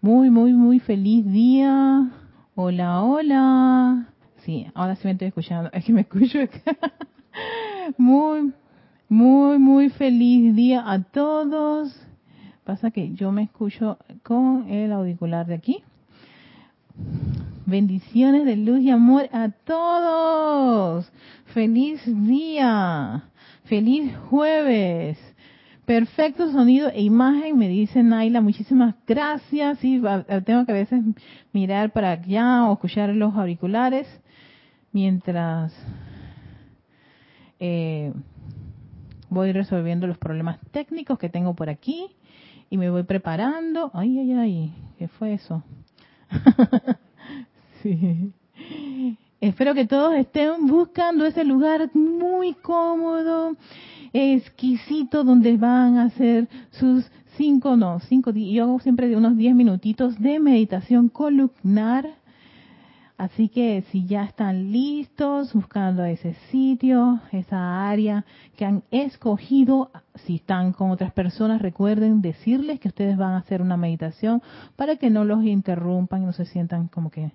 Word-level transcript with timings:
Muy, 0.00 0.30
muy, 0.30 0.52
muy 0.52 0.78
feliz 0.78 1.26
día. 1.26 2.08
Hola, 2.54 3.02
hola. 3.02 4.06
Sí, 4.44 4.64
ahora 4.74 4.94
sí 4.94 5.02
me 5.08 5.10
estoy 5.10 5.26
escuchando. 5.26 5.70
Es 5.72 5.84
que 5.84 5.92
me 5.92 6.02
escucho 6.02 6.38
Muy, 7.98 8.52
muy, 9.08 9.58
muy 9.58 9.88
feliz 9.90 10.54
día 10.54 10.88
a 10.88 11.02
todos. 11.02 12.00
Pasa 12.62 12.92
que 12.92 13.12
yo 13.14 13.32
me 13.32 13.42
escucho 13.42 13.98
con 14.22 14.68
el 14.68 14.92
auricular 14.92 15.46
de 15.46 15.54
aquí. 15.54 15.82
Bendiciones 17.66 18.44
de 18.44 18.56
luz 18.56 18.78
y 18.78 18.90
amor 18.90 19.28
a 19.32 19.48
todos. 19.48 21.10
Feliz 21.46 22.00
día. 22.06 23.24
Feliz 23.64 24.16
jueves. 24.30 25.18
Perfecto 25.88 26.52
sonido 26.52 26.90
e 26.90 27.00
imagen, 27.00 27.56
me 27.56 27.66
dice 27.66 28.02
Naila, 28.02 28.42
muchísimas 28.42 28.94
gracias. 29.06 29.78
Sí, 29.78 30.02
tengo 30.44 30.66
que 30.66 30.72
a 30.72 30.74
veces 30.74 31.02
mirar 31.54 31.92
para 31.94 32.10
allá 32.10 32.66
o 32.66 32.74
escuchar 32.74 33.08
los 33.08 33.34
auriculares 33.34 34.06
mientras 34.92 35.72
eh, 37.58 38.12
voy 39.30 39.52
resolviendo 39.52 40.06
los 40.06 40.18
problemas 40.18 40.58
técnicos 40.72 41.18
que 41.18 41.30
tengo 41.30 41.54
por 41.54 41.70
aquí 41.70 42.14
y 42.68 42.76
me 42.76 42.90
voy 42.90 43.04
preparando. 43.04 43.90
Ay, 43.94 44.18
ay, 44.18 44.32
ay, 44.34 44.72
¿qué 44.98 45.08
fue 45.08 45.32
eso? 45.32 45.62
sí. 47.82 48.34
Espero 49.40 49.72
que 49.72 49.86
todos 49.86 50.14
estén 50.16 50.66
buscando 50.66 51.24
ese 51.24 51.44
lugar 51.44 51.88
muy 51.94 52.54
cómodo, 52.54 53.56
exquisito, 54.12 55.24
donde 55.24 55.56
van 55.56 55.96
a 55.98 56.04
hacer 56.04 56.48
sus 56.70 57.10
cinco, 57.36 57.76
no, 57.76 58.00
cinco, 58.00 58.30
yo 58.32 58.64
hago 58.64 58.80
siempre 58.80 59.08
de 59.08 59.16
unos 59.16 59.36
diez 59.36 59.54
minutitos 59.54 60.18
de 60.18 60.40
meditación 60.40 61.08
columnar. 61.08 62.06
Así 63.16 63.48
que 63.48 63.82
si 63.90 64.06
ya 64.06 64.22
están 64.22 64.70
listos 64.70 65.52
buscando 65.52 66.04
ese 66.04 66.34
sitio, 66.52 67.20
esa 67.32 67.88
área 67.88 68.24
que 68.56 68.64
han 68.64 68.84
escogido, 68.92 69.90
si 70.24 70.36
están 70.36 70.72
con 70.72 70.92
otras 70.92 71.12
personas, 71.12 71.60
recuerden 71.60 72.22
decirles 72.22 72.78
que 72.78 72.86
ustedes 72.86 73.16
van 73.16 73.32
a 73.32 73.38
hacer 73.38 73.60
una 73.60 73.76
meditación 73.76 74.40
para 74.76 74.96
que 74.96 75.10
no 75.10 75.24
los 75.24 75.44
interrumpan 75.44 76.22
y 76.22 76.26
no 76.26 76.32
se 76.32 76.44
sientan 76.44 76.86
como 76.86 77.10
que 77.10 77.32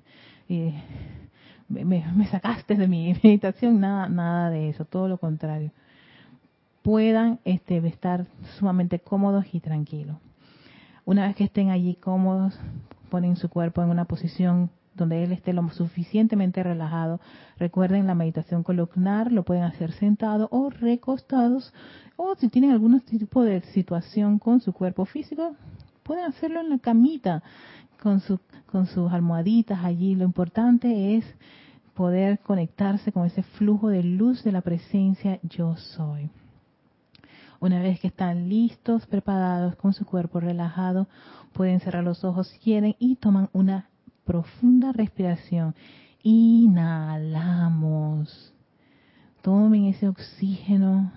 eh, 0.48 0.74
me, 1.68 2.28
sacaste 2.28 2.76
de 2.76 2.88
mi 2.88 3.14
meditación, 3.24 3.82
nada, 3.82 4.08
nada 4.08 4.50
de 4.50 4.70
eso, 4.70 4.86
todo 4.86 5.10
lo 5.10 5.18
contrario. 5.18 5.72
Puedan 6.84 7.40
este, 7.46 7.78
estar 7.88 8.28
sumamente 8.60 9.00
cómodos 9.00 9.46
y 9.54 9.60
tranquilos. 9.60 10.18
Una 11.06 11.28
vez 11.28 11.36
que 11.36 11.46
estén 11.46 11.70
allí 11.70 11.96
cómodos, 11.96 12.58
ponen 13.10 13.36
su 13.36 13.50
cuerpo 13.50 13.82
en 13.82 13.90
una 13.90 14.06
posición 14.06 14.70
donde 14.96 15.24
él 15.24 15.32
esté 15.32 15.54
lo 15.54 15.68
suficientemente 15.70 16.64
relajado. 16.64 17.20
Recuerden 17.58 18.08
la 18.08 18.16
meditación 18.16 18.64
columnar, 18.64 19.32
lo 19.32 19.44
pueden 19.44 19.64
hacer 19.64 19.92
sentado 19.94 20.48
o 20.52 20.70
recostados, 20.70 21.74
o 22.16 22.36
si 22.36 22.50
tienen 22.50 22.72
algún 22.72 23.00
tipo 23.02 23.44
de 23.44 23.62
situación 23.74 24.40
con 24.40 24.62
su 24.62 24.74
cuerpo 24.74 25.06
físico, 25.06 25.56
pueden 26.04 26.26
hacerlo 26.26 26.62
en 26.62 26.70
la 26.70 26.78
camita 26.78 27.44
con, 28.02 28.20
su, 28.20 28.40
con 28.68 28.86
sus 28.86 29.12
almohaditas 29.12 29.84
allí. 29.84 30.16
Lo 30.16 30.26
importante 30.26 31.16
es 31.16 31.26
poder 31.94 32.40
conectarse 32.40 33.12
con 33.12 33.26
ese 33.26 33.44
flujo 33.44 33.90
de 33.90 34.04
luz 34.04 34.44
de 34.44 34.52
la 34.52 34.62
presencia 34.62 35.40
yo 35.44 35.76
soy. 35.76 36.30
Una 37.64 37.82
vez 37.82 37.98
que 38.02 38.08
están 38.08 38.50
listos, 38.50 39.06
preparados, 39.06 39.78
con 39.78 39.94
su 39.94 40.06
cuerpo 40.06 40.42
relajado, 40.42 41.08
pueden 41.54 41.80
cerrar 41.80 42.04
los 42.04 42.26
ojos 42.26 42.50
si 42.50 42.60
quieren 42.60 42.98
y 43.00 43.16
toman 43.16 43.50
una 43.54 43.88
profunda 44.26 44.92
respiración. 44.92 45.74
Inhalamos. 46.24 47.64
Tomen 49.42 49.86
ese 49.86 50.10
oxígeno 50.10 51.14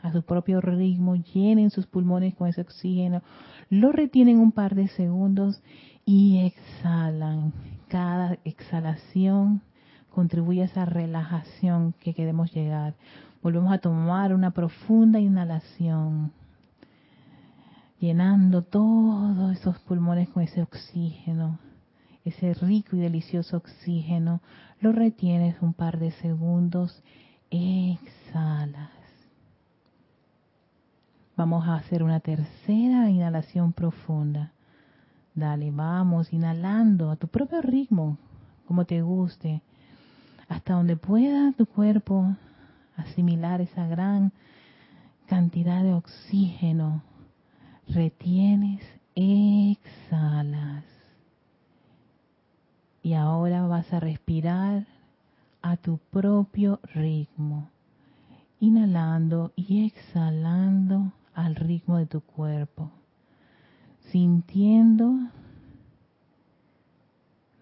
a 0.00 0.10
su 0.12 0.22
propio 0.22 0.62
ritmo, 0.62 1.16
llenen 1.16 1.68
sus 1.68 1.86
pulmones 1.86 2.34
con 2.34 2.48
ese 2.48 2.62
oxígeno, 2.62 3.20
lo 3.68 3.92
retienen 3.92 4.38
un 4.38 4.52
par 4.52 4.76
de 4.76 4.88
segundos 4.88 5.60
y 6.06 6.38
exhalan. 6.38 7.52
Cada 7.88 8.38
exhalación 8.44 9.60
contribuye 10.08 10.62
a 10.62 10.64
esa 10.64 10.86
relajación 10.86 11.92
que 12.00 12.14
queremos 12.14 12.50
llegar. 12.54 12.94
Volvemos 13.46 13.72
a 13.72 13.78
tomar 13.78 14.34
una 14.34 14.50
profunda 14.50 15.20
inhalación, 15.20 16.32
llenando 18.00 18.62
todos 18.62 19.56
esos 19.56 19.78
pulmones 19.82 20.28
con 20.30 20.42
ese 20.42 20.62
oxígeno, 20.62 21.60
ese 22.24 22.54
rico 22.54 22.96
y 22.96 22.98
delicioso 22.98 23.58
oxígeno. 23.58 24.40
Lo 24.80 24.90
retienes 24.90 25.62
un 25.62 25.74
par 25.74 26.00
de 26.00 26.10
segundos, 26.10 27.04
exhalas. 27.48 28.90
Vamos 31.36 31.68
a 31.68 31.76
hacer 31.76 32.02
una 32.02 32.18
tercera 32.18 33.08
inhalación 33.10 33.72
profunda. 33.72 34.50
Dale, 35.36 35.70
vamos, 35.70 36.32
inhalando 36.32 37.12
a 37.12 37.16
tu 37.16 37.28
propio 37.28 37.62
ritmo, 37.62 38.18
como 38.66 38.86
te 38.86 39.02
guste 39.02 39.62
hasta 40.48 40.74
donde 40.74 40.96
pueda 40.96 41.52
tu 41.52 41.66
cuerpo 41.66 42.34
asimilar 42.96 43.60
esa 43.60 43.86
gran 43.86 44.32
cantidad 45.26 45.82
de 45.82 45.94
oxígeno. 45.94 47.02
Retienes, 47.88 48.82
exhalas. 49.14 50.84
Y 53.02 53.14
ahora 53.14 53.66
vas 53.66 53.92
a 53.92 54.00
respirar 54.00 54.86
a 55.62 55.76
tu 55.76 55.98
propio 56.10 56.80
ritmo, 56.94 57.70
inhalando 58.60 59.52
y 59.56 59.86
exhalando 59.86 61.12
al 61.34 61.54
ritmo 61.54 61.98
de 61.98 62.06
tu 62.06 62.20
cuerpo, 62.20 62.90
sintiendo 64.10 65.12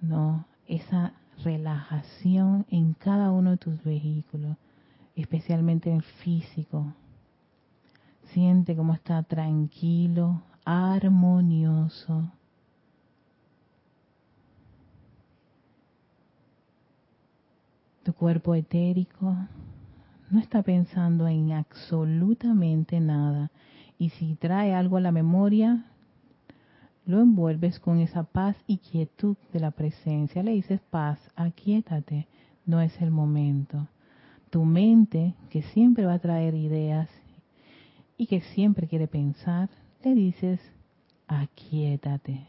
no 0.01 0.45
esa 0.67 1.13
relajación 1.43 2.67
en 2.71 2.95
cada 2.95 3.31
uno 3.31 3.53
de 3.53 3.57
tus 3.57 3.83
vehículos, 3.83 4.57
especialmente 5.17 5.91
en 5.91 5.97
el 5.97 6.03
físico. 6.03 6.93
Siente 8.33 8.75
cómo 8.75 8.95
está 8.95 9.23
tranquilo, 9.23 10.43
armonioso. 10.65 12.31
Tu 18.03 18.13
cuerpo 18.13 18.55
etérico 18.55 19.35
no 20.31 20.41
está 20.41 20.63
pensando 20.63 21.29
en 21.29 21.53
absolutamente 21.53 23.01
nada. 23.01 23.51
Y 23.99 24.11
si 24.11 24.35
trae 24.35 24.75
algo 24.75 24.97
a 24.97 25.01
la 25.01 25.13
memoria, 25.13 25.87
lo 27.07 27.21
envuelves 27.21 27.79
con 27.79 27.99
esa 27.99 28.25
paz 28.25 28.57
y 28.67 28.79
quietud 28.79 29.37
de 29.53 29.61
la 29.61 29.71
presencia. 29.71 30.43
Le 30.43 30.53
dices 30.53 30.81
paz, 30.91 31.19
aquietate, 31.37 32.27
no 32.67 32.81
es 32.81 33.01
el 33.01 33.11
momento. 33.11 33.87
Tu 34.55 34.65
mente, 34.65 35.35
que 35.51 35.63
siempre 35.63 36.07
va 36.07 36.13
a 36.13 36.19
traer 36.21 36.55
ideas 36.55 37.09
y 38.17 38.29
que 38.29 38.41
siempre 38.41 38.87
quiere 38.87 39.09
pensar, 39.09 39.69
le 40.05 40.15
dices 40.15 40.61
aquietate. 41.27 42.47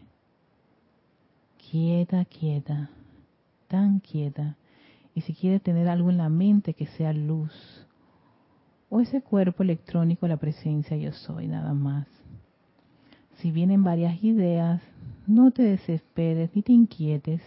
Quieta, 1.58 2.24
quieta, 2.26 2.92
tan 3.68 4.02
quieta. 4.02 4.56
Y 5.16 5.22
si 5.22 5.34
quiere 5.34 5.60
tener 5.60 5.88
algo 5.88 6.12
en 6.12 6.18
la 6.18 6.30
mente 6.30 6.76
que 6.76 6.86
sea 6.86 7.12
luz, 7.12 7.88
o 8.92 9.02
ese 9.02 9.22
cuerpo 9.22 9.64
electrónico, 9.64 10.28
la 10.28 10.38
presencia 10.38 10.96
yo 10.98 11.12
soy, 11.12 11.48
nada 11.48 11.74
más 11.74 12.06
si 13.38 13.50
vienen 13.50 13.84
varias 13.84 14.24
ideas, 14.24 14.80
no 15.26 15.50
te 15.50 15.64
desesperes 15.64 16.52
ni 16.54 16.62
te 16.62 16.72
inquietes. 16.72 17.42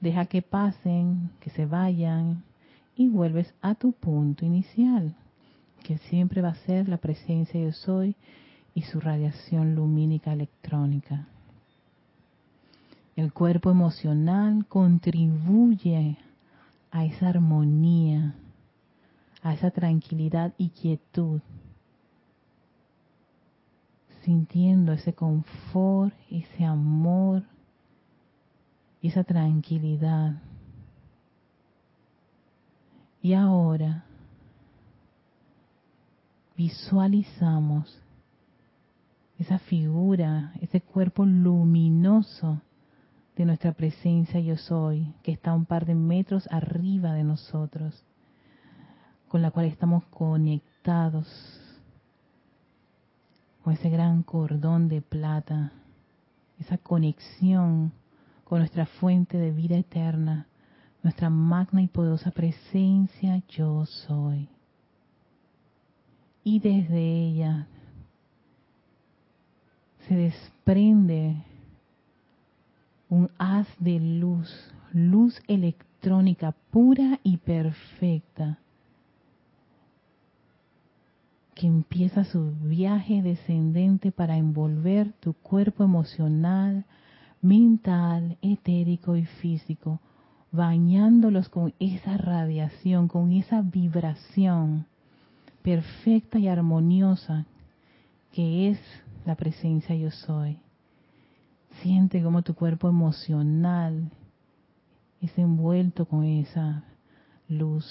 Deja 0.00 0.26
que 0.26 0.42
pasen, 0.42 1.30
que 1.40 1.48
se 1.50 1.64
vayan 1.64 2.44
y 3.00 3.08
vuelves 3.08 3.54
a 3.62 3.76
tu 3.76 3.92
punto 3.92 4.44
inicial, 4.44 5.16
que 5.82 5.96
siempre 5.96 6.42
va 6.42 6.50
a 6.50 6.66
ser 6.66 6.86
la 6.86 6.98
presencia 6.98 7.58
yo 7.58 7.72
soy 7.72 8.14
y 8.74 8.82
su 8.82 9.00
radiación 9.00 9.74
lumínica 9.74 10.34
electrónica. 10.34 11.26
El 13.16 13.32
cuerpo 13.32 13.70
emocional 13.70 14.66
contribuye 14.66 16.18
a 16.90 17.06
esa 17.06 17.30
armonía, 17.30 18.34
a 19.42 19.54
esa 19.54 19.70
tranquilidad 19.70 20.52
y 20.58 20.68
quietud 20.68 21.40
sintiendo 24.26 24.92
ese 24.92 25.14
confort, 25.14 26.12
ese 26.30 26.66
amor 26.66 27.44
y 29.00 29.08
esa 29.08 29.24
tranquilidad. 29.24 30.49
Y 33.22 33.34
ahora 33.34 34.04
visualizamos 36.56 38.00
esa 39.38 39.58
figura, 39.58 40.52
ese 40.60 40.80
cuerpo 40.80 41.24
luminoso 41.24 42.60
de 43.36 43.46
nuestra 43.46 43.72
presencia 43.72 44.40
yo 44.40 44.56
soy, 44.56 45.14
que 45.22 45.32
está 45.32 45.54
un 45.54 45.64
par 45.64 45.86
de 45.86 45.94
metros 45.94 46.46
arriba 46.50 47.14
de 47.14 47.24
nosotros, 47.24 48.04
con 49.28 49.40
la 49.40 49.50
cual 49.50 49.66
estamos 49.66 50.04
conectados 50.10 51.26
con 53.62 53.74
ese 53.74 53.88
gran 53.88 54.22
cordón 54.22 54.88
de 54.88 55.00
plata, 55.00 55.72
esa 56.58 56.76
conexión 56.78 57.92
con 58.44 58.58
nuestra 58.58 58.86
fuente 58.86 59.38
de 59.38 59.52
vida 59.52 59.76
eterna, 59.76 60.46
nuestra 61.02 61.30
magna 61.30 61.82
y 61.82 61.88
poderosa 61.88 62.30
presencia 62.30 63.42
yo 63.48 63.86
soy. 63.86 64.48
Y 66.44 66.58
desde 66.60 67.00
ella 67.00 67.66
se 70.08 70.14
desprende 70.14 71.44
un 73.08 73.30
haz 73.38 73.66
de 73.78 74.00
luz, 74.00 74.48
luz 74.92 75.40
electrónica 75.48 76.54
pura 76.70 77.20
y 77.22 77.36
perfecta, 77.38 78.58
que 81.54 81.66
empieza 81.66 82.24
su 82.24 82.52
viaje 82.62 83.20
descendente 83.20 84.12
para 84.12 84.38
envolver 84.38 85.12
tu 85.20 85.34
cuerpo 85.34 85.84
emocional, 85.84 86.86
mental, 87.42 88.38
etérico 88.40 89.16
y 89.16 89.26
físico, 89.26 90.00
bañándolos 90.52 91.48
con 91.48 91.74
esa 91.78 92.16
radiación, 92.16 93.08
con 93.08 93.32
esa 93.32 93.62
vibración 93.62 94.86
perfecta 95.62 96.38
y 96.38 96.48
armoniosa 96.48 97.46
que 98.32 98.70
es 98.70 98.80
la 99.26 99.34
presencia 99.34 99.94
yo 99.94 100.10
soy. 100.10 100.58
Siente 101.82 102.22
como 102.22 102.42
tu 102.42 102.54
cuerpo 102.54 102.88
emocional 102.88 104.10
es 105.20 105.36
envuelto 105.38 106.06
con 106.06 106.24
esa 106.24 106.84
luz. 107.48 107.86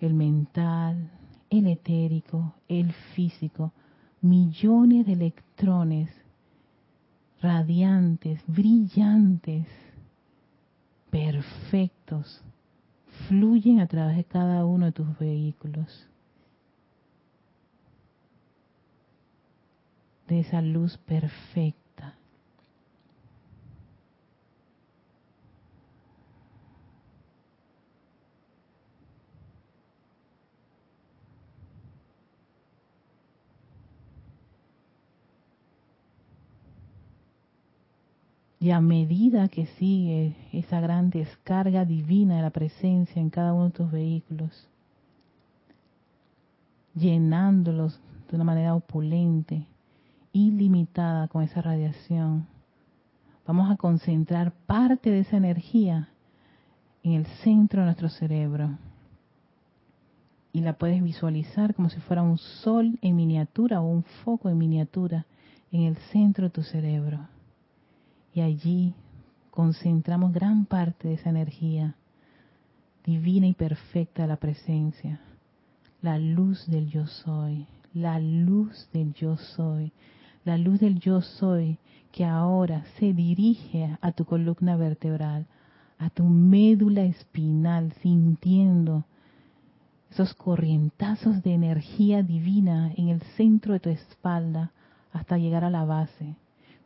El 0.00 0.14
mental, 0.14 1.10
el 1.50 1.66
etérico, 1.66 2.54
el 2.68 2.92
físico, 3.14 3.72
millones 4.20 5.06
de 5.06 5.12
electrones 5.12 6.10
radiantes, 7.40 8.40
brillantes, 8.46 9.66
perfectos, 11.16 12.42
fluyen 13.26 13.80
a 13.80 13.86
través 13.86 14.18
de 14.18 14.24
cada 14.24 14.66
uno 14.66 14.84
de 14.84 14.92
tus 14.92 15.18
vehículos. 15.18 16.06
De 20.28 20.40
esa 20.40 20.60
luz 20.60 20.98
perfecta. 20.98 21.85
Y 38.66 38.72
a 38.72 38.80
medida 38.80 39.46
que 39.46 39.66
sigue 39.78 40.34
esa 40.52 40.80
gran 40.80 41.08
descarga 41.08 41.84
divina 41.84 42.34
de 42.34 42.42
la 42.42 42.50
presencia 42.50 43.22
en 43.22 43.30
cada 43.30 43.52
uno 43.52 43.66
de 43.66 43.70
tus 43.70 43.92
vehículos, 43.92 44.68
llenándolos 46.92 48.00
de 48.28 48.34
una 48.34 48.42
manera 48.42 48.74
opulente, 48.74 49.64
ilimitada 50.32 51.28
con 51.28 51.44
esa 51.44 51.62
radiación, 51.62 52.48
vamos 53.46 53.70
a 53.70 53.76
concentrar 53.76 54.50
parte 54.66 55.10
de 55.10 55.20
esa 55.20 55.36
energía 55.36 56.08
en 57.04 57.12
el 57.12 57.26
centro 57.44 57.82
de 57.82 57.84
nuestro 57.84 58.08
cerebro. 58.08 58.70
Y 60.52 60.62
la 60.62 60.72
puedes 60.72 61.00
visualizar 61.04 61.72
como 61.72 61.88
si 61.88 62.00
fuera 62.00 62.22
un 62.22 62.38
sol 62.38 62.98
en 63.00 63.14
miniatura 63.14 63.80
o 63.80 63.86
un 63.86 64.02
foco 64.24 64.48
en 64.48 64.58
miniatura 64.58 65.24
en 65.70 65.82
el 65.82 65.94
centro 66.10 66.46
de 66.46 66.50
tu 66.50 66.64
cerebro 66.64 67.28
y 68.36 68.42
allí 68.42 68.94
concentramos 69.50 70.30
gran 70.30 70.66
parte 70.66 71.08
de 71.08 71.14
esa 71.14 71.30
energía 71.30 71.94
divina 73.02 73.46
y 73.46 73.54
perfecta 73.54 74.22
de 74.22 74.28
la 74.28 74.36
presencia, 74.36 75.20
la 76.02 76.18
luz 76.18 76.66
del 76.66 76.90
yo 76.90 77.06
soy, 77.06 77.66
la 77.94 78.18
luz 78.18 78.90
del 78.92 79.14
yo 79.14 79.38
soy, 79.38 79.90
la 80.44 80.58
luz 80.58 80.80
del 80.80 81.00
yo 81.00 81.22
soy 81.22 81.78
que 82.12 82.26
ahora 82.26 82.84
se 82.98 83.14
dirige 83.14 83.96
a 84.02 84.12
tu 84.12 84.26
columna 84.26 84.76
vertebral, 84.76 85.46
a 85.98 86.10
tu 86.10 86.24
médula 86.24 87.04
espinal, 87.04 87.94
sintiendo 88.02 89.06
esos 90.10 90.34
corrientazos 90.34 91.42
de 91.42 91.54
energía 91.54 92.22
divina 92.22 92.92
en 92.98 93.08
el 93.08 93.22
centro 93.38 93.72
de 93.72 93.80
tu 93.80 93.88
espalda 93.88 94.72
hasta 95.10 95.38
llegar 95.38 95.64
a 95.64 95.70
la 95.70 95.86
base 95.86 96.36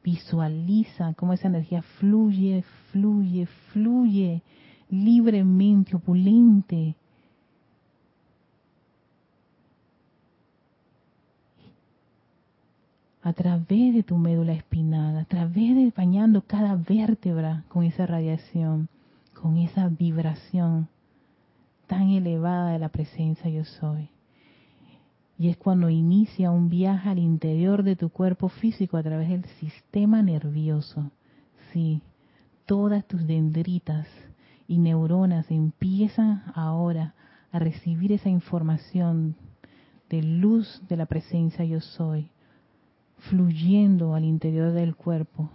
Visualiza 0.02 1.14
cómo 1.14 1.32
esa 1.32 1.48
energía 1.48 1.82
fluye, 1.82 2.64
fluye, 2.90 3.46
fluye 3.72 4.42
libremente, 4.90 5.96
opulente. 5.96 6.96
A 13.22 13.32
través 13.34 13.94
de 13.94 14.02
tu 14.02 14.16
médula 14.16 14.54
espinal, 14.54 15.18
a 15.18 15.24
través 15.24 15.76
de 15.76 15.92
bañando 15.94 16.42
cada 16.42 16.74
vértebra 16.74 17.64
con 17.68 17.84
esa 17.84 18.06
radiación, 18.06 18.88
con 19.34 19.58
esa 19.58 19.88
vibración 19.88 20.88
tan 21.86 22.08
elevada 22.10 22.72
de 22.72 22.78
la 22.78 22.88
presencia 22.88 23.50
yo 23.50 23.64
soy. 23.64 24.08
Y 25.40 25.48
es 25.48 25.56
cuando 25.56 25.88
inicia 25.88 26.50
un 26.50 26.68
viaje 26.68 27.08
al 27.08 27.18
interior 27.18 27.82
de 27.82 27.96
tu 27.96 28.10
cuerpo 28.10 28.50
físico 28.50 28.98
a 28.98 29.02
través 29.02 29.30
del 29.30 29.46
sistema 29.58 30.20
nervioso. 30.20 31.10
Sí, 31.72 32.02
todas 32.66 33.08
tus 33.08 33.26
dendritas 33.26 34.06
y 34.68 34.76
neuronas 34.76 35.50
empiezan 35.50 36.42
ahora 36.54 37.14
a 37.52 37.58
recibir 37.58 38.12
esa 38.12 38.28
información 38.28 39.34
de 40.10 40.22
luz 40.22 40.82
de 40.90 40.98
la 40.98 41.06
presencia 41.06 41.64
yo 41.64 41.80
soy, 41.80 42.28
fluyendo 43.30 44.14
al 44.14 44.24
interior 44.24 44.72
del 44.72 44.94
cuerpo. 44.94 45.48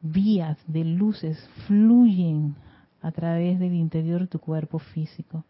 Vías 0.00 0.56
de 0.66 0.84
luces 0.86 1.38
fluyen 1.66 2.54
a 3.02 3.12
través 3.12 3.58
del 3.58 3.74
interior 3.74 4.22
de 4.22 4.26
tu 4.26 4.38
cuerpo 4.38 4.78
físico 4.78 5.44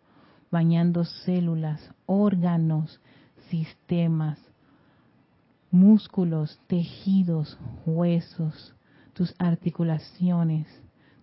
bañando 0.51 1.05
células, 1.05 1.93
órganos, 2.07 3.01
sistemas, 3.49 4.39
músculos, 5.71 6.59
tejidos, 6.67 7.59
huesos, 7.87 8.75
tus 9.13 9.35
articulaciones. 9.39 10.67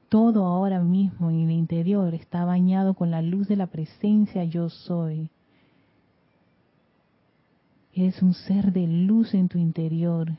Todo 0.09 0.45
ahora 0.45 0.79
mismo 0.79 1.29
en 1.29 1.41
el 1.41 1.51
interior 1.51 2.13
está 2.13 2.45
bañado 2.45 2.93
con 2.93 3.11
la 3.11 3.21
luz 3.21 3.47
de 3.47 3.57
la 3.57 3.67
presencia 3.67 4.45
yo 4.45 4.69
soy. 4.69 5.29
Eres 7.93 8.21
un 8.21 8.33
ser 8.33 8.71
de 8.71 8.87
luz 8.87 9.33
en 9.33 9.49
tu 9.49 9.57
interior. 9.57 10.31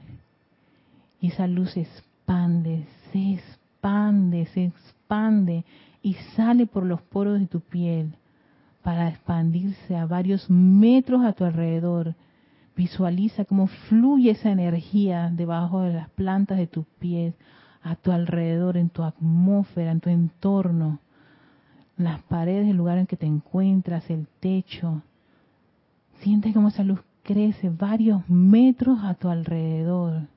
Y 1.20 1.28
esa 1.28 1.46
luz 1.46 1.72
se 1.72 1.80
expande, 1.80 2.86
se 3.12 3.34
expande, 3.34 4.46
se 4.46 4.64
expande 4.66 5.64
y 6.00 6.14
sale 6.36 6.66
por 6.66 6.86
los 6.86 7.02
poros 7.02 7.40
de 7.40 7.46
tu 7.46 7.60
piel 7.60 8.14
para 8.82 9.08
expandirse 9.08 9.96
a 9.96 10.06
varios 10.06 10.48
metros 10.48 11.24
a 11.24 11.32
tu 11.32 11.44
alrededor. 11.44 12.14
Visualiza 12.76 13.44
cómo 13.44 13.66
fluye 13.66 14.30
esa 14.30 14.50
energía 14.50 15.30
debajo 15.34 15.82
de 15.82 15.94
las 15.94 16.10
plantas 16.10 16.58
de 16.58 16.66
tus 16.66 16.86
pies, 16.98 17.34
a 17.82 17.96
tu 17.96 18.12
alrededor, 18.12 18.76
en 18.76 18.90
tu 18.90 19.02
atmósfera, 19.02 19.90
en 19.90 20.00
tu 20.00 20.10
entorno, 20.10 21.00
las 21.96 22.22
paredes 22.22 22.66
del 22.66 22.76
lugar 22.76 22.98
en 22.98 23.06
que 23.06 23.16
te 23.16 23.26
encuentras, 23.26 24.08
el 24.10 24.28
techo. 24.40 25.02
Siente 26.20 26.52
cómo 26.52 26.68
esa 26.68 26.84
luz 26.84 27.00
crece 27.24 27.70
varios 27.70 28.28
metros 28.28 29.00
a 29.02 29.14
tu 29.14 29.28
alrededor. 29.28 30.28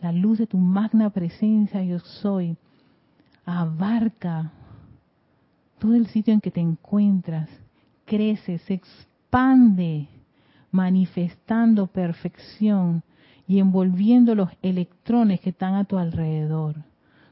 La 0.00 0.12
luz 0.12 0.38
de 0.38 0.46
tu 0.46 0.58
magna 0.58 1.10
presencia, 1.10 1.82
yo 1.82 1.98
soy, 1.98 2.56
abarca 3.44 4.50
todo 5.78 5.94
el 5.94 6.06
sitio 6.06 6.32
en 6.32 6.40
que 6.40 6.50
te 6.50 6.60
encuentras 6.60 7.48
crece, 8.06 8.58
se 8.58 8.74
expande, 8.74 10.08
manifestando 10.70 11.86
perfección 11.88 13.02
y 13.46 13.58
envolviendo 13.58 14.34
los 14.34 14.50
electrones 14.62 15.40
que 15.40 15.50
están 15.50 15.74
a 15.74 15.84
tu 15.84 15.98
alrededor 15.98 16.76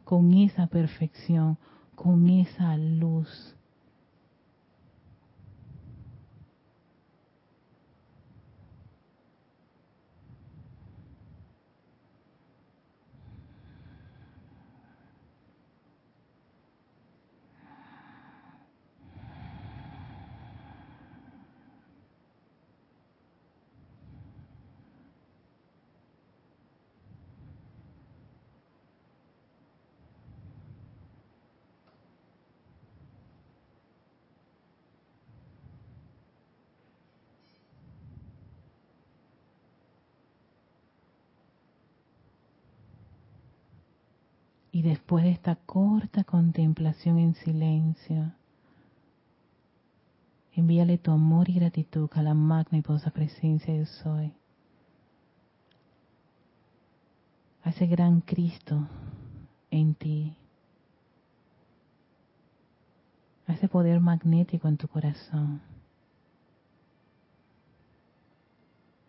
con 0.05 0.35
esa 0.35 0.67
perfección, 0.67 1.57
con 1.95 2.29
esa 2.29 2.77
luz. 2.77 3.55
Y 44.74 44.74
después 44.85 45.25
de 45.25 45.31
esta 45.31 45.57
corta 45.57 46.25
contemplación 46.25 47.19
en 47.19 47.35
silencio, 47.35 48.33
envíale 50.53 50.99
tu 50.99 51.11
amor 51.11 51.49
y 51.49 51.55
gratitud 51.55 52.11
a 52.13 52.23
la 52.23 52.35
magna 52.35 52.79
y 52.79 52.83
poderosa 52.83 53.11
presencia 53.11 53.75
yo 53.75 53.87
soy. 53.87 54.33
A 57.63 57.71
ese 57.71 57.87
gran 57.87 58.21
Cristo 58.21 58.87
en 59.71 59.95
ti. 59.95 60.37
A 63.47 63.55
ese 63.55 63.69
poder 63.69 64.01
magnético 64.01 64.69
en 64.69 64.77
tu 64.77 64.87
corazón. 64.87 65.63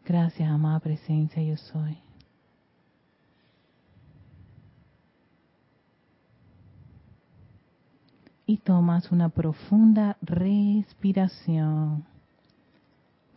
Gracias, 0.05 0.50
amada 0.50 0.79
presencia, 0.79 1.44
yo 1.44 1.58
soy. 1.58 2.04
Y 8.48 8.58
tomas 8.58 9.12
una 9.12 9.30
profunda 9.30 10.18
respiración 10.22 12.06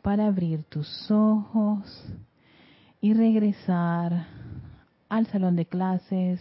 para 0.03 0.27
abrir 0.27 0.65
tus 0.65 1.11
ojos 1.11 2.05
y 3.00 3.15
regresar 3.15 4.27
al 5.09 5.27
salón 5.27 5.57
de 5.57 5.67
clases. 5.67 6.41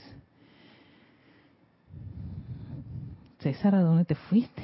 César, 3.40 3.76
¿a 3.76 3.82
dónde 3.82 4.06
te 4.06 4.16
fuiste? 4.16 4.64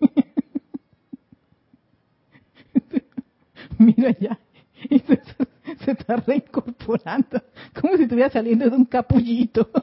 Mira 3.78 4.16
ya, 4.18 4.38
y 4.90 4.98
se, 5.00 5.20
se, 5.84 5.90
está 5.92 6.16
reincorporando, 6.16 7.42
como 7.80 7.96
si 7.96 8.02
estuviera 8.04 8.30
saliendo 8.30 8.68
de 8.68 8.76
un 8.76 8.84
capullito. 8.84 9.70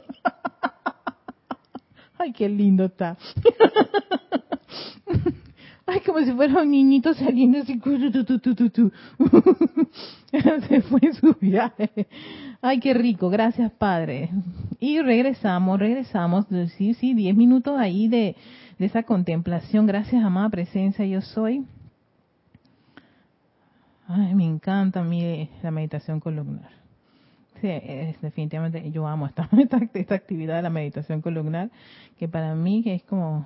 Ay, 2.26 2.34
qué 2.34 2.50
lindo 2.50 2.86
está. 2.86 3.16
Ay, 5.86 6.00
como 6.04 6.20
si 6.22 6.32
fuera 6.32 6.64
un 6.64 6.72
niñito 6.72 7.14
saliendo 7.14 7.60
así. 7.60 7.80
Se 10.68 10.82
fue 10.82 11.14
su 11.14 11.36
viaje. 11.40 12.08
Ay, 12.64 12.80
qué 12.80 12.96
rico. 12.96 13.30
Gracias, 13.30 13.72
Padre. 13.74 14.32
Y 14.80 15.00
regresamos, 15.02 15.80
regresamos. 15.80 16.48
Sí, 16.78 16.96
sí, 16.96 17.14
diez 17.14 17.36
minutos 17.36 17.78
ahí 17.78 18.08
de, 18.08 18.36
de 18.80 18.86
esa 18.88 19.04
contemplación. 19.04 19.86
Gracias, 19.86 20.24
amada 20.24 20.50
presencia, 20.50 21.06
yo 21.06 21.22
soy. 21.22 21.64
Ay, 24.08 24.34
me 24.34 24.46
encanta 24.46 25.02
a 25.02 25.04
mí 25.04 25.48
la 25.62 25.70
meditación 25.70 26.20
columnar. 26.20 26.72
Definitivamente 28.22 28.92
yo 28.92 29.08
amo 29.08 29.28
esta, 29.28 29.50
esta, 29.94 30.16
actividad 30.16 30.58
de 30.58 30.62
la 30.62 30.70
meditación 30.70 31.22
columnar, 31.22 31.70
que 32.18 32.28
para 32.28 32.56
mí 32.56 32.84
es 32.86 33.04
como 33.04 33.46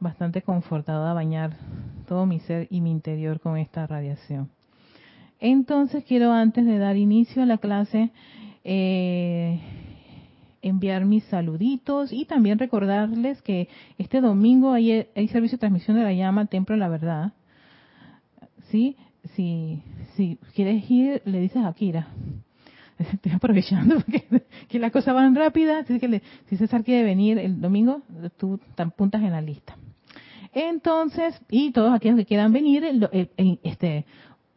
bastante 0.00 0.42
confortada 0.42 1.12
bañar 1.12 1.56
todo 2.06 2.24
mi 2.26 2.40
ser 2.40 2.68
y 2.70 2.80
mi 2.80 2.90
interior 2.90 3.40
con 3.40 3.56
esta 3.56 3.86
radiación. 3.86 4.50
Entonces 5.40 6.04
quiero 6.04 6.32
antes 6.32 6.66
de 6.66 6.78
dar 6.78 6.96
inicio 6.96 7.42
a 7.42 7.46
la 7.46 7.58
clase 7.58 8.10
eh, 8.64 9.60
enviar 10.62 11.04
mis 11.04 11.24
saluditos 11.24 12.12
y 12.12 12.24
también 12.24 12.58
recordarles 12.58 13.40
que 13.42 13.68
este 13.98 14.20
domingo 14.20 14.72
hay, 14.72 15.06
hay 15.14 15.28
servicio 15.28 15.56
de 15.56 15.60
transmisión 15.60 15.96
de 15.96 16.02
la 16.02 16.12
llama 16.12 16.46
Templo 16.46 16.74
de 16.74 16.80
la 16.80 16.88
Verdad. 16.88 17.32
¿Sí? 18.70 18.96
Si, 19.34 19.82
si 20.16 20.38
quieres 20.54 20.90
ir, 20.90 21.22
le 21.24 21.40
dices 21.40 21.64
a 21.64 21.72
Kira. 21.72 22.08
Estoy 23.12 23.32
aprovechando 23.32 23.96
porque 23.96 24.24
que 24.68 24.78
las 24.78 24.92
cosas 24.92 25.14
van 25.14 25.34
rápidas, 25.34 25.84
así 25.84 25.98
que 25.98 26.22
si 26.46 26.56
César 26.56 26.84
quiere 26.84 27.04
venir 27.04 27.38
el 27.38 27.60
domingo, 27.60 28.02
tú 28.36 28.60
te 28.74 28.82
apuntas 28.82 29.22
en 29.22 29.32
la 29.32 29.40
lista. 29.40 29.76
Entonces, 30.52 31.40
y 31.50 31.72
todos 31.72 31.94
aquellos 31.94 32.16
que 32.16 32.24
quieran 32.24 32.52
venir, 32.52 32.82
este, 33.62 34.06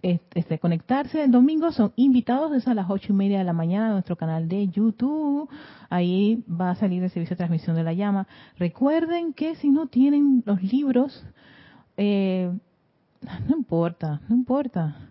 este, 0.01 0.57
conectarse 0.57 1.23
el 1.23 1.31
domingo 1.31 1.71
son 1.71 1.93
invitados 1.95 2.51
desde 2.51 2.71
a 2.71 2.73
las 2.73 2.89
ocho 2.89 3.13
y 3.13 3.15
media 3.15 3.39
de 3.39 3.43
la 3.43 3.53
mañana 3.53 3.89
a 3.89 3.91
nuestro 3.91 4.15
canal 4.15 4.47
de 4.47 4.69
YouTube. 4.69 5.49
Ahí 5.89 6.43
va 6.49 6.71
a 6.71 6.75
salir 6.75 7.03
el 7.03 7.09
servicio 7.09 7.35
de 7.35 7.39
transmisión 7.39 7.75
de 7.75 7.83
la 7.83 7.93
llama. 7.93 8.25
Recuerden 8.57 9.33
que 9.33 9.55
si 9.55 9.69
no 9.69 9.87
tienen 9.87 10.43
los 10.45 10.63
libros, 10.63 11.23
eh, 11.97 12.51
no 13.47 13.57
importa, 13.57 14.21
no 14.27 14.35
importa 14.35 15.10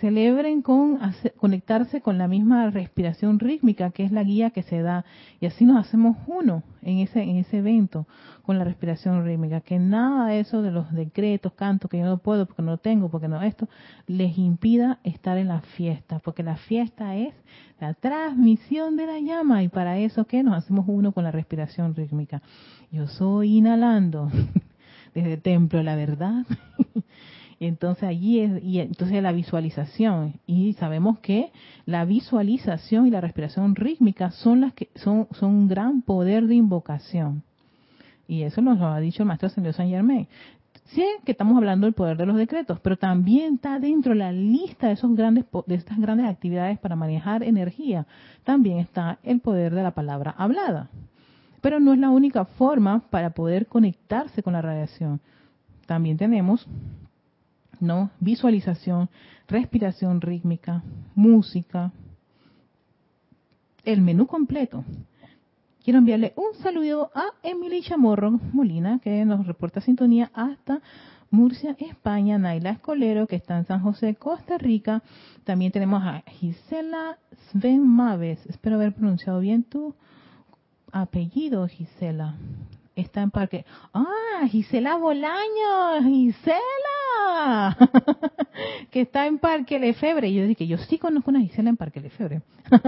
celebren 0.00 0.62
con 0.62 0.98
conectarse 1.36 2.00
con 2.00 2.18
la 2.18 2.28
misma 2.28 2.70
respiración 2.70 3.38
rítmica 3.38 3.90
que 3.90 4.04
es 4.04 4.12
la 4.12 4.22
guía 4.22 4.50
que 4.50 4.62
se 4.62 4.82
da. 4.82 5.04
Y 5.40 5.46
así 5.46 5.64
nos 5.64 5.78
hacemos 5.78 6.16
uno 6.26 6.62
en 6.82 6.98
ese 6.98 7.22
en 7.22 7.36
ese 7.36 7.58
evento 7.58 8.06
con 8.42 8.58
la 8.58 8.64
respiración 8.64 9.24
rítmica. 9.24 9.60
Que 9.60 9.78
nada 9.78 10.26
de 10.26 10.40
eso 10.40 10.62
de 10.62 10.70
los 10.70 10.92
decretos 10.92 11.52
cantos 11.52 11.90
que 11.90 11.98
yo 11.98 12.06
no 12.06 12.18
puedo 12.18 12.46
porque 12.46 12.62
no 12.62 12.78
tengo 12.78 13.10
porque 13.10 13.28
no 13.28 13.42
esto 13.42 13.68
les 14.06 14.38
impida 14.38 14.98
estar 15.04 15.38
en 15.38 15.48
la 15.48 15.60
fiesta. 15.60 16.20
Porque 16.20 16.42
la 16.42 16.56
fiesta 16.56 17.16
es 17.16 17.34
la 17.80 17.94
transmisión 17.94 18.96
de 18.96 19.06
la 19.06 19.18
llama. 19.18 19.62
Y 19.62 19.68
para 19.68 19.98
eso 19.98 20.24
que 20.26 20.42
nos 20.42 20.54
hacemos 20.54 20.84
uno 20.88 21.12
con 21.12 21.24
la 21.24 21.30
respiración 21.30 21.94
rítmica. 21.94 22.42
Yo 22.90 23.06
soy 23.08 23.58
inhalando 23.58 24.30
desde 25.14 25.34
el 25.34 25.42
templo 25.42 25.82
la 25.82 25.96
verdad 25.96 26.46
entonces 27.66 28.04
allí 28.04 28.40
es, 28.40 28.62
y 28.62 28.80
entonces 28.80 29.22
la 29.22 29.32
visualización. 29.32 30.40
Y 30.46 30.74
sabemos 30.74 31.18
que 31.18 31.50
la 31.86 32.04
visualización 32.04 33.06
y 33.06 33.10
la 33.10 33.20
respiración 33.20 33.74
rítmica 33.74 34.30
son 34.30 34.60
las 34.60 34.74
que 34.74 34.88
son, 34.94 35.26
son 35.32 35.50
un 35.50 35.68
gran 35.68 36.02
poder 36.02 36.46
de 36.46 36.54
invocación. 36.54 37.42
Y 38.28 38.42
eso 38.42 38.60
nos 38.60 38.78
lo 38.78 38.86
ha 38.86 39.00
dicho 39.00 39.22
el 39.22 39.26
maestro 39.26 39.48
Ascendido 39.48 39.72
San 39.72 39.88
Germain. 39.88 40.28
Sí 40.84 41.04
que 41.24 41.32
estamos 41.32 41.56
hablando 41.56 41.86
del 41.86 41.94
poder 41.94 42.16
de 42.16 42.26
los 42.26 42.36
decretos, 42.36 42.78
pero 42.80 42.96
también 42.96 43.54
está 43.54 43.78
dentro 43.78 44.12
de 44.12 44.18
la 44.18 44.32
lista 44.32 44.86
de 44.86 44.94
esos 44.94 45.14
grandes 45.14 45.44
de 45.66 45.74
estas 45.74 45.98
grandes 45.98 46.26
actividades 46.26 46.78
para 46.78 46.96
manejar 46.96 47.42
energía. 47.42 48.06
También 48.44 48.78
está 48.78 49.18
el 49.22 49.40
poder 49.40 49.74
de 49.74 49.82
la 49.82 49.90
palabra 49.90 50.34
hablada. 50.38 50.88
Pero 51.60 51.80
no 51.80 51.92
es 51.92 51.98
la 51.98 52.10
única 52.10 52.44
forma 52.44 53.00
para 53.10 53.30
poder 53.30 53.66
conectarse 53.66 54.42
con 54.42 54.52
la 54.52 54.62
radiación. 54.62 55.20
También 55.86 56.16
tenemos 56.16 56.66
¿no? 57.80 58.10
Visualización, 58.20 59.08
respiración 59.46 60.20
rítmica, 60.20 60.82
música, 61.14 61.92
el 63.84 64.02
menú 64.02 64.26
completo. 64.26 64.84
Quiero 65.82 65.98
enviarle 65.98 66.34
un 66.36 66.54
saludo 66.62 67.10
a 67.14 67.24
Emily 67.42 67.82
Chamorro 67.82 68.32
Molina, 68.52 69.00
que 69.02 69.24
nos 69.24 69.46
reporta 69.46 69.80
sintonía 69.80 70.30
hasta 70.34 70.82
Murcia, 71.30 71.76
España, 71.78 72.38
Naila 72.38 72.70
Escolero, 72.70 73.26
que 73.26 73.36
está 73.36 73.56
en 73.56 73.66
San 73.66 73.80
José, 73.80 74.14
Costa 74.14 74.58
Rica. 74.58 75.02
También 75.44 75.72
tenemos 75.72 76.02
a 76.02 76.22
Gisela 76.26 77.18
Sven 77.50 77.86
Maves. 77.86 78.44
Espero 78.46 78.76
haber 78.76 78.94
pronunciado 78.94 79.40
bien 79.40 79.62
tu 79.62 79.94
apellido, 80.92 81.66
Gisela 81.68 82.36
está 83.00 83.22
en 83.22 83.30
Parque. 83.30 83.64
Ah, 83.92 84.46
Gisela 84.48 84.96
Bolaño, 84.96 86.02
Gisela, 86.04 87.76
que 88.90 89.02
está 89.02 89.26
en 89.26 89.38
Parque 89.38 89.78
Lefebre. 89.78 90.32
Yo 90.32 90.46
dije, 90.46 90.66
yo 90.66 90.78
sí 90.78 90.98
conozco 90.98 91.30
una 91.30 91.40
Gisela 91.40 91.70
en 91.70 91.76
Parque 91.76 92.00
Lefebre. 92.00 92.42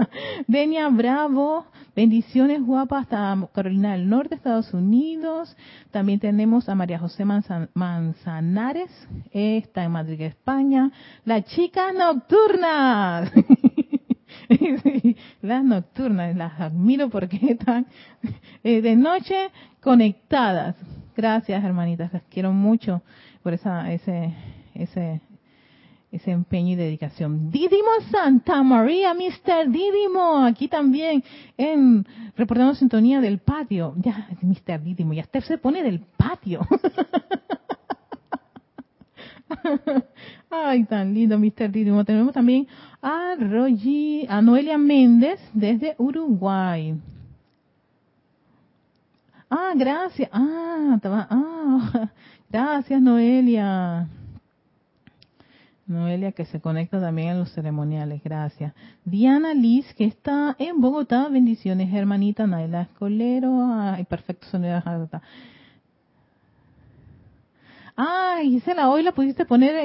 Denia 0.47 0.89
Bravo, 0.89 1.65
bendiciones 1.95 2.63
guapas 2.63 3.03
hasta 3.03 3.49
Carolina 3.53 3.93
del 3.93 4.09
Norte, 4.09 4.35
Estados 4.35 4.73
Unidos. 4.73 5.55
También 5.91 6.19
tenemos 6.19 6.69
a 6.69 6.75
María 6.75 6.99
José 6.99 7.25
Manzanares, 7.25 8.91
está 9.31 9.83
en 9.83 9.91
Madrid, 9.91 10.21
España. 10.21 10.91
La 11.25 11.43
chica 11.43 11.91
nocturna. 11.91 13.31
las 15.41 15.63
nocturnas, 15.63 16.35
las 16.35 16.59
admiro 16.59 17.09
porque 17.09 17.39
están 17.49 17.87
eh, 18.63 18.81
de 18.81 18.95
noche 18.95 19.49
conectadas. 19.81 20.75
Gracias, 21.15 21.63
hermanitas, 21.63 22.13
las 22.13 22.23
quiero 22.29 22.53
mucho 22.53 23.01
por 23.43 23.53
esa, 23.53 23.91
ese, 23.91 24.33
ese, 24.73 25.21
ese 26.11 26.31
empeño 26.31 26.73
y 26.73 26.75
dedicación. 26.75 27.51
Didimo 27.51 27.89
Santa 28.11 28.63
María, 28.63 29.13
Mr. 29.13 29.69
Didimo, 29.69 30.43
aquí 30.45 30.67
también 30.67 31.23
en 31.57 32.05
reportando 32.35 32.75
sintonía 32.75 33.19
del 33.19 33.39
patio. 33.39 33.93
Ya, 33.97 34.29
Mr. 34.41 34.81
Didimo, 34.81 35.13
ya 35.13 35.23
usted 35.23 35.41
se 35.41 35.57
pone 35.57 35.83
del 35.83 35.99
patio. 35.99 36.61
Ay, 40.49 40.83
tan 40.85 41.13
lindo, 41.13 41.37
Mr. 41.37 41.71
Didimo. 41.71 42.03
Tenemos 42.05 42.33
también 42.33 42.67
a 43.01 43.35
a 44.29 44.41
Noelia 44.41 44.77
Méndez 44.77 45.39
desde 45.53 45.95
Uruguay. 45.97 46.95
Ah, 49.49 49.73
gracias. 49.75 50.29
Ah, 50.31 50.99
ah, 51.03 52.09
gracias, 52.49 53.01
Noelia. 53.01 54.07
Noelia 55.91 56.31
que 56.31 56.45
se 56.45 56.61
conecta 56.61 57.01
también 57.01 57.29
en 57.29 57.39
los 57.39 57.51
ceremoniales, 57.51 58.23
gracias. 58.23 58.73
Diana 59.03 59.53
Liz 59.53 59.93
que 59.95 60.05
está 60.05 60.55
en 60.57 60.79
Bogotá, 60.79 61.27
bendiciones 61.27 61.93
hermanita 61.93 62.47
Naila 62.47 62.83
Escolero, 62.83 63.67
ay 63.73 64.05
perfecto 64.05 64.47
sonido. 64.47 64.81
Ay, 68.03 68.49
Gisela, 68.49 68.89
hoy 68.89 69.03
la 69.03 69.11
pudiste 69.11 69.45
poner 69.45 69.75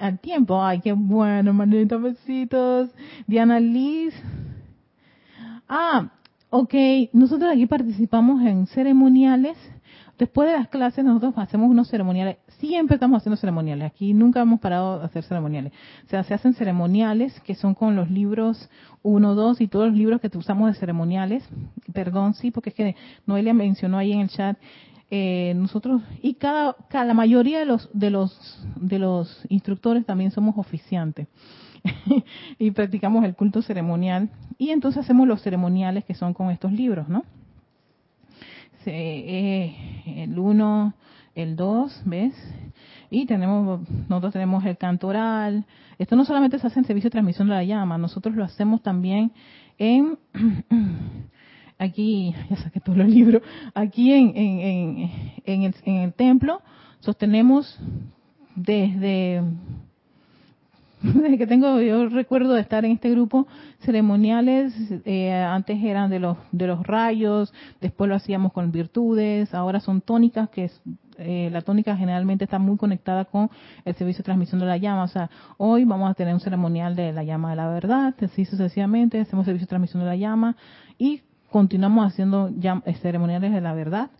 al 0.00 0.18
tiempo. 0.18 0.60
Ay, 0.60 0.80
qué 0.80 0.92
bueno, 0.92 1.50
hermanita, 1.50 1.96
besitos. 1.98 2.90
Diana 3.28 3.60
Liz. 3.60 4.12
Ah, 5.68 6.10
ok, 6.50 6.74
nosotros 7.12 7.52
aquí 7.52 7.66
participamos 7.66 8.42
en 8.42 8.66
ceremoniales. 8.66 9.56
Después 10.18 10.48
de 10.50 10.58
las 10.58 10.66
clases 10.66 11.04
nosotros 11.04 11.34
hacemos 11.36 11.70
unos 11.70 11.88
ceremoniales 11.88 12.38
siempre 12.58 12.94
estamos 12.94 13.18
haciendo 13.18 13.36
ceremoniales. 13.36 13.86
Aquí 13.86 14.14
nunca 14.14 14.40
hemos 14.40 14.60
parado 14.60 14.98
de 14.98 15.04
hacer 15.04 15.24
ceremoniales. 15.24 15.72
O 16.06 16.08
sea, 16.08 16.24
se 16.24 16.34
hacen 16.34 16.54
ceremoniales 16.54 17.38
que 17.40 17.54
son 17.54 17.74
con 17.74 17.96
los 17.96 18.10
libros 18.10 18.68
1, 19.02 19.34
2 19.34 19.60
y 19.60 19.68
todos 19.68 19.88
los 19.88 19.96
libros 19.96 20.20
que 20.20 20.30
usamos 20.36 20.72
de 20.72 20.78
ceremoniales. 20.78 21.44
Perdón, 21.92 22.34
sí, 22.34 22.50
porque 22.50 22.70
es 22.70 22.76
que 22.76 22.96
Noelia 23.26 23.54
mencionó 23.54 23.98
ahí 23.98 24.12
en 24.12 24.20
el 24.20 24.28
chat. 24.28 24.56
Eh, 25.10 25.52
nosotros 25.54 26.02
y 26.22 26.34
cada, 26.34 26.74
cada, 26.88 27.04
la 27.04 27.14
mayoría 27.14 27.58
de 27.58 27.66
los 27.66 27.90
de 27.92 28.10
los 28.10 28.64
de 28.76 28.98
los 28.98 29.44
instructores 29.50 30.06
también 30.06 30.30
somos 30.30 30.56
oficiantes 30.56 31.28
y 32.58 32.70
practicamos 32.70 33.22
el 33.24 33.34
culto 33.34 33.60
ceremonial 33.60 34.30
y 34.56 34.70
entonces 34.70 35.04
hacemos 35.04 35.28
los 35.28 35.42
ceremoniales 35.42 36.04
que 36.04 36.14
son 36.14 36.32
con 36.32 36.50
estos 36.50 36.72
libros, 36.72 37.08
¿no? 37.08 37.22
Eh, 38.86 39.74
el 40.06 40.38
1, 40.38 40.94
el 41.34 41.56
2, 41.56 42.02
¿ves? 42.04 42.34
Y 43.10 43.26
tenemos, 43.26 43.88
nosotros 44.08 44.32
tenemos 44.32 44.64
el 44.64 44.76
canto 44.76 45.08
oral. 45.08 45.64
Esto 45.98 46.16
no 46.16 46.24
solamente 46.24 46.58
se 46.58 46.66
hace 46.66 46.80
en 46.80 46.84
servicio 46.84 47.08
de 47.08 47.12
transmisión 47.12 47.48
de 47.48 47.54
la 47.54 47.64
llama, 47.64 47.98
nosotros 47.98 48.34
lo 48.34 48.44
hacemos 48.44 48.82
también 48.82 49.32
en, 49.78 50.18
aquí, 51.78 52.34
ya 52.50 52.56
saqué 52.56 52.80
todos 52.80 52.98
los 52.98 53.08
libros, 53.08 53.42
aquí 53.74 54.12
en, 54.12 54.36
en, 54.36 55.10
en, 55.44 55.62
el, 55.62 55.74
en 55.84 55.94
el 55.96 56.12
templo 56.12 56.60
sostenemos 57.00 57.78
desde 58.56 59.42
que 61.36 61.46
tengo 61.46 61.80
yo 61.80 62.08
recuerdo 62.08 62.54
de 62.54 62.62
estar 62.62 62.84
en 62.84 62.92
este 62.92 63.10
grupo 63.10 63.46
ceremoniales 63.80 64.72
eh, 65.04 65.32
antes 65.32 65.82
eran 65.82 66.08
de 66.08 66.18
los 66.18 66.38
de 66.52 66.66
los 66.66 66.86
rayos 66.86 67.52
después 67.80 68.08
lo 68.08 68.14
hacíamos 68.14 68.52
con 68.52 68.72
virtudes 68.72 69.52
ahora 69.54 69.80
son 69.80 70.00
tónicas 70.00 70.48
que 70.48 70.64
es, 70.64 70.82
eh, 71.18 71.50
la 71.52 71.60
tónica 71.60 71.96
generalmente 71.96 72.44
está 72.44 72.58
muy 72.58 72.76
conectada 72.76 73.26
con 73.26 73.50
el 73.84 73.94
servicio 73.96 74.18
de 74.22 74.24
transmisión 74.24 74.60
de 74.60 74.66
la 74.66 74.78
llama 74.78 75.04
o 75.04 75.08
sea 75.08 75.28
hoy 75.58 75.84
vamos 75.84 76.10
a 76.10 76.14
tener 76.14 76.32
un 76.32 76.40
ceremonial 76.40 76.96
de 76.96 77.12
la 77.12 77.22
llama 77.22 77.50
de 77.50 77.56
la 77.56 77.68
verdad 77.68 78.14
así 78.22 78.44
sucesivamente 78.46 79.20
hacemos 79.20 79.44
servicio 79.44 79.66
de 79.66 79.70
transmisión 79.70 80.02
de 80.02 80.08
la 80.08 80.16
llama 80.16 80.56
y 80.96 81.20
continuamos 81.54 82.04
haciendo 82.04 82.50
eh, 82.84 82.94
ceremoniales 82.94 83.52
de 83.52 83.60
la 83.60 83.74
verdad 83.74 84.10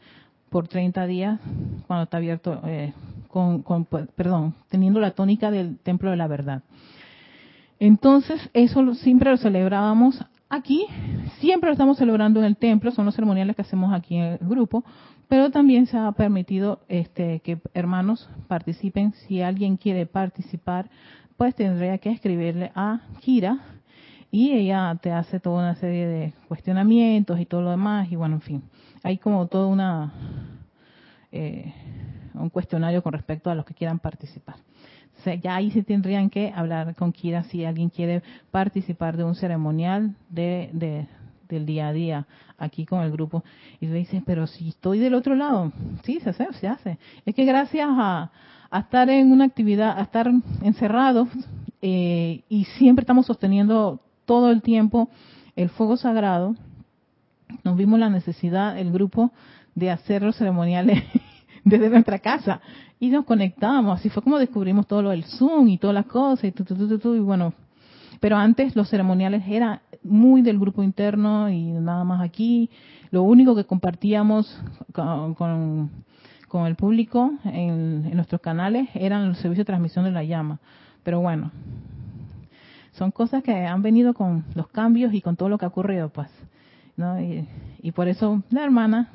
por 0.51 0.69
30 0.69 1.05
días 1.07 1.41
cuando 1.89 2.05
está 2.05 2.19
abierto, 2.19 2.61
eh, 2.65 2.93
con, 3.27 3.65
pues, 3.87 4.07
perdón, 4.15 4.55
teniendo 4.69 5.01
la 5.01 5.11
tónica 5.11 5.51
del 5.51 5.77
templo 5.79 6.13
de 6.13 6.17
la 6.17 6.29
verdad. 6.29 6.63
Entonces, 7.81 8.41
eso 8.53 8.95
siempre 8.95 9.33
lo 9.33 9.37
celebrábamos 9.37 10.25
aquí, 10.49 10.87
siempre 11.41 11.71
lo 11.71 11.73
estamos 11.73 11.99
celebrando 11.99 12.39
en 12.39 12.47
el 12.47 12.57
templo, 12.57 12.93
son 12.93 13.05
los 13.05 13.17
ceremoniales 13.17 13.57
que 13.57 13.63
hacemos 13.63 13.93
aquí 13.93 14.15
en 14.15 14.23
el 14.35 14.39
grupo, 14.39 14.85
pero 15.27 15.51
también 15.51 15.87
se 15.87 15.99
ha 15.99 16.13
permitido 16.13 16.83
este, 16.87 17.41
que 17.41 17.59
hermanos 17.75 18.31
participen. 18.47 19.13
Si 19.27 19.43
alguien 19.43 19.77
quiere 19.77 20.07
participar, 20.07 20.89
pues 21.37 21.57
tendría 21.57 21.99
que 21.99 22.13
escribirle 22.13 22.71
a 22.77 23.01
Kira 23.23 23.59
y 24.35 24.53
ella 24.53 24.99
te 25.01 25.13
hace 25.13 25.39
toda 25.39 25.63
una 25.63 25.77
serie 25.77 26.07
de 26.07 26.33
cuestionamientos 26.49 27.39
y 27.39 27.47
todo 27.47 27.63
lo 27.63 27.71
demás, 27.71 28.11
y 28.11 28.17
bueno, 28.17 28.37
en 28.37 28.41
fin 28.41 28.63
hay 29.05 29.19
como 29.19 29.47
todo 29.47 29.69
una 29.69 30.13
eh, 31.31 31.73
un 32.33 32.49
cuestionario 32.49 33.03
con 33.03 33.13
respecto 33.13 33.51
a 33.51 33.55
los 33.55 33.65
que 33.65 33.75
quieran 33.75 34.01
participar. 34.01 34.57
O 35.27 35.31
ya 35.31 35.55
ahí 35.55 35.71
se 35.71 35.85
tendrían 35.85 36.31
que 36.31 36.53
hablar 36.55 36.97
con 36.97 37.13
Kira 37.13 37.45
si 37.45 37.65
alguien 37.65 37.91
quiere 37.91 38.23
participar 38.51 39.17
de 39.17 39.25
un 39.25 39.37
ceremonial 39.37 40.17
de, 40.29 41.07
del 41.49 41.67
día 41.67 41.89
a 41.89 41.93
día 41.93 42.27
aquí 42.59 42.85
con 42.87 43.03
el 43.03 43.13
grupo. 43.13 43.45
Y 43.81 43.87
le 43.87 43.95
dice, 43.95 44.23
pero 44.27 44.47
si 44.47 44.71
estoy 44.71 44.99
del 44.99 45.15
otro 45.15 45.37
lado, 45.37 45.73
sí, 46.03 46.19
se 46.21 46.31
hace, 46.31 46.53
se 46.55 46.67
hace. 46.67 46.99
Es 47.25 47.35
que 47.35 47.45
gracias 47.45 47.89
a, 47.91 48.33
estar 48.73 49.09
en 49.09 49.31
una 49.31 49.45
actividad, 49.45 49.97
a 49.97 50.03
estar 50.03 50.29
encerrados 50.63 51.29
eh, 51.81 52.43
y 52.49 52.65
siempre 52.65 53.03
estamos 53.03 53.27
sosteniendo 53.27 54.01
todo 54.25 54.51
el 54.51 54.63
tiempo 54.63 55.09
el 55.57 55.69
fuego 55.69 55.97
sagrado, 55.97 56.57
nos 57.63 57.77
vimos 57.77 57.99
la 57.99 58.11
necesidad, 58.11 58.79
el 58.79 58.93
grupo, 58.93 59.31
de 59.75 59.91
hacer 59.91 60.23
los 60.23 60.37
ceremoniales 60.37 61.03
desde 61.65 61.91
nuestra 61.91 62.19
casa 62.19 62.61
y 63.01 63.09
nos 63.09 63.25
conectamos. 63.25 64.01
Así 64.01 64.09
fue 64.09 64.23
como 64.23 64.39
descubrimos 64.39 64.87
todo 64.87 65.03
lo 65.03 65.11
del 65.11 65.25
Zoom 65.25 65.69
y 65.69 65.79
todas 65.79 65.95
las 65.95 66.07
cosas 66.07 66.45
y, 66.45 66.55
y 66.55 67.19
bueno. 67.21 67.55
Pero 68.21 68.37
antes 68.37 68.75
los 68.75 68.89
ceremoniales 68.89 69.43
eran 69.47 69.81
muy 70.03 70.43
del 70.43 70.59
grupo 70.59 70.83
interno 70.83 71.51
y 71.51 71.63
nada 71.73 72.05
más 72.05 72.23
aquí. 72.23 72.71
Lo 73.11 73.23
único 73.23 73.55
que 73.55 73.65
compartíamos 73.65 74.61
con, 74.93 75.35
con, 75.35 76.67
el 76.67 76.77
público 76.77 77.33
en, 77.45 78.15
nuestros 78.15 78.41
canales 78.41 78.89
eran 78.95 79.29
los 79.29 79.39
servicios 79.39 79.67
de 79.67 79.73
transmisión 79.73 80.05
de 80.05 80.13
la 80.13 80.23
llama. 80.23 80.61
Pero 81.03 81.21
bueno, 81.21 81.51
son 82.95 83.11
cosas 83.11 83.43
que 83.43 83.53
han 83.53 83.83
venido 83.83 84.15
con 84.15 84.45
los 84.55 84.69
cambios 84.69 85.15
y 85.15 85.21
con 85.21 85.37
todo 85.37 85.49
lo 85.49 85.59
que 85.59 85.65
ha 85.65 85.69
ocurrido, 85.69 86.09
pues. 86.09 86.29
Y, 87.83 87.93
por 87.93 88.09
eso 88.09 88.43
la 88.51 88.65
hermana, 88.65 89.11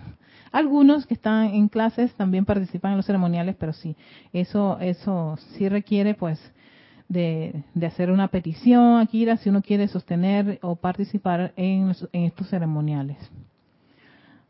algunos 0.52 1.06
que 1.06 1.14
están 1.14 1.46
en 1.48 1.70
clases 1.70 2.14
también 2.14 2.46
participan 2.46 2.92
en 2.92 2.98
los 2.98 3.06
ceremoniales, 3.06 3.56
pero 3.58 3.74
sí, 3.74 3.96
eso, 4.34 4.78
eso 4.80 5.38
sí 5.54 5.70
requiere 5.70 6.14
pues 6.14 6.40
de, 7.08 7.64
hacer 7.86 8.12
una 8.12 8.28
petición, 8.28 9.00
Akira, 9.00 9.38
si 9.38 9.50
uno 9.50 9.62
quiere 9.62 9.88
sostener 9.88 10.60
o 10.62 10.76
participar 10.76 11.54
en, 11.56 11.96
estos 12.12 12.50
ceremoniales. 12.50 13.18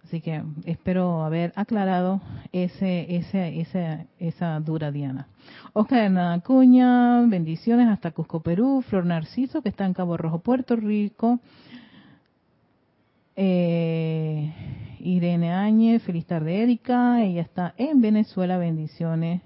Así 0.09 0.21
que 0.21 0.41
espero 0.65 1.23
haber 1.23 1.53
aclarado 1.55 2.19
ese, 2.51 3.15
ese, 3.15 3.61
esa, 3.61 4.07
esa 4.17 4.59
dura 4.59 4.91
Diana. 4.91 5.27
Oscar 5.73 6.17
Acuña, 6.17 7.21
bendiciones 7.27 7.87
hasta 7.87 8.09
Cusco, 8.09 8.39
Perú. 8.39 8.81
Flor 8.81 9.05
Narciso, 9.05 9.61
que 9.61 9.69
está 9.69 9.85
en 9.85 9.93
Cabo 9.93 10.17
Rojo, 10.17 10.39
Puerto 10.39 10.75
Rico. 10.75 11.39
Eh, 13.35 14.51
Irene 14.99 15.53
Áñez, 15.53 16.01
feliz 16.01 16.25
tarde 16.25 16.63
Erika, 16.63 17.21
ella 17.21 17.43
está 17.43 17.75
en 17.77 18.01
Venezuela, 18.01 18.57
bendiciones. 18.57 19.43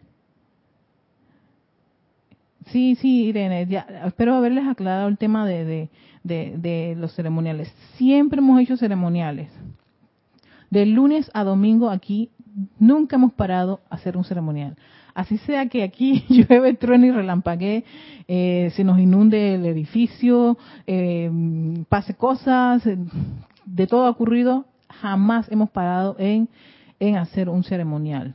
Sí, 2.67 2.95
sí, 2.95 3.26
Irene, 3.26 3.67
ya, 3.67 3.86
espero 4.06 4.36
haberles 4.36 4.65
aclarado 4.65 5.10
el 5.10 5.17
tema 5.17 5.45
de, 5.45 5.89
de, 6.23 6.95
los 6.97 7.13
ceremoniales. 7.13 7.67
Siempre 7.97 8.39
hemos 8.39 8.62
hecho 8.62 8.78
ceremoniales. 8.78 9.49
De 10.73 10.88
lunes 10.88 11.29
a 11.36 11.43
domingo 11.43 11.91
aquí 11.91 12.31
nunca 12.79 13.17
hemos 13.17 13.31
parado 13.33 13.81
a 13.91 13.95
hacer 13.95 14.17
un 14.17 14.23
ceremonial. 14.23 14.75
Así 15.13 15.38
sea 15.38 15.69
que 15.69 15.83
aquí 15.83 16.25
llueve, 16.29 16.73
truene 16.73 17.07
y 17.07 17.12
relampaguee, 17.12 17.86
eh, 18.27 18.71
se 18.75 18.83
nos 18.83 18.97
inunde 18.97 19.53
el 19.53 19.67
edificio, 19.67 20.57
eh, 20.88 21.29
pase 21.89 22.15
cosas, 22.15 22.81
de 22.83 23.86
todo 23.86 24.07
ha 24.07 24.09
ocurrido, 24.09 24.65
jamás 24.89 25.47
hemos 25.51 25.69
parado 25.69 26.15
en, 26.17 26.49
en 26.99 27.17
hacer 27.17 27.49
un 27.49 27.63
ceremonial, 27.63 28.33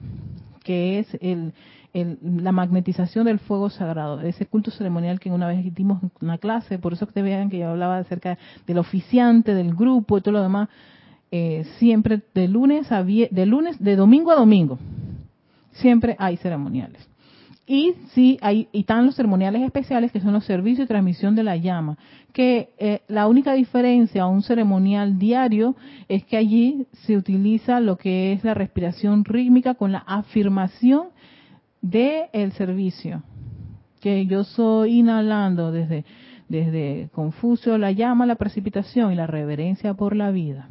que 0.63 1.01
es 1.01 1.19
el, 1.21 1.53
la 1.93 2.53
magnetización 2.53 3.25
del 3.25 3.41
fuego 3.41 3.69
sagrado, 3.69 4.21
ese 4.21 4.47
culto 4.47 4.71
ceremonial 4.71 5.19
que 5.19 5.33
una 5.33 5.49
vez 5.49 5.75
dimos 5.75 6.05
en 6.05 6.13
una 6.21 6.39
clase, 6.39 6.79
por 6.79 6.93
eso 6.93 7.09
que 7.09 7.15
te 7.15 7.23
vean 7.23 7.51
que 7.51 7.59
yo 7.59 7.71
hablaba 7.71 7.99
acerca 7.99 8.39
del 8.65 8.79
oficiante, 8.79 9.55
del 9.55 9.75
grupo 9.75 10.19
y 10.19 10.21
todo 10.21 10.35
lo 10.35 10.43
demás, 10.43 10.69
eh, 11.31 11.65
siempre 11.79 12.23
de 12.35 12.49
lunes 12.49 12.91
a 12.91 13.05
de 13.05 13.47
lunes, 13.47 13.79
de 13.79 13.97
domingo 13.97 14.31
a 14.31 14.37
domingo, 14.37 14.79
siempre 15.73 16.17
hay 16.19 16.37
ceremoniales. 16.39 17.07
Y 17.67 17.93
sí, 18.15 18.39
hay, 18.41 18.69
y 18.73 18.81
están 18.81 19.05
los 19.05 19.15
ceremoniales 19.15 19.61
especiales 19.61 20.11
que 20.11 20.21
son 20.21 20.33
los 20.33 20.47
servicios 20.47 20.89
de 20.89 20.95
transmisión 20.95 21.35
de 21.35 21.43
la 21.43 21.57
llama, 21.57 21.99
que 22.33 22.71
eh, 22.79 23.03
la 23.09 23.29
única 23.29 23.53
diferencia 23.53 24.23
a 24.23 24.27
un 24.27 24.41
ceremonial 24.41 25.19
diario 25.19 25.77
es 26.09 26.25
que 26.25 26.39
allí 26.39 26.87
se 27.05 27.19
utiliza 27.19 27.81
lo 27.81 27.99
que 27.99 28.33
es 28.33 28.43
la 28.43 28.55
respiración 28.55 29.23
rítmica 29.27 29.75
con 29.75 29.93
la 29.93 29.99
afirmación 29.99 31.09
del 31.83 32.25
el 32.33 32.53
servicio, 32.53 33.23
que 34.01 34.25
yo 34.25 34.45
soy 34.45 35.01
inhalando 35.01 35.71
desde, 35.71 36.07
desde 36.49 37.11
Confucio 37.13 37.77
la 37.77 37.93
llama, 37.93 38.25
la 38.25 38.37
precipitación 38.37 39.13
y 39.13 39.15
la 39.15 39.27
reverencia 39.27 39.93
por 39.93 40.17
la 40.17 40.31
vida 40.31 40.71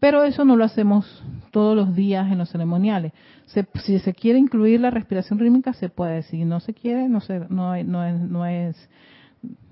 Pero 0.00 0.24
eso 0.24 0.46
no 0.46 0.56
lo 0.56 0.64
hacemos 0.64 1.22
todos 1.50 1.76
los 1.76 1.94
días 1.94 2.32
en 2.32 2.38
los 2.38 2.50
ceremoniales. 2.50 3.12
si 3.84 3.98
se 3.98 4.14
quiere 4.14 4.38
incluir 4.38 4.80
la 4.80 4.90
respiración 4.90 5.38
rítmica, 5.38 5.74
se 5.74 5.90
puede. 5.90 6.22
Si 6.22 6.44
no 6.44 6.60
se 6.60 6.72
quiere, 6.72 7.08
no, 7.08 7.20
se, 7.20 7.40
no, 7.50 7.76
no, 7.84 8.04
es, 8.04 8.20
no, 8.20 8.46
es, 8.46 8.88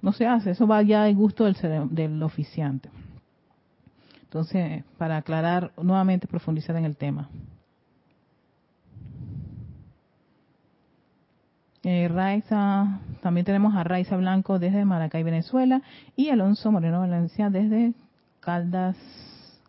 no 0.02 0.12
se 0.12 0.26
hace. 0.26 0.50
Eso 0.50 0.66
va 0.66 0.82
ya 0.82 1.04
al 1.04 1.14
gusto 1.14 1.44
del, 1.44 1.56
del 1.90 2.22
oficiante. 2.22 2.90
Entonces, 4.24 4.84
para 4.98 5.16
aclarar, 5.16 5.72
nuevamente 5.82 6.26
profundizar 6.26 6.76
en 6.76 6.84
el 6.84 6.96
tema. 6.96 7.30
Eh, 11.84 12.08
Raiza, 12.08 13.00
también 13.22 13.46
tenemos 13.46 13.74
a 13.74 13.84
Raiza 13.84 14.18
Blanco 14.18 14.58
desde 14.58 14.84
Maracay, 14.84 15.22
Venezuela, 15.22 15.80
y 16.16 16.28
Alonso 16.28 16.70
Moreno 16.70 17.00
Valencia 17.00 17.48
desde 17.48 17.94
Caldas, 18.40 18.96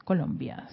Colombia. 0.09 0.67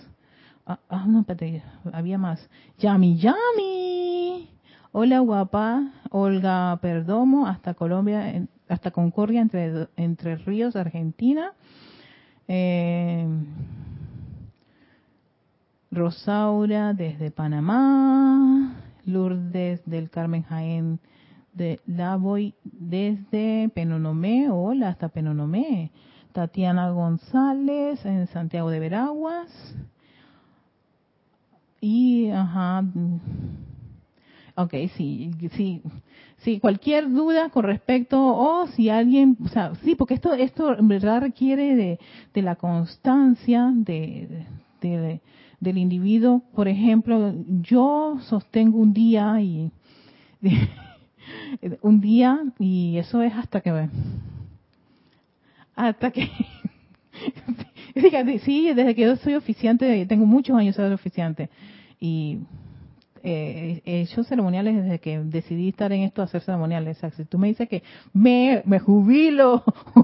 Ah, 0.65 0.79
ah, 0.89 1.05
no, 1.07 1.21
espérate, 1.21 1.63
había 1.93 2.17
más. 2.17 2.49
Yami 2.79 3.19
Yami. 3.19 4.49
Hola 4.93 5.19
guapa, 5.19 5.93
Olga 6.09 6.79
Perdomo, 6.81 7.47
hasta 7.47 7.75
Colombia, 7.75 8.47
hasta 8.67 8.93
Concordia, 8.93 9.43
entre, 9.43 9.89
entre 9.97 10.37
Ríos, 10.37 10.75
Argentina. 10.75 11.53
Eh, 12.49 13.29
Rosaura 15.91 16.95
desde 16.95 17.31
Panamá. 17.31 18.75
Lourdes 19.05 19.83
del 19.85 20.09
Carmen 20.09 20.45
Jaén 20.45 20.99
de 21.53 21.79
la 21.87 22.17
voy 22.17 22.55
desde 22.65 23.69
Penonomé, 23.75 24.49
hola, 24.51 24.89
hasta 24.89 25.11
Penonomé. 25.11 25.93
Tatiana 26.37 26.91
González 26.91 28.05
en 28.05 28.27
Santiago 28.27 28.69
de 28.69 28.79
Veraguas. 28.79 29.75
Y, 31.81 32.29
ajá, 32.29 32.85
ok, 34.55 34.75
sí, 34.99 35.31
sí, 35.53 35.81
sí, 36.37 36.61
cualquier 36.61 37.11
duda 37.11 37.49
con 37.49 37.65
respecto, 37.65 38.23
o 38.23 38.67
si 38.67 38.91
alguien, 38.91 39.39
o 39.43 39.49
sea, 39.49 39.73
sí, 39.77 39.95
porque 39.95 40.13
esto, 40.13 40.35
esto 40.35 40.79
en 40.79 40.89
verdad 40.89 41.23
requiere 41.23 41.75
de, 41.75 41.99
de 42.35 42.43
la 42.43 42.57
constancia 42.57 43.73
de, 43.75 44.45
de, 44.83 45.23
del 45.59 45.79
individuo. 45.79 46.43
Por 46.55 46.69
ejemplo, 46.69 47.33
yo 47.63 48.19
sostengo 48.21 48.77
un 48.77 48.93
día 48.93 49.41
y 49.41 49.71
un 51.81 52.03
día 52.03 52.45
y 52.59 52.99
eso 52.99 53.23
es 53.23 53.33
hasta 53.33 53.63
que 53.63 53.89
hasta 55.77 56.11
que 56.11 56.29
sí 58.45 58.73
desde 58.75 58.95
que 58.95 59.03
yo 59.03 59.17
soy 59.17 59.35
oficiante 59.35 60.05
tengo 60.07 60.27
muchos 60.27 60.57
años 60.57 60.77
de 60.77 60.83
ser 60.83 60.93
oficiante. 60.93 61.51
Y 62.01 62.41
eh, 63.23 63.83
he 63.85 64.03
hecho 64.03 64.25
ceremoniales 64.25 64.77
desde 64.77 64.99
que 65.01 65.19
decidí 65.19 65.69
estar 65.69 65.93
en 65.93 66.03
esto 66.03 66.23
hacer 66.23 66.43
ceremoniales. 66.43 66.99
Si 67.17 67.25
tú 67.25 67.39
me 67.39 67.49
dices 67.49 67.69
que 67.69 67.83
me, 68.13 68.63
me 68.65 68.79
jubilo 68.79 69.63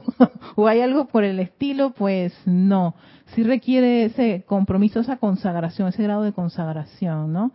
o 0.56 0.66
hay 0.68 0.80
algo 0.80 1.06
por 1.06 1.24
el 1.24 1.40
estilo 1.40 1.90
pues 1.90 2.34
no. 2.46 2.94
Sí 3.34 3.42
requiere 3.42 4.04
ese 4.04 4.44
compromiso 4.46 5.00
esa 5.00 5.16
consagración 5.16 5.88
ese 5.88 6.02
grado 6.02 6.22
de 6.22 6.32
consagración 6.32 7.32
no 7.32 7.52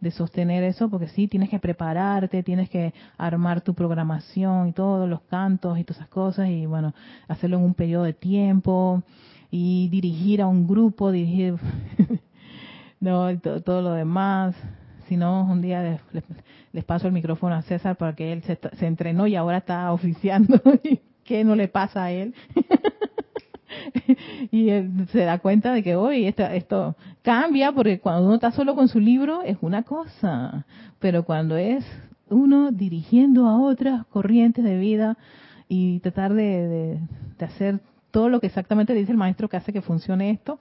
de 0.00 0.10
sostener 0.10 0.64
eso, 0.64 0.88
porque 0.88 1.08
sí, 1.08 1.28
tienes 1.28 1.50
que 1.50 1.58
prepararte, 1.58 2.42
tienes 2.42 2.70
que 2.70 2.94
armar 3.18 3.60
tu 3.60 3.74
programación 3.74 4.68
y 4.68 4.72
todos 4.72 5.08
los 5.08 5.20
cantos 5.22 5.78
y 5.78 5.84
todas 5.84 5.98
esas 5.98 6.08
cosas, 6.08 6.48
y 6.48 6.66
bueno, 6.66 6.94
hacerlo 7.28 7.58
en 7.58 7.64
un 7.64 7.74
periodo 7.74 8.04
de 8.04 8.14
tiempo, 8.14 9.02
y 9.50 9.88
dirigir 9.88 10.42
a 10.42 10.46
un 10.46 10.66
grupo, 10.66 11.10
dirigir 11.10 11.56
no, 13.00 13.38
todo, 13.38 13.82
lo 13.82 13.92
demás. 13.92 14.54
Si 15.08 15.16
no, 15.16 15.42
un 15.42 15.60
día 15.60 16.00
les, 16.72 16.84
paso 16.84 17.08
el 17.08 17.12
micrófono 17.12 17.56
a 17.56 17.62
César 17.62 17.96
para 17.96 18.14
que 18.14 18.32
él 18.32 18.42
se, 18.44 18.58
se 18.78 18.86
entrenó 18.86 19.26
y 19.26 19.34
ahora 19.34 19.58
está 19.58 19.92
oficiando. 19.92 20.60
¿Qué 21.24 21.44
no 21.44 21.56
le 21.56 21.68
pasa 21.68 22.04
a 22.04 22.12
él? 22.12 22.34
y 24.50 24.70
él 24.70 25.08
se 25.12 25.20
da 25.20 25.38
cuenta 25.38 25.72
de 25.72 25.82
que 25.82 25.96
hoy 25.96 26.26
esto, 26.26 26.42
esto 26.44 26.96
cambia 27.22 27.72
porque 27.72 28.00
cuando 28.00 28.26
uno 28.26 28.34
está 28.34 28.52
solo 28.52 28.74
con 28.74 28.88
su 28.88 29.00
libro 29.00 29.42
es 29.42 29.58
una 29.60 29.82
cosa, 29.82 30.66
pero 30.98 31.24
cuando 31.24 31.56
es 31.56 31.84
uno 32.28 32.70
dirigiendo 32.70 33.46
a 33.46 33.60
otras 33.60 34.06
corrientes 34.06 34.64
de 34.64 34.78
vida 34.78 35.16
y 35.68 36.00
tratar 36.00 36.34
de, 36.34 36.98
de, 37.38 37.44
hacer 37.44 37.80
todo 38.10 38.28
lo 38.28 38.40
que 38.40 38.48
exactamente 38.48 38.92
dice 38.92 39.12
el 39.12 39.18
maestro 39.18 39.48
que 39.48 39.56
hace 39.56 39.72
que 39.72 39.82
funcione 39.82 40.30
esto, 40.30 40.58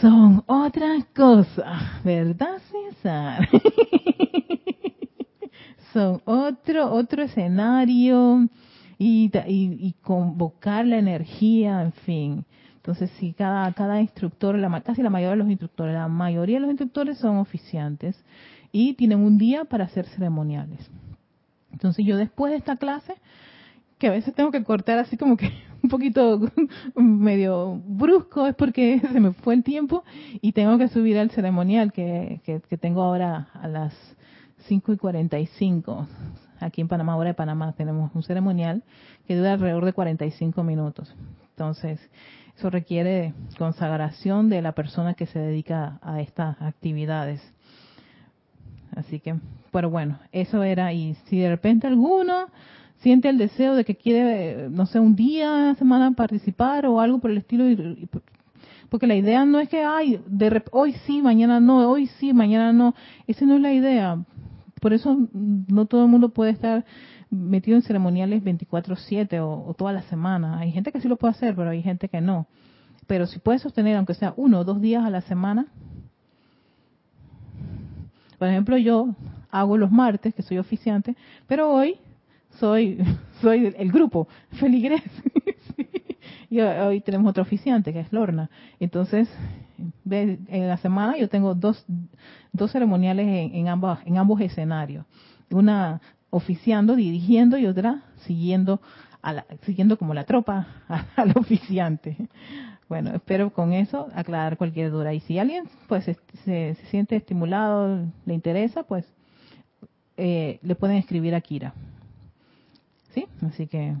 son 0.00 0.42
otras 0.46 1.04
cosas, 1.14 2.02
¿verdad, 2.04 2.58
César? 2.70 3.48
son 5.92 6.22
otro, 6.24 6.92
otro 6.92 7.22
escenario, 7.22 8.48
y, 9.02 9.94
convocar 10.02 10.86
la 10.86 10.98
energía, 10.98 11.82
en 11.82 11.92
fin. 11.92 12.44
Entonces, 12.76 13.10
si 13.18 13.32
cada, 13.32 13.72
cada 13.72 14.00
instructor, 14.00 14.58
la, 14.58 14.80
casi 14.80 15.02
la 15.02 15.10
mayoría 15.10 15.30
de 15.32 15.36
los 15.36 15.50
instructores, 15.50 15.94
la 15.94 16.08
mayoría 16.08 16.56
de 16.56 16.60
los 16.60 16.70
instructores 16.70 17.18
son 17.18 17.36
oficiantes 17.36 18.16
y 18.72 18.94
tienen 18.94 19.20
un 19.20 19.38
día 19.38 19.64
para 19.64 19.84
hacer 19.84 20.06
ceremoniales. 20.06 20.90
Entonces, 21.72 22.04
yo 22.04 22.16
después 22.16 22.50
de 22.50 22.58
esta 22.58 22.76
clase, 22.76 23.14
que 23.98 24.08
a 24.08 24.10
veces 24.10 24.34
tengo 24.34 24.50
que 24.50 24.64
cortar 24.64 24.98
así 24.98 25.16
como 25.16 25.36
que 25.36 25.50
un 25.82 25.88
poquito 25.88 26.40
medio 26.96 27.80
brusco, 27.86 28.46
es 28.46 28.54
porque 28.54 29.00
se 29.12 29.20
me 29.20 29.32
fue 29.32 29.54
el 29.54 29.62
tiempo 29.62 30.04
y 30.40 30.52
tengo 30.52 30.78
que 30.78 30.88
subir 30.88 31.18
al 31.18 31.30
ceremonial 31.30 31.92
que, 31.92 32.40
que, 32.44 32.60
que 32.68 32.76
tengo 32.76 33.02
ahora 33.02 33.48
a 33.54 33.68
las 33.68 33.94
5 34.66 34.92
y 34.92 34.96
45 34.96 36.08
aquí 36.62 36.80
en 36.80 36.88
Panamá, 36.88 37.12
ahora 37.12 37.30
de 37.30 37.34
Panamá, 37.34 37.72
tenemos 37.72 38.10
un 38.14 38.22
ceremonial 38.22 38.82
que 39.26 39.36
dura 39.36 39.54
alrededor 39.54 39.84
de 39.84 39.92
45 39.92 40.62
minutos. 40.62 41.14
Entonces, 41.50 42.00
eso 42.56 42.70
requiere 42.70 43.34
consagración 43.58 44.48
de 44.48 44.62
la 44.62 44.72
persona 44.72 45.14
que 45.14 45.26
se 45.26 45.38
dedica 45.38 45.98
a 46.02 46.20
estas 46.20 46.60
actividades. 46.60 47.40
Así 48.94 49.20
que, 49.20 49.36
pero 49.70 49.90
bueno, 49.90 50.18
eso 50.32 50.62
era, 50.62 50.92
y 50.92 51.14
si 51.26 51.38
de 51.38 51.48
repente 51.48 51.86
alguno 51.86 52.46
siente 52.98 53.28
el 53.28 53.38
deseo 53.38 53.74
de 53.74 53.84
que 53.84 53.96
quiere, 53.96 54.68
no 54.70 54.86
sé, 54.86 55.00
un 55.00 55.16
día, 55.16 55.74
semana 55.78 56.12
participar 56.12 56.86
o 56.86 57.00
algo 57.00 57.18
por 57.18 57.30
el 57.30 57.38
estilo, 57.38 57.64
porque 58.88 59.06
la 59.06 59.14
idea 59.14 59.44
no 59.46 59.58
es 59.58 59.68
que, 59.70 59.82
ay, 59.82 60.20
de 60.26 60.62
hoy 60.70 60.92
sí, 61.06 61.22
mañana 61.22 61.58
no, 61.60 61.88
hoy 61.90 62.06
sí, 62.18 62.34
mañana 62.34 62.72
no, 62.72 62.94
esa 63.26 63.46
no 63.46 63.56
es 63.56 63.62
la 63.62 63.72
idea. 63.72 64.22
Por 64.82 64.92
eso 64.92 65.16
no 65.32 65.86
todo 65.86 66.02
el 66.02 66.10
mundo 66.10 66.30
puede 66.30 66.50
estar 66.50 66.84
metido 67.30 67.76
en 67.76 67.84
ceremoniales 67.84 68.42
24/7 68.42 69.38
o, 69.40 69.72
toda 69.74 69.92
la 69.92 70.02
semana. 70.02 70.58
Hay 70.58 70.72
gente 70.72 70.90
que 70.90 71.00
sí 71.00 71.06
lo 71.06 71.14
puede 71.16 71.30
hacer, 71.30 71.54
pero 71.54 71.70
hay 71.70 71.84
gente 71.84 72.08
que 72.08 72.20
no. 72.20 72.48
Pero 73.06 73.28
si 73.28 73.38
puedes 73.38 73.62
sostener, 73.62 73.96
aunque 73.96 74.14
sea 74.14 74.34
uno 74.36 74.58
o 74.58 74.64
dos 74.64 74.80
días 74.80 75.04
a 75.04 75.10
la 75.10 75.20
semana, 75.20 75.68
por 78.40 78.48
ejemplo, 78.48 78.76
yo 78.76 79.14
hago 79.52 79.78
los 79.78 79.92
martes, 79.92 80.34
que 80.34 80.42
soy 80.42 80.58
oficiante, 80.58 81.14
pero 81.46 81.72
hoy 81.72 81.98
soy 82.58 82.98
soy 83.40 83.72
el 83.78 83.92
grupo 83.92 84.26
Feligres. 84.58 85.04
y 86.50 86.60
hoy 86.60 87.00
tenemos 87.02 87.30
otro 87.30 87.44
oficiante, 87.44 87.92
que 87.92 88.00
es 88.00 88.12
Lorna. 88.12 88.50
Entonces, 88.80 89.28
en 90.10 90.68
la 90.68 90.76
semana 90.78 91.16
yo 91.16 91.28
tengo 91.28 91.54
dos, 91.54 91.86
dos 92.52 92.70
ceremoniales 92.70 93.50
en, 93.52 93.68
ambos, 93.68 93.98
en 94.04 94.18
ambos 94.18 94.40
escenarios. 94.40 95.04
Una 95.50 96.00
oficiando, 96.30 96.96
dirigiendo 96.96 97.58
y 97.58 97.66
otra 97.66 98.02
siguiendo 98.24 98.80
a 99.20 99.32
la, 99.32 99.46
siguiendo 99.62 99.98
como 99.98 100.14
la 100.14 100.24
tropa 100.24 100.66
al 101.16 101.32
oficiante. 101.36 102.16
Bueno, 102.88 103.10
espero 103.14 103.52
con 103.52 103.72
eso 103.72 104.08
aclarar 104.14 104.58
cualquier 104.58 104.90
duda. 104.90 105.14
Y 105.14 105.20
si 105.20 105.38
alguien 105.38 105.64
pues 105.88 106.04
se, 106.04 106.16
se, 106.44 106.74
siente 106.90 107.16
estimulado, 107.16 108.06
le 108.26 108.34
interesa, 108.34 108.82
pues 108.82 109.06
eh, 110.16 110.58
le 110.62 110.74
pueden 110.74 110.96
escribir 110.96 111.34
a 111.34 111.40
Kira. 111.40 111.74
¿Sí? 113.14 113.26
Así 113.46 113.66
que... 113.66 113.94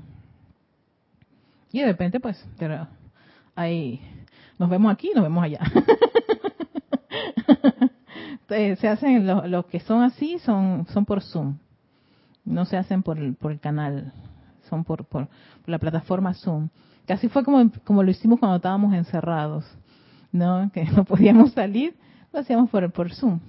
Y 1.70 1.80
de 1.80 1.86
repente 1.86 2.20
pues, 2.20 2.46
pero 2.58 2.86
ahí 3.54 4.00
nos 4.58 4.68
vemos 4.68 4.92
aquí, 4.92 5.10
nos 5.14 5.22
vemos 5.22 5.42
allá. 5.42 5.60
se 8.52 8.88
hacen 8.88 9.26
los, 9.26 9.66
que 9.66 9.80
son 9.80 10.02
así, 10.02 10.38
son, 10.40 10.86
son 10.92 11.04
por 11.04 11.22
Zoom. 11.22 11.56
No 12.44 12.64
se 12.64 12.76
hacen 12.76 13.02
por 13.02 13.36
por 13.36 13.52
el 13.52 13.60
canal, 13.60 14.12
son 14.68 14.84
por, 14.84 15.04
por, 15.04 15.28
la 15.66 15.78
plataforma 15.78 16.34
Zoom. 16.34 16.68
Casi 17.06 17.28
fue 17.28 17.44
como, 17.44 17.70
como 17.84 18.02
lo 18.02 18.10
hicimos 18.10 18.38
cuando 18.38 18.56
estábamos 18.56 18.94
encerrados, 18.94 19.64
¿no? 20.30 20.70
Que 20.72 20.84
no 20.96 21.04
podíamos 21.04 21.52
salir, 21.52 21.94
lo 22.32 22.40
hacíamos 22.40 22.70
por, 22.70 22.90
por 22.92 23.12
Zoom. 23.14 23.40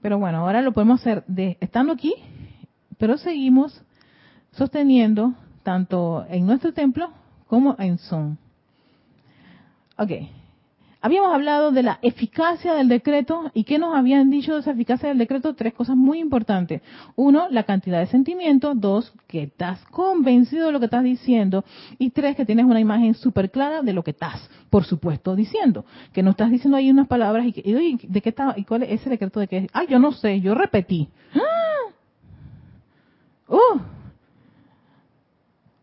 Pero 0.00 0.18
bueno, 0.18 0.38
ahora 0.38 0.62
lo 0.62 0.72
podemos 0.72 1.00
hacer 1.00 1.24
de 1.26 1.58
estando 1.60 1.92
aquí, 1.92 2.14
pero 2.98 3.18
seguimos 3.18 3.82
sosteniendo 4.52 5.34
tanto 5.62 6.24
en 6.28 6.46
nuestro 6.46 6.72
templo 6.72 7.10
como 7.46 7.76
en 7.78 7.98
Zoom. 7.98 8.36
Ok. 9.98 10.39
Habíamos 11.02 11.32
hablado 11.32 11.70
de 11.70 11.82
la 11.82 11.98
eficacia 12.02 12.74
del 12.74 12.88
decreto 12.88 13.50
y 13.54 13.64
qué 13.64 13.78
nos 13.78 13.96
habían 13.96 14.28
dicho 14.28 14.52
de 14.52 14.60
esa 14.60 14.72
eficacia 14.72 15.08
del 15.08 15.16
decreto. 15.16 15.54
Tres 15.54 15.72
cosas 15.72 15.96
muy 15.96 16.18
importantes. 16.18 16.82
Uno, 17.16 17.48
la 17.50 17.62
cantidad 17.62 18.00
de 18.00 18.06
sentimiento. 18.06 18.74
Dos, 18.74 19.14
que 19.26 19.44
estás 19.44 19.82
convencido 19.86 20.66
de 20.66 20.72
lo 20.72 20.78
que 20.78 20.84
estás 20.86 21.02
diciendo. 21.02 21.64
Y 21.98 22.10
tres, 22.10 22.36
que 22.36 22.44
tienes 22.44 22.66
una 22.66 22.80
imagen 22.80 23.14
súper 23.14 23.50
clara 23.50 23.80
de 23.80 23.94
lo 23.94 24.04
que 24.04 24.10
estás, 24.10 24.50
por 24.68 24.84
supuesto, 24.84 25.34
diciendo. 25.34 25.86
Que 26.12 26.22
no 26.22 26.32
estás 26.32 26.50
diciendo 26.50 26.76
ahí 26.76 26.90
unas 26.90 27.08
palabras 27.08 27.46
y, 27.46 27.54
y 27.64 27.96
¿de 28.06 28.20
qué 28.20 28.28
está? 28.28 28.52
¿Y 28.56 28.64
cuál 28.64 28.82
es 28.82 29.00
ese 29.00 29.08
decreto 29.08 29.40
de 29.40 29.48
qué? 29.48 29.70
Ah, 29.72 29.84
yo 29.84 29.98
no 29.98 30.12
sé, 30.12 30.42
yo 30.42 30.54
repetí. 30.54 31.08
¡Ah! 31.34 31.92
¡Oh! 33.48 33.80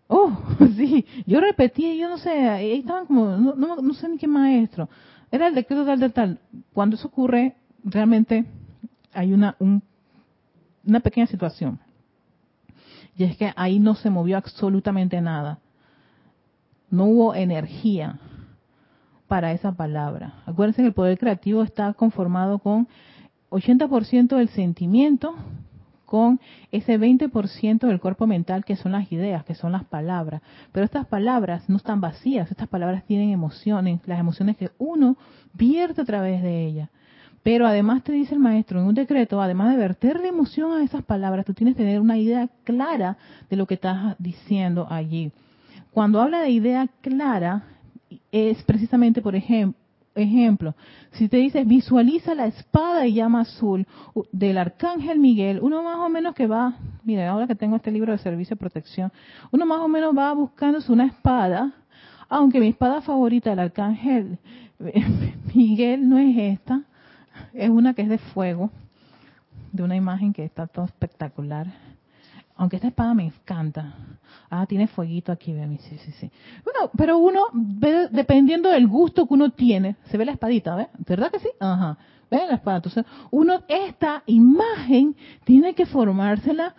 Oh, 0.07 0.31
sí, 0.77 1.05
yo 1.25 1.41
repetí, 1.41 1.97
yo 1.97 2.09
no 2.09 2.17
sé, 2.17 2.29
ahí 2.29 2.79
estaban 2.79 3.05
como, 3.05 3.37
no, 3.37 3.55
no, 3.55 3.93
sé 3.93 4.07
ni 4.09 4.17
qué 4.17 4.27
maestro. 4.27 4.89
Era 5.31 5.47
el 5.47 5.55
decreto 5.55 5.85
tal, 5.85 5.99
tal, 5.99 6.13
tal. 6.13 6.39
Cuando 6.73 6.95
eso 6.95 7.07
ocurre, 7.07 7.55
realmente 7.83 8.45
hay 9.13 9.33
una, 9.33 9.57
una 9.59 10.99
pequeña 11.01 11.27
situación. 11.27 11.79
Y 13.17 13.23
es 13.23 13.35
que 13.35 13.51
ahí 13.55 13.79
no 13.79 13.95
se 13.95 14.09
movió 14.09 14.37
absolutamente 14.37 15.19
nada. 15.21 15.59
No 16.89 17.05
hubo 17.05 17.35
energía 17.35 18.19
para 19.27 19.51
esa 19.51 19.73
palabra. 19.73 20.35
Acuérdense 20.45 20.81
que 20.81 20.87
el 20.87 20.93
poder 20.93 21.17
creativo 21.17 21.63
está 21.63 21.93
conformado 21.93 22.59
con 22.59 22.87
80% 23.49 24.37
del 24.37 24.49
sentimiento, 24.49 25.35
con 26.07 26.39
ese 26.71 26.97
20% 26.97 27.85
del 27.85 27.99
cuerpo 27.99 28.25
mental 28.27 28.63
que 28.63 28.77
son 28.77 28.93
las 28.93 29.11
ideas, 29.11 29.43
que 29.43 29.55
son 29.55 29.73
las 29.73 29.83
palabras. 29.83 30.41
Pero 30.71 30.85
estas 30.85 31.05
palabras 31.05 31.67
no 31.67 31.75
están 31.75 31.99
vacías, 31.99 32.49
estas 32.49 32.69
palabras 32.69 33.03
tienen 33.03 33.29
emociones, 33.29 33.99
las 34.05 34.19
emociones 34.19 34.55
que 34.55 34.71
uno 34.79 35.17
vierte 35.53 36.01
a 36.01 36.05
través 36.05 36.41
de 36.41 36.65
ellas. 36.65 36.89
Pero 37.43 37.67
además 37.67 38.03
te 38.03 38.13
dice 38.13 38.33
el 38.33 38.39
maestro 38.39 38.79
en 38.79 38.87
un 38.87 38.95
decreto, 38.95 39.41
además 39.41 39.71
de 39.71 39.77
verterle 39.77 40.29
emoción 40.29 40.71
a 40.71 40.83
esas 40.83 41.03
palabras, 41.03 41.45
tú 41.45 41.53
tienes 41.53 41.75
que 41.75 41.83
tener 41.83 41.99
una 41.99 42.17
idea 42.17 42.49
clara 42.63 43.17
de 43.49 43.57
lo 43.57 43.65
que 43.67 43.73
estás 43.73 44.15
diciendo 44.17 44.87
allí. 44.89 45.31
Cuando 45.91 46.21
habla 46.21 46.39
de 46.39 46.51
idea 46.51 46.87
clara, 47.01 47.63
es 48.31 48.63
precisamente, 48.63 49.21
por 49.21 49.35
ejemplo, 49.35 49.86
ejemplo, 50.19 50.75
si 51.11 51.29
te 51.29 51.37
dices 51.37 51.65
visualiza 51.67 52.35
la 52.35 52.45
espada 52.47 53.05
y 53.05 53.13
llama 53.13 53.41
azul 53.41 53.87
del 54.31 54.57
arcángel 54.57 55.19
Miguel, 55.19 55.59
uno 55.61 55.83
más 55.83 55.97
o 55.97 56.09
menos 56.09 56.35
que 56.35 56.47
va, 56.47 56.77
mira, 57.03 57.29
ahora 57.29 57.47
que 57.47 57.55
tengo 57.55 57.75
este 57.75 57.91
libro 57.91 58.11
de 58.11 58.17
servicio 58.17 58.55
de 58.55 58.59
protección, 58.59 59.11
uno 59.51 59.65
más 59.65 59.79
o 59.79 59.87
menos 59.87 60.17
va 60.17 60.33
buscándose 60.33 60.91
una 60.91 61.05
espada, 61.05 61.73
aunque 62.29 62.59
mi 62.59 62.67
espada 62.67 63.01
favorita 63.01 63.49
del 63.49 63.59
arcángel 63.59 64.39
Miguel 65.55 66.07
no 66.07 66.17
es 66.17 66.37
esta, 66.37 66.83
es 67.53 67.69
una 67.69 67.93
que 67.93 68.03
es 68.03 68.09
de 68.09 68.17
fuego, 68.17 68.71
de 69.71 69.83
una 69.83 69.95
imagen 69.95 70.33
que 70.33 70.43
está 70.43 70.67
todo 70.67 70.85
espectacular 70.85 71.86
aunque 72.57 72.77
esta 72.77 72.87
espada 72.87 73.13
me 73.13 73.25
encanta. 73.25 73.93
Ah, 74.49 74.65
tiene 74.65 74.87
fueguito 74.87 75.31
aquí, 75.31 75.53
ve, 75.53 75.77
sí, 75.79 75.97
sí, 75.97 76.11
sí. 76.13 76.31
Bueno, 76.63 76.91
pero 76.97 77.17
uno, 77.17 77.43
ve, 77.53 78.07
dependiendo 78.11 78.69
del 78.69 78.87
gusto 78.87 79.27
que 79.27 79.33
uno 79.33 79.51
tiene, 79.51 79.95
se 80.09 80.17
ve 80.17 80.25
la 80.25 80.31
espadita, 80.33 80.75
¿ves? 80.75 80.87
¿Verdad 81.05 81.31
que 81.31 81.39
sí? 81.39 81.49
Ajá. 81.59 81.97
¿Ve 82.29 82.45
la 82.47 82.55
espada? 82.55 82.77
Entonces, 82.77 83.05
uno, 83.31 83.61
esta 83.67 84.23
imagen 84.25 85.15
tiene 85.43 85.73
que 85.73 85.85
formársela 85.85 86.75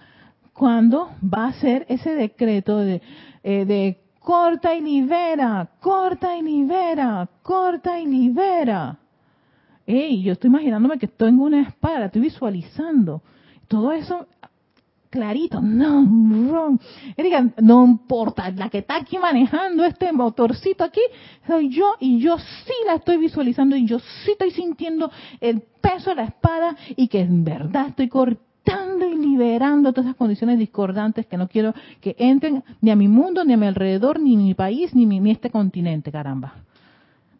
cuando 0.52 1.10
va 1.22 1.44
a 1.44 1.48
hacer 1.48 1.86
ese 1.88 2.14
decreto 2.14 2.78
de, 2.78 3.00
eh, 3.42 3.64
de 3.64 4.00
corta 4.18 4.74
y 4.74 4.80
libera, 4.80 5.70
corta 5.80 6.36
y 6.36 6.42
libera, 6.42 7.28
corta 7.42 7.98
y 8.00 8.06
libera. 8.06 8.98
Ey, 9.86 10.22
yo 10.22 10.32
estoy 10.32 10.48
imaginándome 10.48 10.98
que 10.98 11.08
tengo 11.08 11.44
una 11.44 11.62
espada, 11.62 12.06
estoy 12.06 12.22
visualizando. 12.22 13.22
Todo 13.68 13.92
eso 13.92 14.26
clarito, 15.10 15.60
no, 15.60 16.02
no, 16.02 16.78
no 17.60 17.84
importa, 17.84 18.50
la 18.50 18.68
que 18.68 18.78
está 18.78 18.96
aquí 18.96 19.18
manejando 19.18 19.84
este 19.84 20.12
motorcito 20.12 20.84
aquí 20.84 21.00
soy 21.46 21.70
yo 21.70 21.94
y 22.00 22.20
yo 22.20 22.38
sí 22.38 22.72
la 22.86 22.94
estoy 22.94 23.16
visualizando 23.16 23.76
y 23.76 23.86
yo 23.86 23.98
sí 23.98 24.32
estoy 24.32 24.50
sintiendo 24.50 25.10
el 25.40 25.62
peso 25.80 26.10
de 26.10 26.16
la 26.16 26.24
espada 26.24 26.76
y 26.96 27.08
que 27.08 27.20
en 27.20 27.44
verdad 27.44 27.88
estoy 27.88 28.08
cortando 28.08 29.08
y 29.08 29.16
liberando 29.16 29.92
todas 29.92 30.06
esas 30.08 30.16
condiciones 30.16 30.58
discordantes 30.58 31.26
que 31.26 31.36
no 31.36 31.48
quiero 31.48 31.74
que 32.00 32.14
entren 32.18 32.62
ni 32.80 32.90
a 32.90 32.96
mi 32.96 33.08
mundo, 33.08 33.44
ni 33.44 33.54
a 33.54 33.56
mi 33.56 33.66
alrededor, 33.66 34.20
ni 34.20 34.34
a 34.34 34.38
mi 34.38 34.54
país, 34.54 34.94
ni, 34.94 35.06
ni 35.06 35.30
este 35.30 35.50
continente, 35.50 36.12
caramba. 36.12 36.64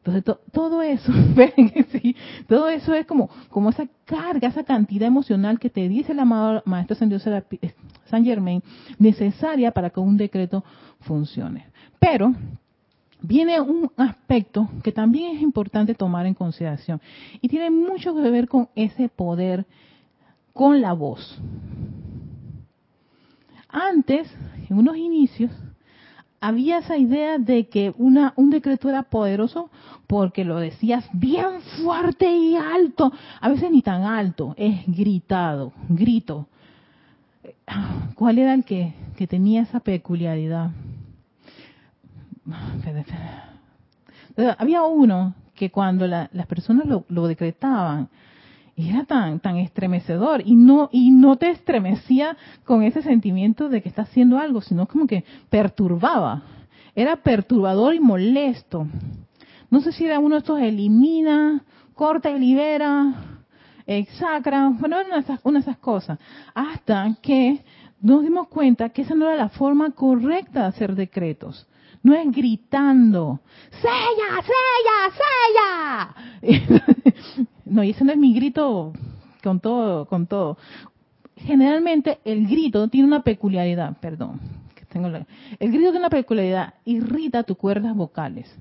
Entonces, 0.05 0.37
todo 0.53 0.81
eso, 0.83 1.13
sí, 1.93 2.17
todo 2.47 2.69
eso 2.69 2.95
es 2.95 3.07
como, 3.07 3.29
como 3.51 3.71
esa 3.71 3.87
carga, 4.05 4.49
esa 4.49 4.65
cantidad 4.65 5.07
emocional 5.07 5.59
que 5.59 5.71
te 5.71 5.89
dice 5.89 6.13
el 6.13 6.21
amado 6.21 6.63
Maestro 6.65 6.97
San 6.97 8.25
Germain, 8.25 8.63
necesaria 8.99 9.73
para 9.73 9.91
que 9.91 10.01
un 10.01 10.17
decreto 10.17 10.65
funcione. 11.01 11.67
Pero, 11.99 12.35
viene 13.21 13.61
un 13.61 13.91
aspecto 13.97 14.69
que 14.83 14.93
también 14.93 15.37
es 15.37 15.43
importante 15.43 15.95
tomar 15.95 16.27
en 16.27 16.35
consideración 16.35 17.01
y 17.41 17.49
tiene 17.49 17.71
mucho 17.71 18.15
que 18.15 18.31
ver 18.31 18.49
con 18.49 18.69
ese 18.75 19.09
poder 19.09 19.67
con 20.53 20.81
la 20.81 20.93
voz. 20.93 21.41
Antes, 23.69 24.33
en 24.71 24.79
unos 24.79 24.97
inicios, 24.97 25.51
había 26.41 26.79
esa 26.79 26.97
idea 26.97 27.39
de 27.39 27.69
que 27.69 27.95
una, 27.99 28.33
un 28.37 28.51
decreto 28.51 28.89
era 28.89 29.03
poderoso 29.03 29.71
porque 30.07 30.45
lo 30.45 30.59
decías 30.59 31.05
bien 31.13 31.61
fuerte 31.83 32.31
y 32.31 32.57
alto, 32.57 33.13
a 33.41 33.49
veces 33.49 33.71
ni 33.71 33.83
tan 33.83 34.05
alto, 34.05 34.55
es 34.57 34.87
gritado, 34.87 35.73
grito. 35.89 36.49
¿Cuál 38.15 38.39
era 38.39 38.55
el 38.55 38.65
que, 38.65 38.95
que 39.17 39.27
tenía 39.27 39.63
esa 39.63 39.81
peculiaridad? 39.81 40.71
Había 44.59 44.83
uno 44.85 45.35
que 45.55 45.71
cuando 45.71 46.07
las 46.07 46.47
personas 46.47 46.87
lo, 46.87 47.05
lo 47.09 47.27
decretaban, 47.27 48.09
era 48.87 49.05
tan 49.05 49.41
tan 49.41 49.57
estremecedor 49.57 50.43
y 50.45 50.55
no 50.55 50.89
y 50.93 51.11
no 51.11 51.37
te 51.37 51.51
estremecía 51.51 52.37
con 52.65 52.83
ese 52.83 53.03
sentimiento 53.03 53.69
de 53.69 53.83
que 53.83 53.89
está 53.89 54.03
haciendo 54.03 54.39
algo 54.39 54.61
sino 54.61 54.87
como 54.87 55.07
que 55.07 55.25
perturbaba. 55.51 56.43
Era 56.95 57.17
perturbador 57.17 57.95
y 57.95 58.01
molesto. 58.01 58.87
No 59.71 59.81
sé 59.81 59.93
si 59.93 60.05
era 60.05 60.19
uno 60.19 60.37
de 60.37 60.41
estos 60.41 60.61
elimina 60.61 61.65
corta 61.95 62.31
y 62.31 62.39
libera 62.39 63.15
exacra 63.87 64.71
bueno 64.79 64.99
una 65.05 65.17
de 65.17 65.21
esas, 65.23 65.41
una 65.43 65.59
de 65.59 65.63
esas 65.63 65.79
cosas. 65.79 66.19
Hasta 66.55 67.17
que 67.21 67.65
nos 68.01 68.23
dimos 68.23 68.49
cuenta 68.49 68.91
que 68.91 69.03
esa 69.03 69.15
no 69.15 69.27
era 69.27 69.37
la 69.37 69.49
forma 69.49 69.91
correcta 69.91 70.63
de 70.63 70.67
hacer 70.67 70.95
decretos. 70.95 71.67
No 72.03 72.15
es 72.15 72.31
gritando, 72.31 73.41
¡Sella, 73.71 74.43
sella, 74.43 76.15
sella! 76.41 77.49
No, 77.69 77.85
y 77.85 77.91
ese 77.91 78.05
no 78.05 78.13
es 78.13 78.19
mi 78.19 78.35
grito 78.35 78.93
con 79.43 79.61
todo, 79.61 80.07
con 80.07 80.27
todo. 80.27 80.59
Generalmente 81.37 82.19
el 82.25 82.47
grito 82.47 82.89
tiene 82.89 83.07
una 83.07 83.23
peculiaridad, 83.23 83.97
perdón, 84.01 84.41
tengo 84.89 85.09
el 85.09 85.25
grito 85.71 85.91
tiene 85.91 85.99
una 85.99 86.11
peculiaridad, 86.11 86.75
irrita 86.85 87.43
tus 87.43 87.57
cuerdas 87.57 87.95
vocales. 87.95 88.53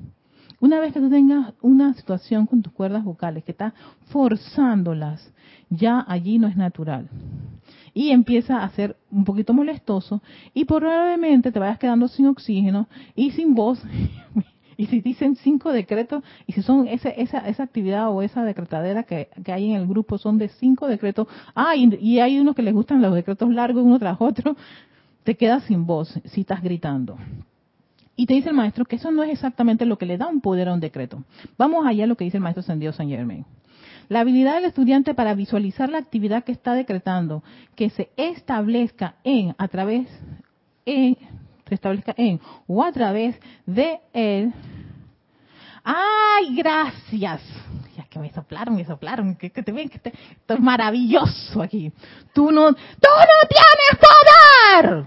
Una 0.59 0.79
vez 0.79 0.93
que 0.93 0.99
tú 0.99 1.09
tengas 1.09 1.53
una 1.61 1.93
situación 1.93 2.47
con 2.47 2.61
tus 2.61 2.73
cuerdas 2.73 3.03
vocales 3.03 3.43
que 3.43 3.51
estás 3.51 3.73
forzándolas, 4.07 5.31
ya 5.69 6.03
allí 6.07 6.39
no 6.39 6.47
es 6.47 6.57
natural. 6.57 7.09
Y 7.93 8.09
empieza 8.09 8.63
a 8.63 8.69
ser 8.69 8.97
un 9.11 9.23
poquito 9.23 9.53
molestoso 9.53 10.21
y 10.53 10.65
probablemente 10.65 11.51
te 11.51 11.59
vayas 11.59 11.79
quedando 11.79 12.07
sin 12.07 12.27
oxígeno 12.27 12.87
y 13.15 13.31
sin 13.31 13.55
voz 13.55 13.81
Y 14.77 14.85
si 14.85 15.01
dicen 15.01 15.35
cinco 15.35 15.71
decretos, 15.71 16.23
y 16.45 16.53
si 16.53 16.61
son 16.61 16.87
esa, 16.87 17.09
esa, 17.09 17.39
esa 17.39 17.63
actividad 17.63 18.09
o 18.11 18.21
esa 18.21 18.43
decretadera 18.43 19.03
que, 19.03 19.27
hay 19.45 19.71
en 19.71 19.75
el 19.75 19.87
grupo 19.87 20.19
son 20.19 20.37
de 20.37 20.49
cinco 20.49 20.87
decretos, 20.87 21.27
ah, 21.55 21.75
y, 21.75 22.19
hay 22.19 22.39
unos 22.39 22.55
que 22.55 22.61
les 22.61 22.75
gustan 22.75 23.01
los 23.01 23.13
decretos 23.15 23.49
largos 23.49 23.83
uno 23.83 23.97
tras 23.97 24.17
otro, 24.19 24.55
te 25.23 25.35
quedas 25.35 25.63
sin 25.63 25.87
voz 25.87 26.19
si 26.25 26.41
estás 26.41 26.61
gritando. 26.61 27.17
Y 28.15 28.27
te 28.27 28.35
dice 28.35 28.49
el 28.49 28.55
maestro 28.55 28.85
que 28.85 28.95
eso 28.97 29.11
no 29.11 29.23
es 29.23 29.31
exactamente 29.31 29.85
lo 29.85 29.97
que 29.97 30.05
le 30.05 30.17
da 30.17 30.27
un 30.27 30.41
poder 30.41 30.69
a 30.69 30.73
un 30.73 30.79
decreto. 30.79 31.23
Vamos 31.57 31.85
allá 31.85 32.03
a 32.03 32.07
lo 32.07 32.15
que 32.15 32.25
dice 32.25 32.37
el 32.37 32.43
maestro 32.43 32.63
Sendido 32.63 32.93
San 32.93 33.09
Germain. 33.09 33.45
La 34.09 34.21
habilidad 34.21 34.55
del 34.55 34.65
estudiante 34.65 35.13
para 35.13 35.33
visualizar 35.33 35.89
la 35.89 35.97
actividad 35.97 36.43
que 36.43 36.51
está 36.51 36.73
decretando, 36.73 37.43
que 37.75 37.89
se 37.89 38.09
establezca 38.15 39.15
en, 39.23 39.53
a 39.57 39.67
través, 39.67 40.07
en, 40.85 41.17
se 41.67 41.75
establezca 41.75 42.13
en 42.17 42.39
o 42.67 42.83
a 42.83 42.91
través 42.91 43.35
de 43.65 43.99
él. 44.13 44.53
¡Ay, 45.83 46.55
gracias! 46.55 47.41
Ya 47.95 48.03
que 48.03 48.19
me 48.19 48.31
soplaron, 48.33 48.75
me 48.75 48.83
soplaron, 48.85 49.35
que, 49.35 49.49
te 49.49 49.71
ven 49.71 49.87
que 49.87 49.97
esto 49.97 50.53
es 50.53 50.59
maravilloso 50.59 51.61
aquí. 51.61 51.93
Tú 52.33 52.51
no, 52.51 52.73
tú 52.73 53.09
no 53.09 53.47
tienes 53.49 53.95
poder. 54.03 55.05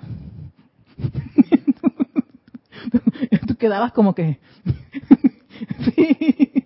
tú 3.46 3.56
quedabas 3.56 3.92
como 3.92 4.14
que, 4.14 4.40
sí, 5.84 6.64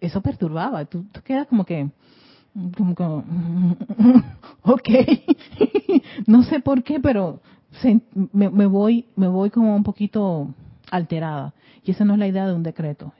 eso 0.00 0.20
perturbaba. 0.22 0.84
Tú, 0.86 1.06
quedas 1.22 1.46
como 1.46 1.64
que, 1.64 1.90
como 2.96 3.24
ok, 4.62 4.88
no 6.26 6.42
sé 6.42 6.60
por 6.60 6.82
qué, 6.82 7.00
pero 7.00 7.40
me, 8.32 8.66
voy, 8.66 9.06
me 9.16 9.28
voy 9.28 9.50
como 9.50 9.74
un 9.74 9.84
poquito 9.84 10.48
alterada. 10.90 11.54
Y 11.84 11.92
esa 11.92 12.04
no 12.04 12.14
es 12.14 12.18
la 12.18 12.28
idea 12.28 12.46
de 12.46 12.54
un 12.54 12.62
decreto. 12.62 13.12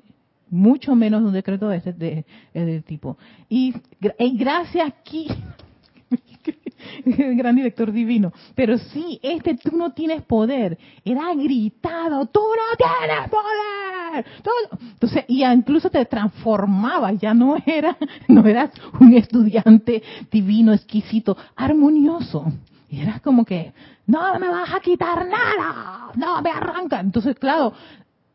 Mucho 0.51 0.95
menos 0.95 1.23
de 1.23 1.29
un 1.29 1.33
decreto 1.33 1.69
de 1.69 1.77
este 1.77 1.93
de, 1.93 2.25
de 2.53 2.81
tipo. 2.83 3.17
Y, 3.49 3.75
y 4.19 4.37
gracias 4.37 4.89
aquí, 4.89 5.29
el 7.05 7.37
gran 7.37 7.57
director 7.57 7.93
divino. 7.93 8.33
Pero 8.55 8.79
sí, 8.79 9.21
este 9.23 9.55
tú 9.55 9.77
no 9.77 9.93
tienes 9.93 10.23
poder. 10.23 10.79
Era 11.05 11.35
gritado, 11.35 12.27
tú 12.27 12.41
no 12.41 12.77
tienes 12.77 13.29
poder. 13.29 14.27
Entonces, 14.95 15.25
y 15.29 15.45
incluso 15.45 15.91
te 15.91 16.05
transformabas, 16.05 17.19
ya 17.21 17.33
no 17.33 17.57
era, 17.65 17.97
no 18.29 18.47
eras 18.47 18.71
un 19.01 19.15
estudiante 19.15 20.03
divino, 20.31 20.73
exquisito, 20.73 21.37
armonioso. 21.55 22.53
Y 22.91 23.01
eras 23.01 23.21
como 23.21 23.45
que, 23.45 23.73
no 24.07 24.39
me 24.41 24.49
vas 24.49 24.75
a 24.75 24.81
quitar 24.81 25.25
nada, 25.27 26.11
no 26.17 26.43
me 26.43 26.51
arranca. 26.51 26.99
Entonces, 26.99 27.37
claro, 27.39 27.73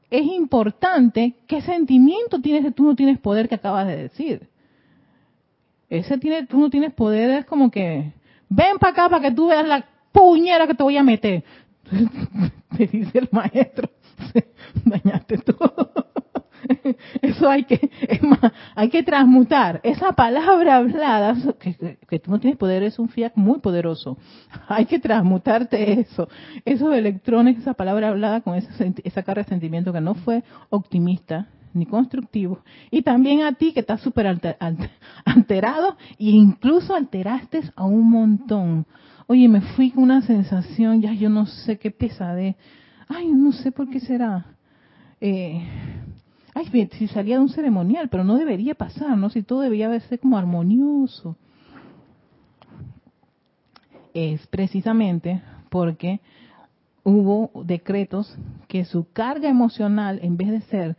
es 0.10 0.26
importante 0.26 1.36
qué 1.46 1.62
sentimiento 1.62 2.40
tienes 2.40 2.64
de 2.64 2.72
tú 2.72 2.86
no 2.86 2.96
tienes 2.96 3.20
poder 3.20 3.50
que 3.50 3.56
acabas 3.56 3.86
de 3.86 3.98
decir. 3.98 4.48
Ese 5.90 6.18
tiene, 6.18 6.46
tú 6.46 6.58
no 6.58 6.70
tienes 6.70 6.94
poder, 6.94 7.30
es 7.32 7.46
como 7.46 7.70
que, 7.70 8.14
ven 8.48 8.78
para 8.80 8.94
acá 8.94 9.10
para 9.10 9.22
que 9.22 9.36
tú 9.36 9.48
veas 9.48 9.68
la 9.68 9.86
puñera 10.14 10.68
que 10.68 10.74
te 10.74 10.84
voy 10.84 10.96
a 10.96 11.04
meter. 11.04 11.44
Te 12.78 12.88
dice 12.88 13.20
el 13.20 13.30
maestro, 13.32 13.90
dañaste 14.86 15.38
todo. 15.40 15.92
Eso 17.36 17.50
hay 17.50 17.64
que, 17.64 17.90
es 18.08 18.22
más, 18.24 18.52
hay 18.76 18.90
que 18.90 19.04
transmutar. 19.04 19.82
Esa 19.84 20.14
palabra 20.14 20.78
hablada, 20.78 21.36
que, 21.60 21.98
que, 22.08 22.22
no 22.28 22.40
tienes 22.40 22.58
poder, 22.58 22.84
es 22.84 23.00
un 23.00 23.10
fiat 23.10 23.34
muy 23.36 23.60
poderoso. 23.60 24.18
Hay 24.68 24.86
que 24.86 25.00
transmutarte 25.00 26.00
eso. 26.00 26.28
Esos 26.64 26.94
electrones, 26.94 27.58
esa 27.58 27.74
palabra 27.74 28.10
hablada 28.10 28.42
con 28.42 28.56
esa 28.56 29.24
carga 29.24 29.44
de 29.44 29.50
sentimiento 29.50 29.92
que 29.92 30.02
no 30.02 30.16
fue 30.16 30.44
optimista, 30.70 31.48
ni 31.74 31.86
constructivo. 31.86 32.60
Y 32.90 33.02
también 33.02 33.44
a 33.44 33.54
ti 33.54 33.74
que 33.74 33.82
estás 33.82 34.02
súper 34.02 34.28
alterado 35.26 35.98
e 36.18 36.30
incluso 36.30 36.96
alteraste 36.96 37.62
a 37.76 37.86
un 37.86 38.10
montón. 38.10 38.86
Oye, 39.28 39.48
me 39.50 39.62
fui 39.62 39.92
con 39.92 40.04
una 40.04 40.22
sensación, 40.22 41.02
ya 41.02 41.14
yo 41.14 41.30
no 41.30 41.46
sé 41.46 41.78
qué 41.78 41.92
pesadez. 41.92 42.56
Ay, 43.08 43.32
no 43.32 43.52
sé 43.52 43.72
por 43.72 43.90
qué 43.90 44.00
será. 44.00 44.46
Eh, 45.20 45.64
ay, 46.56 46.90
si 46.94 47.08
salía 47.10 47.36
de 47.36 47.42
un 47.42 47.50
ceremonial, 47.50 48.08
pero 48.10 48.24
no 48.24 48.38
debería 48.38 48.74
pasar, 48.76 49.18
¿no? 49.18 49.30
Si 49.30 49.44
todo 49.44 49.60
debería 49.62 50.00
ser 50.00 50.20
como 50.20 50.38
armonioso. 50.38 51.36
Es 54.14 54.48
precisamente 54.48 55.44
porque 55.70 56.22
hubo 57.04 57.52
decretos 57.66 58.36
que 58.70 58.86
su 58.86 59.12
carga 59.12 59.50
emocional, 59.50 60.20
en 60.24 60.38
vez 60.38 60.50
de 60.50 60.62
ser 60.62 60.98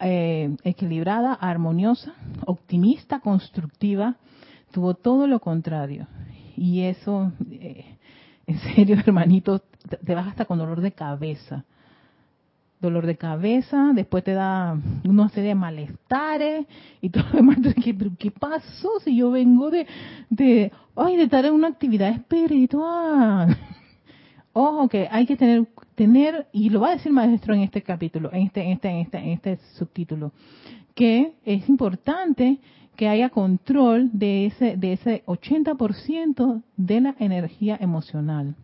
eh, 0.00 0.56
equilibrada, 0.64 1.34
armoniosa, 1.34 2.14
optimista, 2.46 3.20
constructiva, 3.20 4.16
tuvo 4.72 4.94
todo 4.94 5.26
lo 5.26 5.40
contrario. 5.40 6.06
Y 6.56 6.80
eso, 6.84 7.32
eh, 7.50 7.98
en 8.46 8.58
serio, 8.60 8.96
hermanito, 9.06 9.60
te 10.04 10.14
vas 10.14 10.26
hasta 10.26 10.46
con 10.46 10.58
dolor 10.58 10.80
de 10.80 10.92
cabeza. 10.92 11.64
Dolor 12.80 13.06
de 13.06 13.16
cabeza, 13.16 13.92
después 13.94 14.24
te 14.24 14.32
da 14.32 14.78
una 15.04 15.28
serie 15.28 15.50
de 15.50 15.54
malestares 15.54 16.66
y 17.00 17.10
todo 17.10 17.24
lo 17.30 17.36
demás. 17.36 17.58
¿Qué, 17.84 17.96
¿Qué 18.18 18.30
pasó 18.30 18.88
si 19.04 19.16
yo 19.16 19.30
vengo 19.30 19.70
de, 19.70 19.86
de, 20.30 20.72
ay, 20.96 21.16
de 21.16 21.24
estar 21.24 21.44
en 21.44 21.54
una 21.54 21.68
actividad 21.68 22.08
espiritual? 22.08 23.56
Ojo 24.52 24.88
que 24.88 25.06
hay 25.10 25.26
que 25.26 25.36
tener 25.36 25.66
tener, 26.00 26.46
y 26.50 26.70
lo 26.70 26.80
va 26.80 26.88
a 26.88 26.96
decir 26.96 27.12
maestro 27.12 27.52
en 27.52 27.60
este 27.60 27.82
capítulo, 27.82 28.32
en 28.32 28.46
este, 28.46 28.62
en 28.62 28.70
este, 28.70 28.88
en 28.88 28.96
este, 29.00 29.18
en 29.18 29.28
este 29.28 29.58
subtítulo, 29.76 30.32
que 30.94 31.34
es 31.44 31.68
importante 31.68 32.58
que 32.96 33.06
haya 33.06 33.28
control 33.28 34.08
de 34.14 34.46
ese, 34.46 34.78
de 34.78 34.94
ese 34.94 35.22
80% 35.26 36.62
de 36.78 37.00
la 37.02 37.14
energía 37.18 37.76
emocional. 37.78 38.54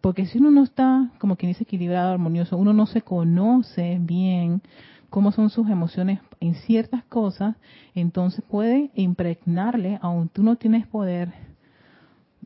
Porque 0.00 0.26
si 0.26 0.38
uno 0.38 0.50
no 0.50 0.62
está, 0.62 1.10
como 1.18 1.36
quien 1.36 1.50
dice, 1.50 1.64
equilibrado, 1.64 2.12
armonioso, 2.12 2.56
uno 2.56 2.72
no 2.72 2.86
se 2.86 3.02
conoce 3.02 3.98
bien 4.00 4.62
cómo 5.10 5.32
son 5.32 5.50
sus 5.50 5.68
emociones 5.68 6.20
en 6.40 6.54
ciertas 6.54 7.02
cosas, 7.04 7.56
entonces 7.94 8.44
puede 8.48 8.90
impregnarle, 8.94 9.98
aun 10.02 10.28
tú 10.28 10.42
no 10.42 10.56
tienes 10.56 10.86
poder, 10.86 11.32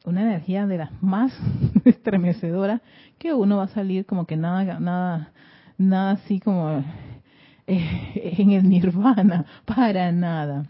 una 0.05 0.23
energía 0.23 0.67
de 0.67 0.79
las 0.79 1.03
más 1.03 1.33
estremecedoras 1.85 2.81
que 3.19 3.35
uno 3.35 3.59
va 3.59 3.65
a 3.65 3.69
salir 3.69 4.07
como 4.07 4.27
que 4.27 4.37
nada, 4.37 4.81
nada, 4.81 5.33
nada 5.79 6.13
así 6.13 6.41
como 6.41 6.85
eh, 7.67 8.35
en 8.39 8.51
el 8.53 8.69
nirvana, 8.69 9.45
para 9.65 10.11
nada. 10.13 10.67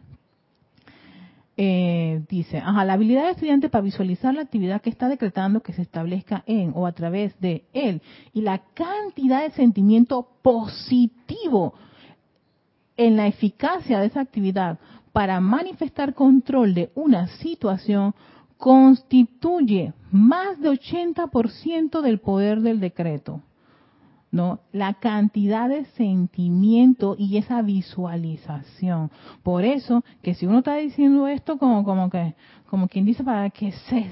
Eh, 1.64 2.24
dice, 2.28 2.58
ajá, 2.58 2.84
la 2.84 2.94
habilidad 2.94 3.22
del 3.22 3.30
estudiante 3.30 3.68
para 3.68 3.84
visualizar 3.84 4.34
la 4.34 4.40
actividad 4.40 4.82
que 4.82 4.90
está 4.90 5.08
decretando 5.08 5.60
que 5.60 5.72
se 5.72 5.82
establezca 5.82 6.42
en 6.46 6.72
o 6.74 6.88
a 6.88 6.92
través 6.92 7.38
de 7.38 7.66
él 7.72 8.02
y 8.32 8.40
la 8.40 8.62
cantidad 8.74 9.42
de 9.42 9.52
sentimiento 9.52 10.26
positivo 10.42 11.74
en 12.96 13.16
la 13.16 13.28
eficacia 13.28 14.00
de 14.00 14.06
esa 14.06 14.22
actividad 14.22 14.80
para 15.12 15.38
manifestar 15.38 16.14
control 16.14 16.74
de 16.74 16.90
una 16.96 17.28
situación 17.28 18.12
constituye 18.56 19.92
más 20.10 20.60
de 20.60 20.68
80% 20.68 22.00
del 22.00 22.18
poder 22.18 22.62
del 22.62 22.80
decreto. 22.80 23.40
¿No? 24.32 24.60
La 24.72 24.94
cantidad 24.94 25.68
de 25.68 25.84
sentimiento 25.84 27.14
y 27.18 27.36
esa 27.36 27.62
visualización. 27.62 29.10
Por 29.42 29.64
eso 29.64 30.02
que 30.22 30.34
si 30.34 30.46
uno 30.46 30.58
está 30.58 30.76
diciendo 30.76 31.28
esto 31.28 31.58
como 31.58 31.84
como 31.84 32.10
que 32.10 32.34
como 32.68 32.88
quien 32.88 33.04
dice 33.04 33.22
para 33.22 33.50
que 33.50 33.70
se 33.72 34.08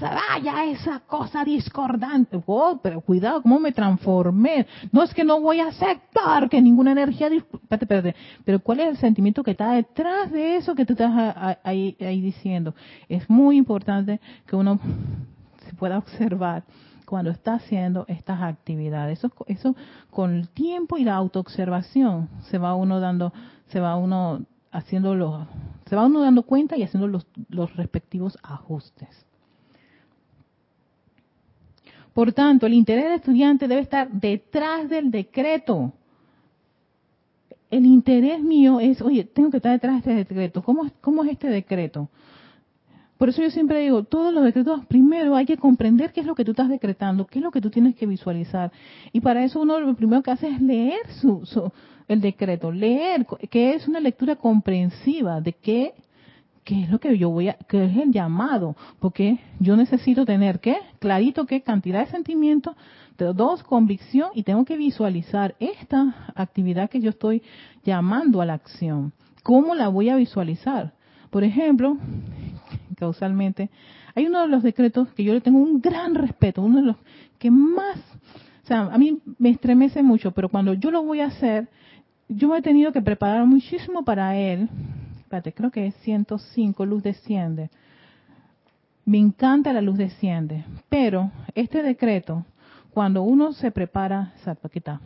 vaya 0.00 0.64
esa 0.64 1.00
cosa 1.00 1.44
discordante. 1.44 2.40
Oh, 2.46 2.78
pero 2.82 3.00
cuidado, 3.00 3.42
¿cómo 3.42 3.58
me 3.58 3.72
transformé? 3.72 4.66
No 4.92 5.02
es 5.02 5.12
que 5.12 5.24
no 5.24 5.40
voy 5.40 5.60
a 5.60 5.68
aceptar 5.68 6.48
que 6.48 6.60
ninguna 6.60 6.92
energía... 6.92 7.28
Espérate, 7.28 7.84
espérate. 7.84 8.14
Pero 8.44 8.60
¿cuál 8.60 8.80
es 8.80 8.88
el 8.88 8.96
sentimiento 8.98 9.42
que 9.42 9.52
está 9.52 9.72
detrás 9.72 10.30
de 10.30 10.56
eso 10.56 10.74
que 10.74 10.84
tú 10.84 10.94
estás 10.94 11.58
ahí, 11.62 11.96
ahí 12.00 12.20
diciendo? 12.20 12.74
Es 13.08 13.28
muy 13.30 13.56
importante 13.56 14.20
que 14.46 14.56
uno 14.56 14.78
se 15.66 15.74
pueda 15.74 15.98
observar 15.98 16.64
cuando 17.04 17.30
está 17.30 17.54
haciendo 17.54 18.04
estas 18.08 18.42
actividades. 18.42 19.18
Eso, 19.18 19.32
eso 19.46 19.76
con 20.10 20.34
el 20.34 20.48
tiempo 20.48 20.96
y 20.98 21.04
la 21.04 21.14
autoobservación 21.14 22.28
se 22.50 22.58
va 22.58 22.74
uno 22.74 23.00
dando, 23.00 23.32
se 23.68 23.80
va 23.80 23.96
uno 23.96 24.44
haciendo 24.70 25.14
los, 25.14 25.46
se 25.86 25.96
va 25.96 26.06
uno 26.06 26.20
dando 26.20 26.42
cuenta 26.42 26.76
y 26.76 26.82
haciendo 26.82 27.06
los, 27.06 27.26
los 27.48 27.74
respectivos 27.76 28.38
ajustes. 28.42 29.24
Por 32.12 32.32
tanto, 32.32 32.66
el 32.66 32.74
interés 32.74 33.04
del 33.04 33.14
estudiante 33.14 33.66
debe 33.66 33.82
estar 33.82 34.08
detrás 34.10 34.88
del 34.88 35.10
decreto. 35.10 35.92
El 37.70 37.86
interés 37.86 38.40
mío 38.40 38.78
es, 38.78 39.02
oye, 39.02 39.24
tengo 39.24 39.50
que 39.50 39.56
estar 39.56 39.72
detrás 39.72 40.04
de 40.04 40.20
este 40.20 40.34
decreto. 40.34 40.62
¿Cómo, 40.62 40.88
cómo 41.00 41.24
es 41.24 41.32
este 41.32 41.48
decreto? 41.48 42.08
Por 43.18 43.28
eso 43.28 43.42
yo 43.42 43.50
siempre 43.50 43.78
digo, 43.80 44.02
todos 44.04 44.34
los 44.34 44.44
decretos, 44.44 44.84
primero 44.86 45.36
hay 45.36 45.46
que 45.46 45.56
comprender 45.56 46.12
qué 46.12 46.20
es 46.20 46.26
lo 46.26 46.34
que 46.34 46.44
tú 46.44 46.50
estás 46.50 46.68
decretando, 46.68 47.26
qué 47.26 47.38
es 47.38 47.42
lo 47.44 47.50
que 47.50 47.60
tú 47.60 47.70
tienes 47.70 47.94
que 47.94 48.06
visualizar. 48.06 48.72
Y 49.12 49.20
para 49.20 49.44
eso 49.44 49.60
uno 49.60 49.78
lo 49.78 49.94
primero 49.94 50.22
que 50.22 50.32
hace 50.32 50.48
es 50.48 50.60
leer 50.60 51.00
su, 51.20 51.72
el 52.08 52.20
decreto, 52.20 52.72
leer, 52.72 53.26
que 53.50 53.74
es 53.74 53.86
una 53.86 54.00
lectura 54.00 54.36
comprensiva 54.36 55.40
de 55.40 55.52
qué 55.52 55.94
qué 56.64 56.82
es 56.82 56.90
lo 56.90 56.98
que 56.98 57.16
yo 57.18 57.28
voy 57.28 57.50
a, 57.50 57.58
qué 57.68 57.84
es 57.84 57.96
el 57.96 58.10
llamado, 58.10 58.74
porque 58.98 59.38
yo 59.60 59.76
necesito 59.76 60.24
tener, 60.24 60.60
¿qué? 60.60 60.78
Clarito 60.98 61.44
qué 61.44 61.60
cantidad 61.60 62.00
de 62.00 62.10
sentimiento, 62.10 62.74
dos, 63.18 63.62
convicción 63.62 64.30
y 64.34 64.42
tengo 64.42 64.64
que 64.64 64.76
visualizar 64.76 65.54
esta 65.60 66.32
actividad 66.34 66.90
que 66.90 67.00
yo 67.00 67.10
estoy 67.10 67.42
llamando 67.84 68.40
a 68.40 68.46
la 68.46 68.54
acción. 68.54 69.12
¿Cómo 69.42 69.74
la 69.74 69.88
voy 69.88 70.08
a 70.08 70.16
visualizar? 70.16 70.94
Por 71.30 71.44
ejemplo, 71.44 71.98
causalmente, 72.94 73.70
hay 74.14 74.26
uno 74.26 74.42
de 74.42 74.48
los 74.48 74.62
decretos 74.62 75.08
que 75.12 75.24
yo 75.24 75.34
le 75.34 75.40
tengo 75.40 75.58
un 75.58 75.80
gran 75.80 76.14
respeto, 76.14 76.62
uno 76.62 76.80
de 76.80 76.86
los 76.86 76.96
que 77.38 77.50
más, 77.50 77.98
o 78.62 78.66
sea, 78.66 78.82
a 78.92 78.98
mí 78.98 79.20
me 79.38 79.50
estremece 79.50 80.02
mucho, 80.02 80.32
pero 80.32 80.48
cuando 80.48 80.74
yo 80.74 80.90
lo 80.90 81.02
voy 81.02 81.20
a 81.20 81.26
hacer, 81.26 81.68
yo 82.28 82.48
me 82.48 82.58
he 82.58 82.62
tenido 82.62 82.92
que 82.92 83.02
preparar 83.02 83.46
muchísimo 83.46 84.04
para 84.04 84.36
él, 84.36 84.68
creo 85.54 85.70
que 85.70 85.86
es 85.88 85.94
105, 85.96 86.86
luz 86.86 87.02
desciende. 87.02 87.70
Me 89.04 89.18
encanta 89.18 89.72
la 89.72 89.82
luz 89.82 89.98
desciende, 89.98 90.64
pero 90.88 91.30
este 91.54 91.82
decreto, 91.82 92.44
cuando 92.92 93.22
uno 93.22 93.52
se 93.52 93.70
prepara, 93.70 94.32
exacto, 94.36 94.68
aquí 94.68 94.78
está. 94.78 95.00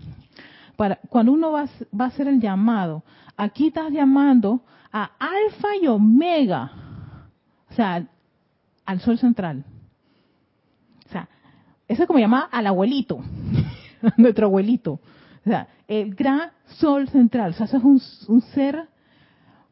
para 0.76 0.96
cuando 1.08 1.32
uno 1.32 1.50
va, 1.50 1.64
va 1.98 2.04
a 2.04 2.08
hacer 2.08 2.28
el 2.28 2.40
llamado, 2.40 3.02
aquí 3.36 3.68
estás 3.68 3.90
llamando 3.90 4.60
a 4.92 5.10
alfa 5.18 5.68
y 5.82 5.88
omega, 5.88 6.70
sea, 7.78 8.06
al 8.84 9.00
sol 9.00 9.18
central. 9.18 9.64
O 11.06 11.10
sea, 11.10 11.28
eso 11.86 12.02
es 12.02 12.06
como 12.06 12.18
llamar 12.18 12.48
al 12.50 12.66
abuelito, 12.66 13.20
nuestro 14.16 14.46
abuelito. 14.46 14.92
O 14.92 15.48
sea, 15.48 15.68
el 15.86 16.14
gran 16.14 16.50
sol 16.66 17.08
central. 17.08 17.50
O 17.50 17.54
sea, 17.54 17.66
eso 17.66 17.78
es 17.78 17.84
un, 17.84 18.00
un 18.28 18.40
ser 18.42 18.88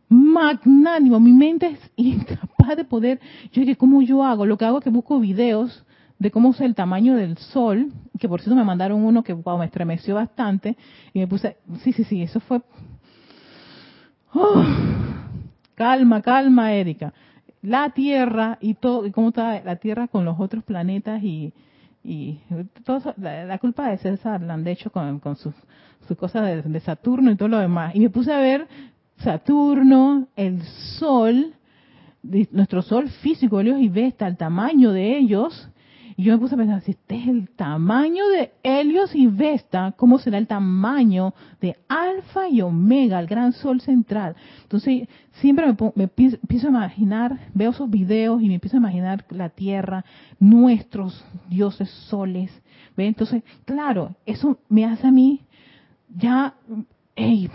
magnánimo. 0.09 1.21
Mi 1.21 1.33
mente 1.33 1.67
es 1.67 1.81
incapaz 1.97 2.77
de 2.77 2.85
poder. 2.85 3.21
Yo 3.53 3.61
dije, 3.61 3.77
¿cómo 3.77 4.03
yo 4.03 4.25
hago? 4.25 4.47
Lo 4.47 4.57
que 4.57 4.65
hago 4.65 4.79
es 4.79 4.85
que 4.85 4.91
busco 4.91 5.19
videos 5.21 5.85
de 6.19 6.31
cómo 6.31 6.51
es 6.51 6.61
el 6.61 6.75
tamaño 6.75 7.15
del 7.15 7.37
sol, 7.37 7.93
que 8.19 8.29
por 8.29 8.41
cierto 8.41 8.57
me 8.57 8.65
mandaron 8.65 9.05
uno 9.05 9.23
que 9.23 9.35
me 9.35 9.65
estremeció 9.65 10.15
bastante, 10.15 10.77
y 11.13 11.19
me 11.19 11.27
puse, 11.27 11.59
sí, 11.83 11.93
sí, 11.93 12.05
sí, 12.05 12.23
eso 12.23 12.41
fue... 12.41 12.63
Oh, 14.33 14.65
calma, 15.75 16.23
calma, 16.23 16.73
Erika. 16.73 17.13
La 17.67 17.91
Tierra 17.91 18.59
y 18.61 18.75
todo, 18.75 19.07
y 19.07 19.11
cómo 19.11 19.31
está 19.31 19.61
la 19.65 19.75
Tierra 19.75 20.07
con 20.07 20.25
los 20.25 20.39
otros 20.39 20.63
planetas 20.63 21.21
y, 21.25 21.53
y 22.05 22.39
todo 22.85 23.13
la, 23.17 23.59
culpa 23.59 23.91
de 23.91 23.99
César 23.99 24.41
la 24.41 24.55
han 24.55 24.65
hecho 24.69 24.91
con, 24.91 25.21
sus, 25.35 25.53
cosas 26.17 26.65
de, 26.65 26.81
Saturno 26.81 27.33
y 27.33 27.37
todo 27.37 27.49
lo 27.49 27.59
demás. 27.59 27.93
Y 27.97 27.99
me 27.99 28.09
puse 28.09 28.33
a 28.33 28.39
ver 28.39 28.69
Saturno, 29.17 30.29
el 30.37 30.63
Sol, 31.01 31.55
nuestro 32.53 32.83
Sol 32.83 33.09
físico, 33.09 33.59
Helios 33.59 33.81
y 33.81 33.89
Vesta, 33.89 34.29
el 34.29 34.37
tamaño 34.37 34.93
de 34.93 35.19
ellos, 35.19 35.69
y 36.17 36.23
yo 36.23 36.33
me 36.33 36.39
puse 36.39 36.55
a 36.55 36.59
pensar, 36.59 36.81
si 36.81 36.93
este 36.93 37.17
es 37.17 37.29
el 37.29 37.51
tamaño 37.51 38.27
de 38.29 38.53
Helios 38.63 39.15
y 39.15 39.27
Vesta, 39.27 39.93
¿cómo 39.99 40.19
será 40.19 40.39
el 40.39 40.47
tamaño 40.47 41.35
de 41.61 41.77
Alfa 41.89 42.49
y 42.49 42.63
Omega, 42.63 43.21
el 43.21 43.27
gran 43.27 43.53
sol 43.53 43.83
central? 43.83 44.35
Entonces, 44.63 45.09
siempre 45.33 45.67
me, 45.67 45.77
me 45.95 46.05
empiezo 46.05 46.69
a 46.69 46.71
imaginar, 46.71 47.51
veo 47.53 47.71
esos 47.71 47.91
videos 47.91 48.41
y 48.41 48.49
me 48.49 48.55
empiezo 48.55 48.79
a 48.79 48.81
imaginar 48.81 49.27
la 49.29 49.51
Tierra, 49.51 50.07
nuestros 50.41 51.23
dioses 51.51 51.91
soles. 52.09 52.51
¿ve? 52.97 53.07
Entonces, 53.07 53.43
claro, 53.67 54.17
eso 54.25 54.59
me 54.71 54.87
hace 54.87 55.07
a 55.07 55.11
mí 55.11 55.43
ya, 56.17 56.55
hey, 57.15 57.51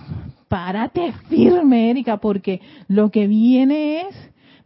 párate 0.48 1.14
firme, 1.30 1.90
Erika, 1.90 2.18
porque 2.18 2.62
lo 2.88 3.10
que 3.10 3.26
viene 3.26 4.02
es, 4.02 4.16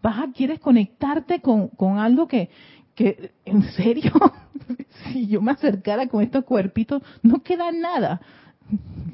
vas 0.02 0.20
a, 0.20 0.32
quieres 0.34 0.60
conectarte 0.60 1.40
con, 1.40 1.70
con 1.70 1.98
algo 1.98 2.28
que 2.28 2.50
que 2.96 3.32
en 3.46 3.62
serio, 3.74 4.12
si 5.04 5.28
yo 5.28 5.42
me 5.42 5.52
acercara 5.52 6.08
con 6.08 6.24
estos 6.24 6.44
cuerpitos, 6.46 7.02
no 7.22 7.44
queda 7.44 7.72
nada. 7.72 8.22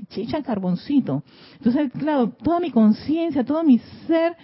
Chicha 0.10 0.42
carboncito. 0.44 1.24
Entonces, 1.58 1.92
claro, 1.98 2.30
toda 2.30 2.60
mi 2.60 2.72
conciencia, 2.72 3.44
todo 3.44 3.64
mi 3.64 3.80
ser 4.08 4.38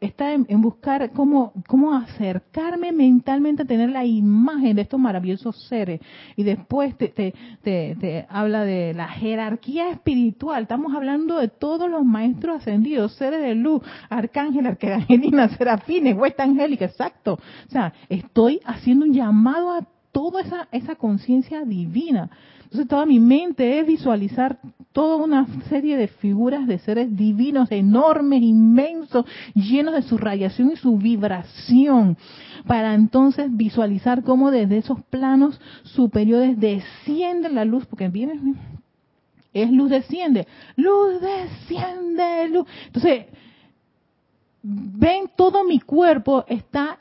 está 0.00 0.32
en, 0.32 0.46
buscar 0.60 1.10
cómo, 1.12 1.52
cómo 1.66 1.94
acercarme 1.94 2.92
mentalmente 2.92 3.62
a 3.62 3.66
tener 3.66 3.90
la 3.90 4.04
imagen 4.04 4.76
de 4.76 4.82
estos 4.82 4.98
maravillosos 4.98 5.68
seres. 5.68 6.00
Y 6.36 6.42
después 6.42 6.96
te, 6.96 7.08
te, 7.08 7.34
te, 7.62 8.26
habla 8.28 8.64
de 8.64 8.94
la 8.94 9.08
jerarquía 9.08 9.90
espiritual. 9.90 10.62
Estamos 10.62 10.94
hablando 10.94 11.38
de 11.38 11.48
todos 11.48 11.90
los 11.90 12.04
maestros 12.04 12.58
ascendidos, 12.58 13.12
seres 13.14 13.42
de 13.42 13.54
luz, 13.54 13.82
arcángel, 14.08 14.66
arcangelina, 14.66 15.48
serafines, 15.56 16.16
huesta 16.16 16.44
angélica, 16.44 16.86
exacto. 16.86 17.34
O 17.34 17.70
sea, 17.70 17.92
estoy 18.08 18.60
haciendo 18.64 19.06
un 19.06 19.12
llamado 19.12 19.72
a 19.72 19.95
toda 20.16 20.40
esa, 20.40 20.66
esa 20.72 20.94
conciencia 20.94 21.62
divina. 21.66 22.30
Entonces 22.62 22.88
toda 22.88 23.04
mi 23.04 23.20
mente 23.20 23.78
es 23.78 23.86
visualizar 23.86 24.58
toda 24.92 25.22
una 25.22 25.46
serie 25.68 25.98
de 25.98 26.08
figuras 26.08 26.66
de 26.66 26.78
seres 26.78 27.14
divinos, 27.14 27.70
enormes, 27.70 28.40
inmensos, 28.40 29.26
llenos 29.54 29.92
de 29.92 30.00
su 30.00 30.16
radiación 30.16 30.70
y 30.72 30.76
su 30.76 30.96
vibración, 30.96 32.16
para 32.66 32.94
entonces 32.94 33.54
visualizar 33.54 34.22
cómo 34.22 34.50
desde 34.50 34.78
esos 34.78 35.02
planos 35.10 35.60
superiores 35.82 36.58
desciende 36.58 37.50
la 37.50 37.66
luz, 37.66 37.84
porque 37.84 38.08
viene, 38.08 38.54
es 39.52 39.70
luz 39.70 39.90
desciende, 39.90 40.46
luz 40.76 41.20
desciende, 41.20 42.48
luz. 42.48 42.66
Entonces, 42.86 43.26
ven 44.62 45.30
todo 45.36 45.62
mi 45.64 45.78
cuerpo 45.78 46.46
está 46.48 47.00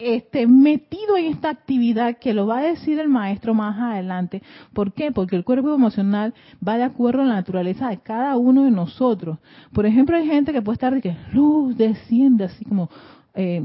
este, 0.00 0.46
metido 0.46 1.16
en 1.16 1.26
esta 1.26 1.50
actividad 1.50 2.16
que 2.18 2.32
lo 2.32 2.46
va 2.46 2.58
a 2.58 2.62
decir 2.62 2.98
el 2.98 3.08
maestro 3.08 3.54
más 3.54 3.78
adelante. 3.78 4.42
¿Por 4.72 4.92
qué? 4.92 5.12
Porque 5.12 5.36
el 5.36 5.44
cuerpo 5.44 5.74
emocional 5.74 6.34
va 6.66 6.78
de 6.78 6.84
acuerdo 6.84 7.22
a 7.22 7.26
la 7.26 7.34
naturaleza 7.34 7.88
de 7.88 7.98
cada 7.98 8.36
uno 8.36 8.64
de 8.64 8.70
nosotros. 8.70 9.38
Por 9.72 9.86
ejemplo, 9.86 10.16
hay 10.16 10.26
gente 10.26 10.52
que 10.52 10.62
puede 10.62 10.74
estar 10.74 10.94
de 10.94 11.02
que 11.02 11.16
luz 11.32 11.76
desciende 11.76 12.44
así 12.44 12.64
como 12.64 12.88
eh, 13.34 13.62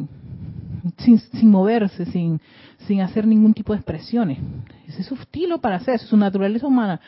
sin, 0.97 1.19
sin, 1.19 1.49
moverse, 1.49 2.05
sin, 2.05 2.41
sin 2.79 3.01
hacer 3.01 3.25
ningún 3.25 3.53
tipo 3.53 3.73
de 3.73 3.79
expresiones. 3.79 4.39
Ese 4.87 5.01
es 5.01 5.07
su 5.07 5.15
estilo 5.15 5.59
para 5.59 5.77
hacer, 5.77 5.99
su 5.99 6.17
naturaleza 6.17 6.67
humana. 6.67 6.99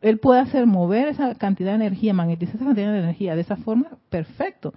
Él 0.00 0.18
puede 0.18 0.40
hacer 0.40 0.66
mover 0.66 1.08
esa 1.08 1.34
cantidad 1.34 1.70
de 1.70 1.86
energía, 1.86 2.14
magnetizar 2.14 2.56
esa 2.56 2.64
cantidad 2.64 2.92
de 2.92 2.98
energía 3.00 3.34
de 3.34 3.40
esa 3.40 3.56
forma, 3.56 3.88
perfecto. 4.10 4.74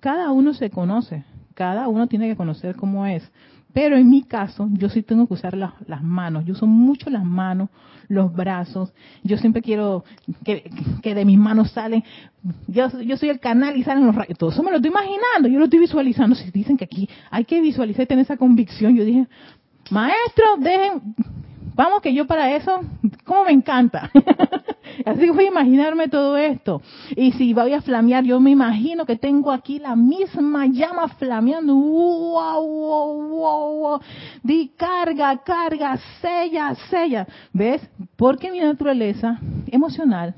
Cada 0.00 0.30
uno 0.30 0.54
se 0.54 0.70
conoce 0.70 1.24
cada 1.58 1.88
uno 1.88 2.06
tiene 2.06 2.28
que 2.28 2.36
conocer 2.36 2.76
cómo 2.76 3.04
es. 3.04 3.28
Pero 3.72 3.96
en 3.96 4.08
mi 4.08 4.22
caso, 4.22 4.68
yo 4.74 4.88
sí 4.88 5.02
tengo 5.02 5.26
que 5.26 5.34
usar 5.34 5.56
las, 5.56 6.02
manos. 6.04 6.44
Yo 6.44 6.52
uso 6.52 6.68
mucho 6.68 7.10
las 7.10 7.24
manos, 7.24 7.68
los 8.06 8.32
brazos. 8.32 8.92
Yo 9.24 9.36
siempre 9.38 9.60
quiero 9.60 10.04
que, 10.44 11.14
de 11.14 11.24
mis 11.24 11.36
manos 11.36 11.72
salen. 11.72 12.04
Yo, 12.68 12.88
yo 13.00 13.16
soy 13.16 13.30
el 13.30 13.40
canal 13.40 13.76
y 13.76 13.82
salen 13.82 14.06
los 14.06 14.14
rayos. 14.14 14.38
Todo 14.38 14.50
eso 14.50 14.62
me 14.62 14.70
lo 14.70 14.76
estoy 14.76 14.92
imaginando. 14.92 15.48
Yo 15.48 15.58
lo 15.58 15.64
estoy 15.64 15.80
visualizando. 15.80 16.36
Si 16.36 16.48
dicen 16.52 16.76
que 16.76 16.84
aquí 16.84 17.08
hay 17.28 17.44
que 17.44 17.60
visualizar 17.60 18.04
y 18.04 18.06
tener 18.06 18.24
esa 18.24 18.36
convicción, 18.36 18.94
yo 18.94 19.04
dije, 19.04 19.26
maestro, 19.90 20.44
dejen, 20.60 21.02
vamos 21.78 22.02
que 22.02 22.12
yo 22.12 22.26
para 22.26 22.56
eso, 22.56 22.80
¿cómo 23.24 23.44
me 23.44 23.52
encanta? 23.52 24.10
Así 25.06 25.30
voy 25.30 25.44
a 25.44 25.48
imaginarme 25.48 26.08
todo 26.08 26.36
esto. 26.36 26.82
Y 27.14 27.30
si 27.32 27.54
voy 27.54 27.72
a 27.72 27.80
flamear, 27.80 28.24
yo 28.24 28.40
me 28.40 28.50
imagino 28.50 29.06
que 29.06 29.14
tengo 29.14 29.52
aquí 29.52 29.78
la 29.78 29.94
misma 29.94 30.66
llama 30.66 31.06
flameando. 31.06 31.76
¡Wow, 31.76 32.66
wow, 32.66 33.28
wow, 33.28 33.78
wow! 33.78 34.00
Di 34.42 34.72
carga, 34.76 35.38
carga, 35.44 35.96
sella, 36.20 36.74
sella. 36.90 37.28
¿Ves? 37.52 37.88
Porque 38.16 38.50
mi 38.50 38.58
naturaleza 38.58 39.38
emocional 39.68 40.34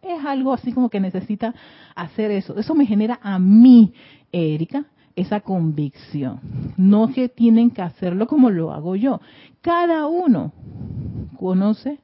es 0.00 0.24
algo 0.24 0.54
así 0.54 0.72
como 0.72 0.88
que 0.88 1.00
necesita 1.00 1.54
hacer 1.94 2.30
eso. 2.30 2.56
Eso 2.58 2.74
me 2.74 2.86
genera 2.86 3.18
a 3.22 3.38
mí, 3.38 3.92
Erika, 4.32 4.86
esa 5.16 5.40
convicción. 5.40 6.40
No 6.78 7.08
que 7.12 7.28
tienen 7.28 7.70
que 7.70 7.82
hacerlo 7.82 8.26
como 8.26 8.48
lo 8.48 8.72
hago 8.72 8.96
yo. 8.96 9.20
Cada 9.68 10.06
uno 10.06 10.50
conoce 11.36 11.98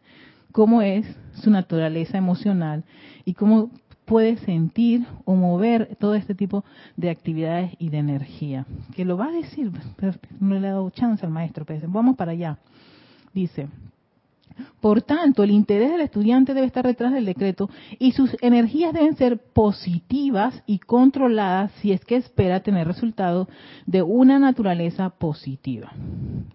cómo 0.53 0.83
es 0.83 1.07
su 1.33 1.51
naturaleza 1.51 2.19
emocional 2.19 2.85
y 3.25 3.33
cómo 3.33 3.71
puede 4.05 4.37
sentir 4.37 5.07
o 5.25 5.35
mover 5.35 5.97
todo 5.99 6.15
este 6.15 6.35
tipo 6.35 6.63
de 6.99 7.09
actividades 7.09 7.73
y 7.79 7.89
de 7.89 7.97
energía. 7.97 8.67
Que 8.95 9.07
lo 9.07 9.17
va 9.17 9.29
a 9.29 9.33
decir, 9.33 9.73
pero 9.97 10.13
no 10.41 10.59
le 10.59 10.69
ha 10.69 10.73
dado 10.73 10.91
chance 10.91 11.25
al 11.25 11.33
maestro. 11.33 11.65
Pero 11.65 11.89
vamos 11.89 12.17
para 12.17 12.33
allá. 12.33 12.59
Dice, 13.33 13.69
por 14.81 15.03
tanto, 15.03 15.43
el 15.43 15.51
interés 15.51 15.91
del 15.91 16.03
estudiante 16.03 16.55
debe 16.55 16.67
estar 16.67 16.87
detrás 16.87 17.13
del 17.13 17.25
decreto 17.25 17.71
y 17.99 18.13
sus 18.13 18.37
energías 18.41 18.93
deben 18.93 19.17
ser 19.17 19.39
positivas 19.39 20.63
y 20.67 20.79
controladas 20.79 21.73
si 21.81 21.93
es 21.93 22.05
que 22.05 22.17
espera 22.17 22.61
tener 22.61 22.87
resultados 22.87 23.49
de 23.87 24.03
una 24.03 24.39
naturaleza 24.39 25.11
positiva. 25.11 25.93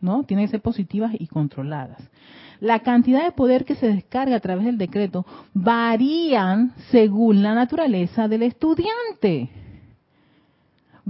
¿No? 0.01 0.23
Tienen 0.23 0.45
que 0.45 0.51
ser 0.51 0.61
positivas 0.61 1.11
y 1.17 1.27
controladas. 1.27 2.01
La 2.59 2.79
cantidad 2.79 3.23
de 3.23 3.31
poder 3.31 3.65
que 3.65 3.75
se 3.75 3.87
descarga 3.87 4.35
a 4.35 4.41
través 4.41 4.65
del 4.65 4.77
decreto 4.77 5.25
varían 5.53 6.73
según 6.91 7.41
la 7.41 7.55
naturaleza 7.55 8.27
del 8.27 8.43
estudiante. 8.43 9.49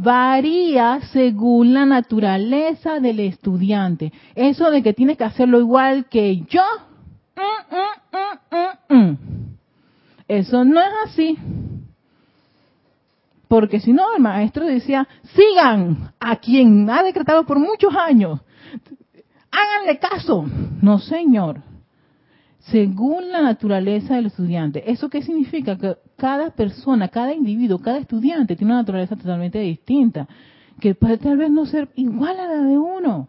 Varía 0.01 0.99
según 1.11 1.73
la 1.73 1.85
naturaleza 1.85 2.99
del 2.99 3.19
estudiante. 3.19 4.13
Eso 4.35 4.71
de 4.71 4.81
que 4.81 4.93
tiene 4.93 5.17
que 5.17 5.23
hacerlo 5.23 5.59
igual 5.59 6.05
que 6.09 6.41
yo, 6.49 6.63
mm, 7.35 8.95
mm, 8.95 8.97
mm, 8.97 9.17
eso 10.27 10.63
no 10.63 10.79
es 10.79 10.93
así. 11.05 11.37
Porque 13.47 13.79
si 13.79 13.93
no, 13.93 14.15
el 14.15 14.21
maestro 14.21 14.65
decía, 14.65 15.07
sigan 15.35 16.13
a 16.19 16.35
quien 16.37 16.89
ha 16.89 17.03
decretado 17.03 17.45
por 17.45 17.59
muchos 17.59 17.95
años 17.95 18.39
háganle 19.51 19.99
caso. 19.99 20.45
No, 20.81 20.99
señor. 20.99 21.61
Según 22.59 23.31
la 23.31 23.41
naturaleza 23.41 24.15
del 24.15 24.27
estudiante. 24.27 24.91
¿Eso 24.91 25.09
qué 25.09 25.21
significa? 25.21 25.77
Que 25.77 25.95
cada 26.19 26.51
persona, 26.51 27.07
cada 27.07 27.33
individuo, 27.33 27.79
cada 27.79 27.97
estudiante 27.97 28.55
tiene 28.55 28.73
una 28.73 28.81
naturaleza 28.81 29.15
totalmente 29.15 29.57
distinta, 29.59 30.27
que 30.79 30.93
puede 30.93 31.17
tal 31.17 31.37
vez 31.37 31.49
no 31.49 31.65
ser 31.65 31.89
igual 31.95 32.39
a 32.39 32.47
la 32.47 32.61
de 32.61 32.77
uno. 32.77 33.27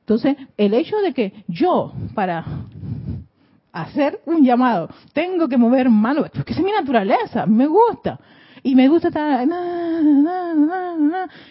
Entonces, 0.00 0.36
el 0.58 0.74
hecho 0.74 0.98
de 0.98 1.14
que 1.14 1.44
yo, 1.48 1.94
para 2.14 2.44
hacer 3.72 4.20
un 4.26 4.44
llamado, 4.44 4.90
tengo 5.14 5.48
que 5.48 5.56
mover 5.56 5.88
mano, 5.88 6.26
porque 6.32 6.52
es 6.52 6.62
mi 6.62 6.70
naturaleza, 6.70 7.46
me 7.46 7.66
gusta. 7.66 8.20
Y 8.62 8.74
me 8.74 8.88
gusta 8.88 9.08
estar, 9.08 9.46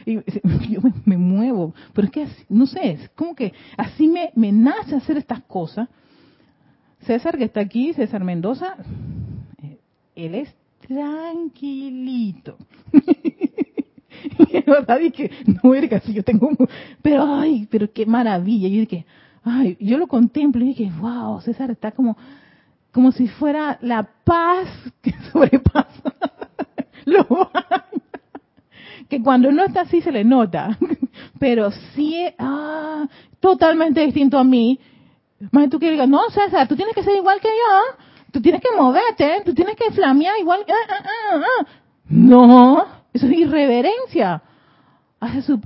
y 0.06 0.14
yo 0.70 0.82
me, 1.06 1.18
muevo, 1.18 1.76
pero 1.94 2.08
es 2.08 2.12
que, 2.12 2.28
no 2.50 2.66
sé, 2.66 2.92
es 2.92 3.10
como 3.10 3.36
que 3.36 3.54
así 3.78 4.08
me, 4.08 4.52
nace 4.52 4.96
hacer 4.96 5.18
estas 5.18 5.44
cosas. 5.44 5.90
César 7.02 7.38
que 7.38 7.44
está 7.44 7.60
aquí, 7.60 7.94
César 7.94 8.24
Mendoza, 8.24 8.78
él 10.16 10.36
es 10.36 10.53
tranquilito. 10.88 12.57
y 14.39 14.61
verdad 14.61 14.99
dije, 14.99 15.32
no, 15.45 15.74
Erika, 15.74 15.99
si 16.01 16.14
yo 16.14 16.24
tengo, 16.24 16.49
pero 17.01 17.24
ay, 17.24 17.68
pero 17.70 17.91
qué 17.91 18.05
maravilla. 18.05 18.68
Yo 18.68 18.82
dije, 18.82 19.05
ay, 19.43 19.78
yo 19.80 19.97
lo 19.97 20.07
contemplo 20.07 20.64
y 20.64 20.70
dije, 20.70 20.91
wow, 20.99 21.41
César 21.41 21.72
está 21.72 21.91
como, 21.91 22.18
como 22.91 23.11
si 23.11 23.28
fuera 23.28 23.78
la 23.82 24.09
paz 24.24 24.68
que 25.01 25.14
sobrepasa 25.32 26.14
lo 27.05 27.26
que 29.09 29.22
cuando 29.22 29.51
no 29.51 29.64
está 29.64 29.82
así 29.82 30.01
se 30.01 30.11
le 30.11 30.24
nota, 30.24 30.78
pero 31.39 31.72
sí, 31.93 32.26
ah, 32.39 33.07
totalmente 33.39 34.01
distinto 34.01 34.38
a 34.38 34.43
mí. 34.43 34.80
Más 35.51 35.70
tú 35.70 35.78
que 35.78 35.91
digas, 35.91 36.07
no, 36.07 36.30
César, 36.30 36.68
tú 36.68 36.76
tienes 36.76 36.95
que 36.95 37.03
ser 37.03 37.18
igual 37.18 37.39
que 37.41 37.49
yo, 37.49 38.03
tú 38.34 38.42
tienes 38.42 38.62
que 38.62 38.76
moverte, 38.76 39.44
tú 39.46 39.54
tienes 39.54 39.78
que 39.78 39.92
flamear 39.92 40.38
igual. 40.40 40.66
Ah, 40.68 40.74
ah, 40.90 41.42
ah, 41.62 41.66
no, 42.10 42.86
eso 43.14 43.28
es 43.28 43.38
irreverencia 43.38 44.42
hacia 45.22 45.42
su, 45.44 45.62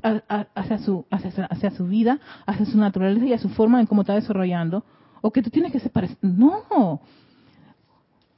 hacia 0.53 0.77
su, 0.77 1.05
hacia, 1.09 1.71
su 1.71 1.87
vida, 1.87 2.19
hacia 2.45 2.65
su 2.65 2.77
naturaleza 2.77 3.25
y 3.25 3.33
a 3.33 3.39
su 3.39 3.49
forma 3.49 3.79
en 3.79 3.87
cómo 3.87 4.01
está 4.01 4.13
desarrollando, 4.13 4.83
o 5.21 5.31
que 5.31 5.41
tú 5.41 5.49
tienes 5.49 5.71
que 5.71 5.79
ser 5.79 5.91
No. 6.21 7.01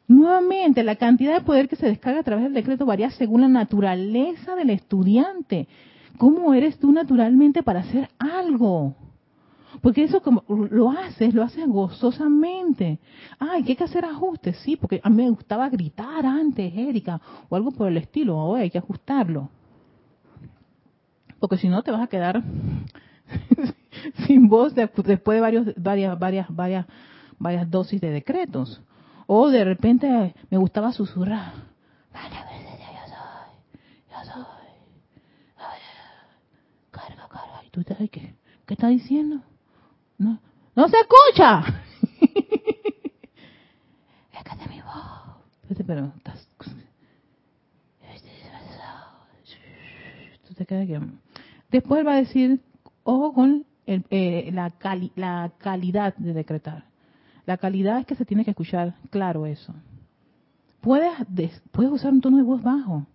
Nuevamente, 0.08 0.84
la 0.84 0.96
cantidad 0.96 1.34
de 1.36 1.42
poder 1.42 1.68
que 1.68 1.76
se 1.76 1.88
descarga 1.88 2.22
a 2.22 2.24
través 2.24 2.46
del 2.46 2.54
decreto 2.54 2.86
varía 2.86 3.12
según 3.12 3.42
la 3.42 3.48
naturaleza 3.48 4.56
del 4.56 4.70
estudiante. 4.72 5.68
¿Cómo 6.18 6.54
eres 6.54 6.80
tú 6.80 6.92
naturalmente 6.92 7.62
para 7.62 7.82
hacer 7.82 8.10
algo? 8.18 8.96
Porque 9.82 10.04
eso 10.04 10.22
como 10.22 10.44
lo 10.48 10.92
haces, 10.92 11.34
lo 11.34 11.44
haces 11.44 11.68
gozosamente. 11.68 13.00
Ay, 13.38 13.64
¿qué 13.64 13.72
hay 13.72 13.76
que 13.76 13.84
hacer 13.84 14.06
ajustes, 14.06 14.58
sí, 14.58 14.76
porque 14.76 15.00
a 15.04 15.10
mí 15.10 15.24
me 15.24 15.30
gustaba 15.30 15.70
gritar 15.70 16.26
antes, 16.26 16.74
Erika, 16.76 17.22
o 17.50 17.56
algo 17.56 17.72
por 17.72 17.88
el 17.88 17.98
estilo, 17.98 18.38
hoy 18.38 18.62
hay 18.62 18.70
que 18.70 18.80
ajustarlo 18.80 19.50
porque 21.40 21.58
si 21.58 21.70
no 21.70 21.82
te 21.82 21.90
vas 21.92 22.02
a 22.02 22.08
quedar 22.08 22.44
sin 24.28 24.50
voz 24.50 24.76
después 24.76 25.08
de 25.08 25.16
varios, 25.40 25.68
varias, 25.78 26.20
varias, 26.20 26.48
varias, 26.50 26.86
varias 27.38 27.70
dosis 27.70 28.02
de 28.02 28.10
decretos. 28.12 28.82
O 29.26 29.50
de 29.50 29.64
repente 29.64 30.36
me 30.50 30.58
gustaba 30.58 30.92
susurrar. 30.92 31.54
Yo 32.14 32.20
soy, 34.26 34.34
yo 34.34 34.34
soy. 34.34 34.44
Carga, 36.92 37.28
carga. 37.30 37.64
¿Y 37.66 37.70
tú 37.70 37.84
te 37.84 37.96
qué? 38.10 38.36
¿Qué 38.66 38.74
está 38.74 38.88
diciendo? 38.88 39.42
No, 40.20 40.40
no 40.76 40.88
se 40.88 40.98
escucha. 40.98 41.82
es 44.32 44.44
que 44.44 44.70
mi 44.70 44.82
voz. 44.82 45.86
Pero 45.88 46.14
estás... 46.18 46.48
Tú 50.48 50.54
te 50.54 50.66
quedas 50.66 50.88
que 50.88 51.00
Después 51.72 52.06
va 52.06 52.14
a 52.14 52.18
decir, 52.18 52.60
ojo 53.04 53.34
con 53.34 53.66
eh, 53.86 54.52
la, 54.54 54.74
la 55.16 55.52
calidad 55.58 56.16
de 56.18 56.34
decretar. 56.34 56.84
La 57.46 57.58
calidad 57.58 58.00
es 58.00 58.06
que 58.06 58.16
se 58.16 58.26
tiene 58.26 58.44
que 58.44 58.52
escuchar 58.52 58.96
claro 59.10 59.46
eso. 59.46 59.74
Puedes, 60.82 61.12
puedes 61.72 61.92
usar 61.92 62.12
un 62.12 62.22
tono 62.22 62.38
de 62.38 62.44
voz 62.44 62.62
bajo, 62.62 63.06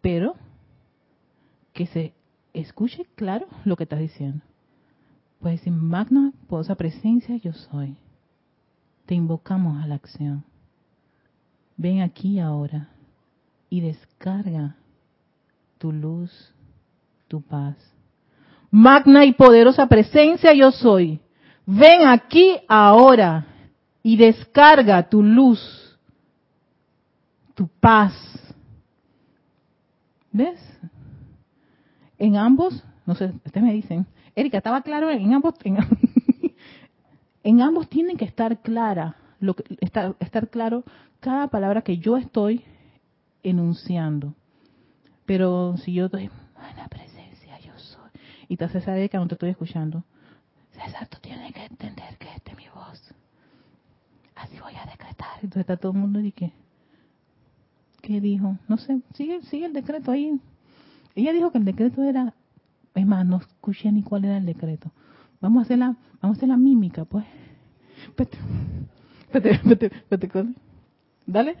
pero 0.00 0.34
que 1.72 1.86
se 1.86 2.12
escuche 2.52 3.06
claro 3.16 3.46
lo 3.64 3.76
que 3.76 3.84
estás 3.84 4.00
diciendo. 4.00 4.42
Puedes 5.40 5.60
decir, 5.60 5.72
magna, 5.72 6.32
poderosa 6.48 6.74
presencia, 6.74 7.36
yo 7.36 7.52
soy. 7.52 7.96
Te 9.06 9.14
invocamos 9.14 9.82
a 9.82 9.86
la 9.86 9.96
acción. 9.96 10.44
Ven 11.76 12.02
aquí 12.02 12.38
ahora 12.38 12.90
y 13.68 13.80
descarga 13.80 14.76
tu 15.78 15.92
luz 15.92 16.54
tu 17.30 17.40
paz. 17.40 17.76
Magna 18.72 19.24
y 19.24 19.32
poderosa 19.32 19.86
presencia 19.86 20.52
yo 20.52 20.72
soy. 20.72 21.20
Ven 21.64 22.06
aquí 22.06 22.58
ahora 22.68 23.46
y 24.02 24.16
descarga 24.16 25.08
tu 25.08 25.22
luz, 25.22 25.60
tu 27.54 27.68
paz. 27.68 28.12
¿Ves? 30.32 30.60
En 32.18 32.36
ambos, 32.36 32.82
no 33.10 33.16
sé, 33.16 33.32
ustedes 33.44 33.66
me 33.66 33.72
dicen, 33.72 34.06
Erika, 34.36 34.58
estaba 34.58 34.82
claro 34.82 35.10
en 35.10 35.34
ambos, 35.34 35.54
en, 37.42 37.60
ambos 37.60 37.88
tienen 37.88 38.16
que 38.16 38.24
estar 38.24 38.60
clara, 38.60 39.16
lo 39.40 39.54
que, 39.54 39.64
estar, 39.80 40.14
estar 40.20 40.48
claro 40.48 40.84
cada 41.18 41.48
palabra 41.48 41.82
que 41.82 41.98
yo 41.98 42.16
estoy 42.16 42.62
enunciando. 43.42 44.32
Pero 45.26 45.76
si 45.78 45.92
yo 45.92 46.04
estoy, 46.04 46.30
y 48.46 48.56
te 48.56 48.64
hace 48.64 48.80
saber 48.80 49.10
que 49.10 49.18
no 49.18 49.26
te 49.26 49.34
estoy 49.34 49.50
escuchando. 49.50 50.04
César, 50.70 51.08
tú 51.08 51.18
tienes 51.20 51.52
que 51.52 51.64
entender 51.64 52.16
que 52.16 52.28
esta 52.32 52.52
es 52.52 52.56
mi 52.56 52.68
voz. 52.72 53.12
Así 54.36 54.56
voy 54.60 54.74
a 54.76 54.88
decretar. 54.88 55.34
Entonces 55.42 55.62
está 55.62 55.76
todo 55.76 55.90
el 55.90 55.98
mundo 55.98 56.20
y 56.20 56.30
que, 56.30 56.52
¿qué 58.02 58.20
dijo? 58.20 58.56
No 58.68 58.76
sé, 58.76 59.00
sigue, 59.14 59.42
sigue 59.42 59.66
el 59.66 59.72
decreto 59.72 60.12
ahí. 60.12 60.40
Ella 61.16 61.32
dijo 61.32 61.50
que 61.50 61.58
el 61.58 61.64
decreto 61.64 62.04
era, 62.04 62.34
es 62.94 63.06
más, 63.06 63.26
no 63.26 63.38
escuché 63.38 63.90
ni 63.92 64.02
cuál 64.02 64.24
era 64.24 64.36
el 64.36 64.46
decreto. 64.46 64.90
Vamos 65.40 65.60
a 65.60 65.62
hacer 65.64 65.78
la, 65.78 65.96
vamos 66.20 66.36
a 66.36 66.38
hacer 66.38 66.48
la 66.48 66.56
mímica, 66.56 67.04
pues. 67.04 67.24
Vete, 68.16 68.38
vete, 69.32 69.90
vete, 70.10 70.30
Dale. 71.26 71.56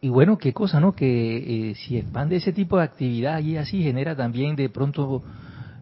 Y 0.00 0.08
bueno, 0.08 0.38
qué 0.38 0.52
cosa, 0.52 0.80
¿no? 0.80 0.94
Que 0.94 1.70
eh, 1.70 1.74
si 1.74 1.98
expande 1.98 2.36
ese 2.36 2.52
tipo 2.52 2.78
de 2.78 2.84
actividad 2.84 3.40
y 3.40 3.56
así 3.56 3.82
genera 3.82 4.14
también 4.14 4.54
de 4.54 4.68
pronto 4.68 5.22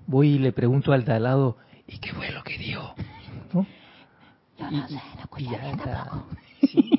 voy 0.06 0.28
y 0.30 0.38
le 0.38 0.52
pregunto 0.52 0.92
al 0.92 1.04
de 1.04 1.20
lado, 1.20 1.58
¿y 1.86 1.98
qué 1.98 2.12
fue 2.12 2.30
lo 2.32 2.42
que 2.42 2.56
dijo? 2.56 2.94
¿No? 3.52 3.66
Yo 4.58 4.70
no 4.70 4.88
sé, 4.88 4.94
no 4.94 5.20
escuché 5.20 5.48
Sí, 6.62 6.90
¿no? 6.90 6.95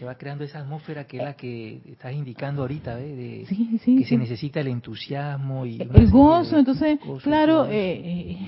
Se 0.00 0.06
va 0.06 0.14
creando 0.14 0.44
esa 0.44 0.60
atmósfera 0.60 1.04
que 1.04 1.18
es 1.18 1.22
la 1.22 1.34
que 1.34 1.82
estás 1.92 2.14
indicando 2.14 2.62
ahorita, 2.62 2.94
¿ves? 2.94 3.16
De, 3.18 3.44
sí, 3.46 3.78
sí, 3.84 3.98
que 3.98 4.06
se 4.06 4.16
necesita 4.16 4.60
el 4.60 4.68
entusiasmo 4.68 5.66
y... 5.66 5.78
El 5.78 6.10
gozo, 6.10 6.56
entonces, 6.56 6.98
claro, 7.22 7.66
eh, 7.66 8.40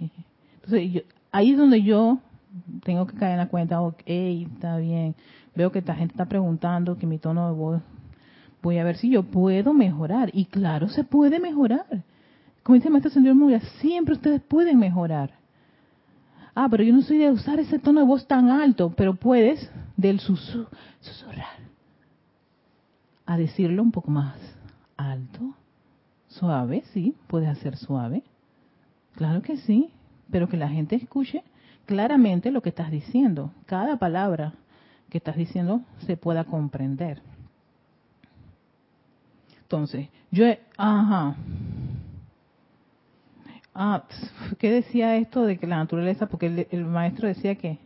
eh, 0.00 0.10
entonces 0.62 1.04
ahí 1.32 1.52
es 1.52 1.56
donde 1.56 1.82
yo 1.82 2.18
tengo 2.84 3.06
que 3.06 3.16
caer 3.16 3.32
en 3.32 3.38
la 3.38 3.48
cuenta, 3.48 3.80
ok, 3.80 4.02
está 4.06 4.76
bien, 4.76 5.14
veo 5.54 5.72
que 5.72 5.78
esta 5.78 5.94
gente 5.94 6.12
está 6.12 6.26
preguntando, 6.26 6.98
que 6.98 7.06
mi 7.06 7.16
tono 7.16 7.48
de 7.48 7.56
voz, 7.56 7.82
voy 8.60 8.76
a 8.76 8.84
ver 8.84 8.98
si 8.98 9.08
yo 9.08 9.22
puedo 9.22 9.72
mejorar. 9.72 10.28
Y 10.34 10.44
claro, 10.44 10.90
se 10.90 11.04
puede 11.04 11.40
mejorar 11.40 11.86
como 12.68 12.74
dice 12.74 12.88
el 12.88 12.92
maestro 12.92 13.10
Señor 13.10 13.34
Muria, 13.34 13.60
siempre 13.80 14.12
ustedes 14.12 14.42
pueden 14.42 14.78
mejorar. 14.78 15.30
Ah, 16.54 16.68
pero 16.70 16.84
yo 16.84 16.92
no 16.92 17.00
soy 17.00 17.16
de 17.16 17.30
usar 17.30 17.58
ese 17.60 17.78
tono 17.78 18.00
de 18.00 18.06
voz 18.06 18.26
tan 18.26 18.50
alto, 18.50 18.92
pero 18.94 19.14
puedes 19.14 19.70
del 19.98 20.20
susurrar 20.20 21.58
a 23.26 23.36
decirlo 23.36 23.82
un 23.82 23.92
poco 23.92 24.10
más 24.10 24.38
alto, 24.96 25.54
suave, 26.28 26.82
sí, 26.94 27.14
puedes 27.26 27.50
hacer 27.50 27.76
suave. 27.76 28.22
Claro 29.16 29.42
que 29.42 29.58
sí, 29.58 29.90
pero 30.30 30.48
que 30.48 30.56
la 30.56 30.68
gente 30.68 30.96
escuche 30.96 31.44
claramente 31.84 32.50
lo 32.50 32.62
que 32.62 32.70
estás 32.70 32.90
diciendo. 32.90 33.52
Cada 33.66 33.98
palabra 33.98 34.54
que 35.10 35.18
estás 35.18 35.36
diciendo 35.36 35.82
se 36.06 36.16
pueda 36.16 36.44
comprender. 36.44 37.20
Entonces, 39.60 40.08
yo, 40.30 40.46
ajá, 40.78 41.36
Ah, 43.80 44.02
¿qué 44.58 44.72
decía 44.72 45.14
esto 45.18 45.44
de 45.44 45.56
que 45.56 45.68
la 45.68 45.76
naturaleza? 45.76 46.26
Porque 46.26 46.66
el, 46.68 46.84
maestro 46.84 47.28
decía 47.28 47.54
que 47.54 47.78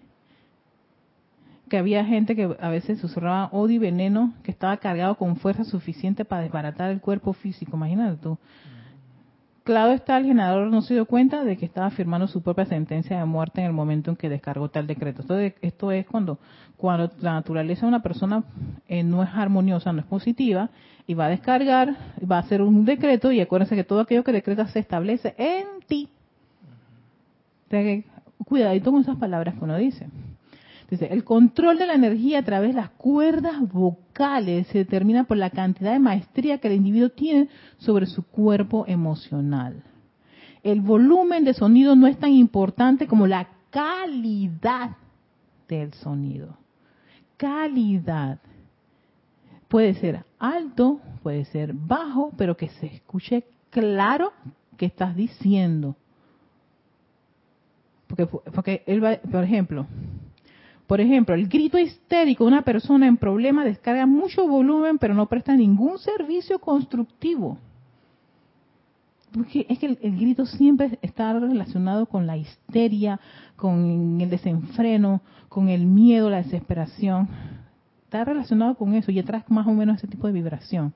que 1.73 1.79
había 1.79 2.05
gente 2.05 2.37
que 2.37 2.55
a 2.61 2.69
veces 2.69 3.01
susurraba 3.01 3.49
odio 3.51 3.77
y 3.77 3.79
veneno 3.79 4.35
que 4.43 4.51
estaba 4.51 4.77
cargado 4.77 5.15
con 5.15 5.37
fuerza 5.37 5.65
suficiente 5.65 6.27
para 6.27 6.43
desbaratar 6.43 6.91
el 6.91 7.01
cuerpo 7.01 7.33
físico. 7.33 7.79
Imagínate 7.79 8.19
tú. 8.19 8.37
Claro 9.65 9.93
está, 9.93 10.19
el 10.19 10.27
generador 10.27 10.71
no 10.71 10.83
se 10.83 10.93
dio 10.93 11.07
cuenta 11.07 11.45
de 11.45 11.57
que 11.57 11.65
estaba 11.65 11.89
firmando 11.89 12.27
su 12.27 12.43
propia 12.43 12.67
sentencia 12.67 13.19
de 13.19 13.25
muerte 13.25 13.63
en 13.63 13.69
el 13.69 13.73
momento 13.73 14.11
en 14.11 14.17
que 14.17 14.29
descargó 14.29 14.69
tal 14.69 14.87
decreto. 14.87 15.23
Entonces, 15.23 15.55
esto 15.63 15.91
es 15.93 16.05
cuando, 16.05 16.39
cuando 16.77 17.11
la 17.21 17.33
naturaleza 17.33 17.87
de 17.87 17.89
una 17.89 18.03
persona 18.03 18.45
eh, 18.87 19.03
no 19.03 19.23
es 19.23 19.31
armoniosa, 19.33 19.95
no 19.95 20.01
es 20.01 20.07
positiva, 20.07 20.69
y 21.07 21.15
va 21.15 21.25
a 21.25 21.31
descargar, 21.31 21.97
va 22.31 22.37
a 22.37 22.41
hacer 22.41 22.61
un 22.61 22.85
decreto, 22.85 23.33
y 23.33 23.41
acuérdense 23.41 23.77
que 23.77 23.85
todo 23.85 24.01
aquello 24.01 24.25
que 24.25 24.33
decreta 24.33 24.67
se 24.67 24.79
establece 24.79 25.35
en 25.39 25.81
ti. 25.87 26.11
cuidadito 28.45 28.93
con 28.93 29.01
esas 29.01 29.17
palabras 29.17 29.55
que 29.55 29.65
uno 29.65 29.79
dice. 29.79 30.07
El 31.01 31.25
control 31.25 31.79
de 31.79 31.87
la 31.87 31.95
energía 31.95 32.41
a 32.41 32.45
través 32.45 32.75
de 32.75 32.81
las 32.83 32.91
cuerdas 32.91 33.61
vocales 33.73 34.67
se 34.67 34.79
determina 34.79 35.25
por 35.25 35.39
la 35.39 35.49
cantidad 35.49 35.93
de 35.93 35.99
maestría 35.99 36.59
que 36.59 36.69
el 36.69 36.75
individuo 36.75 37.09
tiene 37.09 37.49
sobre 37.79 38.05
su 38.05 38.23
cuerpo 38.25 38.85
emocional. 38.87 39.83
El 40.63 40.83
volumen 40.83 41.45
de 41.45 41.55
sonido 41.55 41.97
no 41.97 42.07
es 42.07 42.19
tan 42.19 42.33
importante 42.33 43.07
como 43.07 43.27
la 43.27 43.49
calidad 43.71 44.91
del 45.67 45.95
sonido. 45.95 46.59
Calidad. 47.39 48.39
Puede 49.69 49.95
ser 49.95 50.25
alto, 50.39 51.01
puede 51.23 51.47
ser 51.47 51.73
bajo, 51.73 52.33
pero 52.37 52.57
que 52.57 52.69
se 52.69 52.87
escuche 52.87 53.45
claro 53.71 54.33
que 54.77 54.85
estás 54.85 55.17
diciendo. 55.17 55.97
Porque, 58.07 58.27
porque 58.27 58.83
él 58.87 59.03
va, 59.03 59.17
por 59.17 59.43
ejemplo, 59.43 59.87
por 60.93 61.01
ejemplo, 61.01 61.35
el 61.35 61.49
grito 61.49 61.79
histérico 61.79 62.45
de 62.45 62.49
una 62.49 62.61
persona 62.61 63.07
en 63.07 63.17
problema 63.17 63.65
descarga 63.65 64.05
mucho 64.05 64.47
volumen, 64.47 64.99
pero 64.99 65.15
no 65.15 65.25
presta 65.25 65.57
ningún 65.57 65.99
servicio 65.99 66.59
constructivo. 66.59 67.57
Porque 69.33 69.65
es 69.71 69.79
que 69.79 69.87
el, 69.87 70.19
grito 70.19 70.45
siempre 70.45 70.99
está 71.01 71.33
relacionado 71.33 72.05
con 72.05 72.27
la 72.27 72.37
histeria, 72.37 73.19
con 73.57 74.21
el 74.21 74.29
desenfreno, 74.29 75.23
con 75.49 75.71
el 75.71 75.87
miedo, 75.87 76.29
la 76.29 76.43
desesperación. 76.43 77.27
Está 78.05 78.27
relacionado 78.27 78.75
con 78.75 78.93
eso 78.93 79.11
y 79.11 79.19
atrás 79.19 79.45
más 79.49 79.67
o 79.67 79.73
menos 79.73 79.97
ese 79.97 80.09
tipo 80.09 80.27
de 80.27 80.35
vibración. 80.35 80.93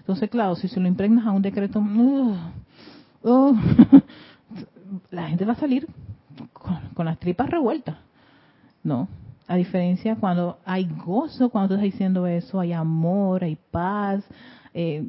Entonces, 0.00 0.28
claro, 0.28 0.54
si 0.54 0.68
se 0.68 0.80
lo 0.80 0.86
impregnas 0.86 1.24
a 1.24 1.30
un 1.30 1.40
decreto, 1.40 1.78
uh, 1.78 2.36
uh, 3.22 3.56
la 5.10 5.28
gente 5.28 5.46
va 5.46 5.54
a 5.54 5.56
salir 5.56 5.88
con, 6.52 6.78
con 6.92 7.06
las 7.06 7.18
tripas 7.18 7.48
revueltas. 7.48 7.96
No, 8.82 9.08
a 9.50 9.56
diferencia 9.56 10.14
cuando 10.14 10.60
hay 10.64 10.88
gozo, 11.04 11.48
cuando 11.48 11.74
estás 11.74 11.82
diciendo 11.82 12.24
eso, 12.28 12.60
hay 12.60 12.72
amor, 12.72 13.42
hay 13.42 13.58
paz, 13.72 14.24
eh, 14.72 15.04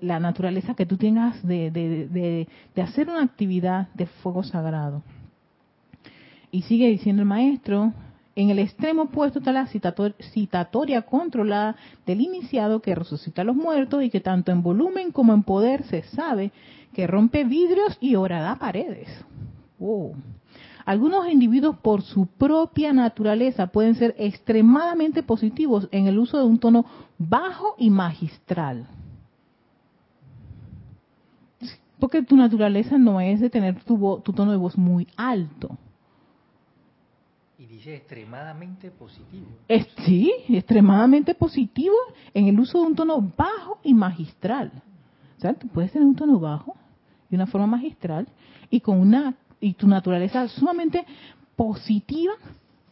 la 0.00 0.18
naturaleza 0.18 0.72
que 0.72 0.86
tú 0.86 0.96
tengas 0.96 1.46
de, 1.46 1.70
de, 1.70 2.82
hacer 2.82 3.06
una 3.10 3.22
actividad 3.22 3.88
de 3.92 4.06
fuego 4.06 4.42
sagrado. 4.42 5.02
Y 6.50 6.62
sigue 6.62 6.88
diciendo 6.88 7.20
el 7.20 7.28
maestro, 7.28 7.92
en 8.34 8.48
el 8.48 8.60
extremo 8.60 9.02
opuesto 9.02 9.40
está 9.40 9.52
la 9.52 9.66
citatoria 9.66 11.02
controlada 11.02 11.76
del 12.06 12.22
iniciado 12.22 12.80
que 12.80 12.94
resucita 12.94 13.42
a 13.42 13.44
los 13.44 13.56
muertos 13.56 14.02
y 14.02 14.08
que 14.08 14.20
tanto 14.20 14.52
en 14.52 14.62
volumen 14.62 15.12
como 15.12 15.34
en 15.34 15.42
poder 15.42 15.82
se 15.82 16.02
sabe 16.04 16.50
que 16.94 17.06
rompe 17.06 17.44
vidrios 17.44 17.98
y 18.00 18.14
horada 18.14 18.56
paredes. 18.56 19.10
Oh. 19.78 20.14
Algunos 20.88 21.28
individuos 21.28 21.76
por 21.80 22.00
su 22.00 22.24
propia 22.24 22.94
naturaleza 22.94 23.66
pueden 23.66 23.94
ser 23.94 24.14
extremadamente 24.16 25.22
positivos 25.22 25.86
en 25.92 26.06
el 26.06 26.18
uso 26.18 26.38
de 26.38 26.46
un 26.46 26.58
tono 26.58 26.86
bajo 27.18 27.74
y 27.76 27.90
magistral. 27.90 28.88
Porque 31.98 32.22
tu 32.22 32.36
naturaleza 32.36 32.96
no 32.96 33.20
es 33.20 33.38
de 33.38 33.50
tener 33.50 33.84
tu, 33.84 34.22
tono 34.34 34.50
de 34.50 34.56
voz 34.56 34.78
muy 34.78 35.06
alto. 35.14 35.76
Y 37.58 37.66
dice 37.66 37.96
extremadamente 37.96 38.90
positivo. 38.90 39.46
sí, 40.06 40.32
extremadamente 40.48 41.34
positivo 41.34 41.96
en 42.32 42.46
el 42.48 42.58
uso 42.58 42.80
de 42.80 42.86
un 42.86 42.94
tono 42.94 43.20
bajo 43.36 43.78
y 43.82 43.92
magistral. 43.92 44.72
O 45.36 45.40
sea, 45.42 45.52
tú 45.52 45.68
puedes 45.68 45.92
tener 45.92 46.08
un 46.08 46.16
tono 46.16 46.40
bajo 46.40 46.74
y 47.28 47.34
una 47.34 47.46
forma 47.46 47.66
magistral 47.66 48.26
y 48.70 48.80
con 48.80 48.98
una 48.98 49.36
y 49.60 49.74
tu 49.74 49.86
naturaleza 49.86 50.48
sumamente 50.48 51.04
positiva 51.56 52.32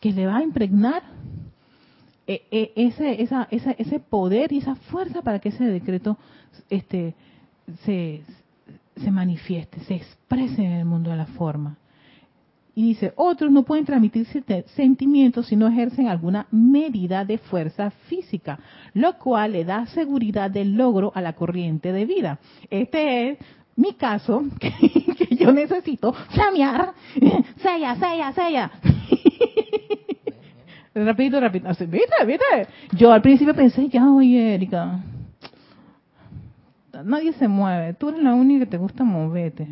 que 0.00 0.12
le 0.12 0.26
va 0.26 0.38
a 0.38 0.42
impregnar 0.42 1.02
eh, 2.26 2.42
eh, 2.50 2.72
ese, 2.74 3.22
esa, 3.22 3.46
ese 3.50 4.00
poder 4.00 4.52
y 4.52 4.58
esa 4.58 4.74
fuerza 4.74 5.22
para 5.22 5.38
que 5.38 5.50
ese 5.50 5.64
decreto 5.64 6.18
este, 6.68 7.14
se, 7.84 8.22
se 8.96 9.10
manifieste, 9.10 9.80
se 9.80 9.94
exprese 9.94 10.64
en 10.64 10.72
el 10.72 10.84
mundo 10.84 11.10
de 11.10 11.16
la 11.16 11.26
forma. 11.26 11.76
Y 12.74 12.82
dice, 12.88 13.14
otros 13.16 13.50
no 13.50 13.62
pueden 13.62 13.86
transmitir 13.86 14.26
sentimientos 14.74 15.46
si 15.46 15.56
no 15.56 15.66
ejercen 15.66 16.08
alguna 16.08 16.46
medida 16.50 17.24
de 17.24 17.38
fuerza 17.38 17.90
física, 17.90 18.58
lo 18.92 19.16
cual 19.18 19.52
le 19.52 19.64
da 19.64 19.86
seguridad 19.86 20.50
del 20.50 20.74
logro 20.74 21.10
a 21.14 21.22
la 21.22 21.32
corriente 21.32 21.90
de 21.90 22.04
vida. 22.04 22.38
Este 22.68 23.30
es 23.30 23.38
mi 23.76 23.94
caso, 23.94 24.44
necesito 25.52 26.12
flamear, 26.12 26.92
sella, 27.62 27.96
sella, 27.96 28.32
sella. 28.32 28.70
rapidito, 30.94 31.40
rapidito. 31.40 31.68
¿Viste? 31.86 32.68
Yo 32.92 33.12
al 33.12 33.22
principio 33.22 33.54
pensé 33.54 33.88
que, 33.88 34.00
oye, 34.00 34.54
Erika, 34.54 35.00
nadie 37.04 37.32
se 37.34 37.48
mueve. 37.48 37.94
Tú 37.94 38.08
eres 38.08 38.22
la 38.22 38.34
única 38.34 38.64
que 38.64 38.70
te 38.70 38.76
gusta 38.76 39.04
moverte. 39.04 39.68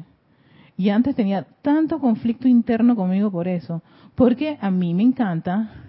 Y 0.76 0.90
antes 0.90 1.14
tenía 1.14 1.46
tanto 1.62 1.98
conflicto 2.00 2.48
interno 2.48 2.96
conmigo 2.96 3.30
por 3.30 3.46
eso. 3.48 3.82
Porque 4.14 4.58
a 4.60 4.70
mí 4.70 4.92
me 4.94 5.02
encanta 5.02 5.84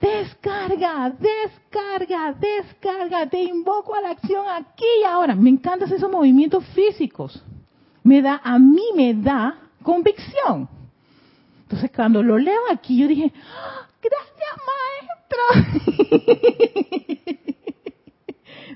descarga, 0.00 1.10
descarga, 1.10 2.32
descarga, 2.32 3.26
te 3.28 3.42
invoco 3.42 3.94
a 3.94 4.00
la 4.00 4.10
acción 4.10 4.44
aquí 4.48 4.84
y 5.00 5.04
ahora. 5.04 5.34
Me 5.34 5.50
encantan 5.50 5.92
esos 5.92 6.10
movimientos 6.10 6.64
físicos. 6.74 7.42
Me 8.06 8.22
da, 8.22 8.40
a 8.44 8.56
mí 8.60 8.84
me 8.94 9.14
da 9.14 9.58
convicción. 9.82 10.68
Entonces 11.62 11.90
cuando 11.90 12.22
lo 12.22 12.38
leo 12.38 12.60
aquí, 12.70 12.98
yo 12.98 13.08
dije, 13.08 13.32
¡Ah, 13.34 13.88
gracias 14.00 14.52
maestro. 14.70 15.42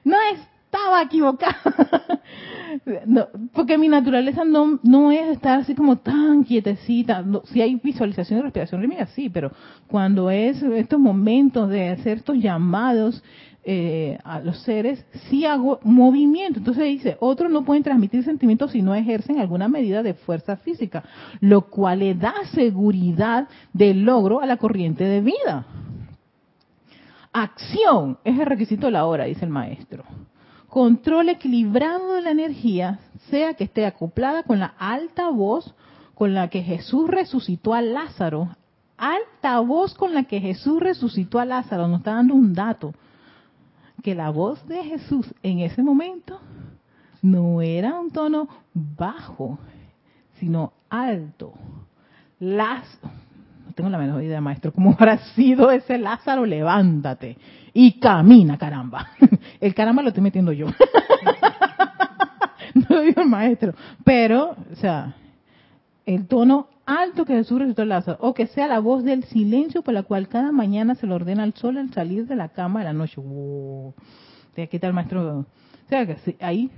no 0.05 0.17
estaba 0.33 1.03
equivocada. 1.03 1.57
porque 3.53 3.79
mi 3.79 3.87
naturaleza 3.87 4.45
no, 4.45 4.81
no 4.83 5.13
es 5.13 5.29
estar 5.29 5.61
así 5.61 5.77
como 5.77 5.99
tan 5.99 6.43
quietecita. 6.43 7.25
si 7.45 7.63
hay 7.63 7.77
visualización 7.77 8.41
de 8.41 8.43
respiración 8.43 8.81
rítmica, 8.81 9.07
sí, 9.07 9.31
pero 9.31 9.53
cuando 9.87 10.29
es 10.29 10.61
estos 10.61 10.99
momentos 10.99 11.69
de 11.69 11.91
hacer 11.91 12.19
estos 12.19 12.37
llamados 12.37 13.23
eh, 13.65 14.19
a 14.25 14.41
los 14.41 14.59
seres, 14.63 15.05
sí 15.29 15.45
hago 15.45 15.81
movimiento. 15.83 16.59
Entonces 16.59 16.85
dice, 16.85 17.17
otros 17.21 17.51
no 17.51 17.65
pueden 17.65 17.83
transmitir 17.83 18.25
sentimientos 18.25 18.73
si 18.73 18.83
no 18.83 18.95
ejercen 18.95 19.39
alguna 19.39 19.69
medida 19.69 20.03
de 20.03 20.15
fuerza 20.15 20.57
física, 20.57 21.05
lo 21.41 21.63
cual 21.63 22.01
le 22.01 22.15
da 22.15 22.35
seguridad 22.55 23.49
del 23.73 24.05
logro 24.05 24.41
a 24.41 24.47
la 24.47 24.57
corriente 24.57 25.05
de 25.05 25.21
vida. 25.21 25.67
Acción 27.33 28.19
es 28.25 28.39
el 28.39 28.47
requisito 28.47 28.87
de 28.87 28.93
la 28.93 29.07
hora, 29.07 29.25
dice 29.25 29.45
el 29.45 29.51
maestro 29.51 30.05
control 30.71 31.29
equilibrado 31.29 32.15
de 32.15 32.23
la 32.23 32.31
energía, 32.31 33.01
sea 33.29 33.55
que 33.55 33.65
esté 33.65 33.85
acoplada 33.85 34.45
con 34.45 34.61
la 34.61 34.73
alta 34.79 35.29
voz 35.29 35.75
con 36.15 36.33
la 36.33 36.49
que 36.49 36.63
Jesús 36.63 37.09
resucitó 37.09 37.75
a 37.75 37.83
Lázaro. 37.83 38.51
Alta 38.97 39.59
voz 39.61 39.95
con 39.95 40.15
la 40.15 40.25
que 40.25 40.41
Jesús 40.41 40.79
resucitó 40.81 41.39
a 41.39 41.45
Lázaro. 41.45 41.89
Nos 41.89 41.99
está 41.99 42.15
dando 42.15 42.35
un 42.35 42.55
dato. 42.55 42.95
Que 44.03 44.15
la 44.15 44.31
voz 44.31 44.67
de 44.67 44.83
Jesús 44.85 45.27
en 45.43 45.61
ese 45.61 45.83
momento 45.83 46.41
no 47.23 47.61
era 47.61 48.01
un 48.01 48.11
tono 48.11 48.49
bajo, 48.73 49.59
sino 50.39 50.73
alto. 50.89 51.53
Lázaro, 52.39 53.13
no 53.67 53.73
tengo 53.75 53.91
la 53.91 53.99
menor 53.99 54.23
idea, 54.23 54.41
maestro, 54.41 54.73
cómo 54.73 54.93
habrá 54.99 55.19
sido 55.35 55.71
ese 55.71 55.99
Lázaro, 55.99 56.47
levántate 56.47 57.37
y 57.73 58.01
camina, 58.01 58.59
caramba. 58.59 59.11
El 59.61 59.75
caramba 59.75 60.03
lo 60.03 60.09
estoy 60.09 60.23
metiendo 60.23 60.53
yo. 60.53 60.67
no 62.75 62.87
lo 62.89 63.01
digo 63.03 63.21
el 63.21 63.29
maestro. 63.29 63.75
Pero, 64.05 64.57
o 64.73 64.77
sea, 64.77 65.15
el 66.07 66.27
tono 66.27 66.69
alto 66.91 67.25
que 67.25 67.35
Jesús 67.35 67.59
resucitó 67.59 67.85
Lázaro, 67.85 68.19
o 68.21 68.35
que 68.35 68.47
sea 68.49 68.67
la 68.67 68.81
voz 68.81 69.05
del 69.05 69.25
silencio 69.25 69.83
por 69.83 69.95
la 69.95 70.03
cual 70.03 70.29
cada 70.29 70.51
mañana 70.51 70.95
se 70.97 71.07
le 71.07 71.15
ordena 71.15 71.45
al 71.45 71.55
sol 71.55 71.79
al 71.79 71.93
salir 71.93 72.27
de 72.27 72.37
la 72.37 72.49
cama 72.49 72.81
de 72.81 72.87
la 72.87 72.93
noche. 72.93 73.21
Wow. 73.21 73.95
Aquí 74.53 74.77
está 74.77 74.89
el 74.89 74.93
maestro. 74.93 75.39
O 75.41 75.47
sea, 75.89 76.07
que 76.07 76.37
hay 76.41 76.71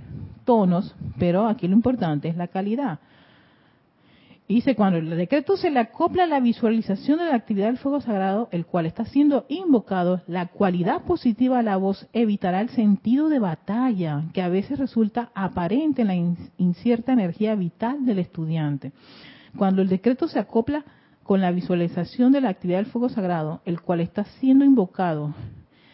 tonos, 0.45 0.95
pero 1.17 1.47
aquí 1.47 1.67
lo 1.67 1.73
importante 1.73 2.27
es 2.27 2.37
la 2.37 2.47
calidad. 2.47 2.99
Dice, 4.47 4.75
cuando 4.75 4.99
el 4.99 5.09
decreto 5.09 5.57
se 5.57 5.71
le 5.71 5.79
acopla 5.79 6.25
a 6.25 6.27
la 6.27 6.39
visualización 6.39 7.17
de 7.17 7.25
la 7.25 7.35
actividad 7.35 7.67
del 7.67 7.77
fuego 7.77 8.01
sagrado, 8.01 8.49
el 8.51 8.65
cual 8.65 8.85
está 8.85 9.05
siendo 9.05 9.45
invocado, 9.47 10.21
la 10.27 10.47
cualidad 10.47 11.01
positiva 11.03 11.57
de 11.57 11.63
la 11.63 11.77
voz 11.77 12.07
evitará 12.13 12.59
el 12.61 12.69
sentido 12.69 13.29
de 13.29 13.39
batalla 13.39 14.23
que 14.33 14.41
a 14.41 14.49
veces 14.49 14.79
resulta 14.79 15.31
aparente 15.33 16.01
en 16.01 16.07
la 16.07 16.15
incierta 16.57 17.13
energía 17.13 17.55
vital 17.55 18.05
del 18.05 18.19
estudiante. 18.19 18.91
Cuando 19.57 19.81
el 19.81 19.89
decreto 19.89 20.27
se 20.27 20.39
acopla 20.39 20.83
con 21.23 21.41
la 21.41 21.51
visualización 21.51 22.31
de 22.31 22.41
la 22.41 22.49
actividad 22.49 22.79
del 22.79 22.87
fuego 22.87 23.09
sagrado, 23.09 23.61
el 23.65 23.81
cual 23.81 24.01
está 24.01 24.23
siendo 24.25 24.65
invocado, 24.65 25.33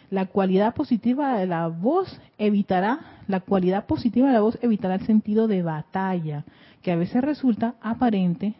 la 0.10 0.26
cualidad 0.26 0.74
positiva 0.74 1.38
de 1.38 1.45
la 1.45 1.68
voz 1.68 2.20
evitará, 2.38 2.99
la 3.28 3.41
cualidad 3.41 3.86
positiva 3.86 4.28
de 4.28 4.34
la 4.34 4.41
voz 4.41 4.57
evitará 4.62 4.95
el 4.95 5.05
sentido 5.05 5.47
de 5.47 5.62
batalla 5.62 6.45
que 6.82 6.91
a 6.91 6.95
veces 6.95 7.22
resulta 7.22 7.76
aparente 7.82 8.55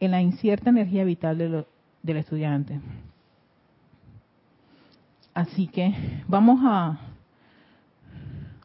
en 0.00 0.10
la 0.10 0.22
incierta 0.22 0.70
energía 0.70 1.04
vital 1.04 1.66
del 2.02 2.16
estudiante. 2.16 2.80
Así 5.34 5.66
que 5.66 5.94
vamos 6.26 6.60
a, 6.62 6.98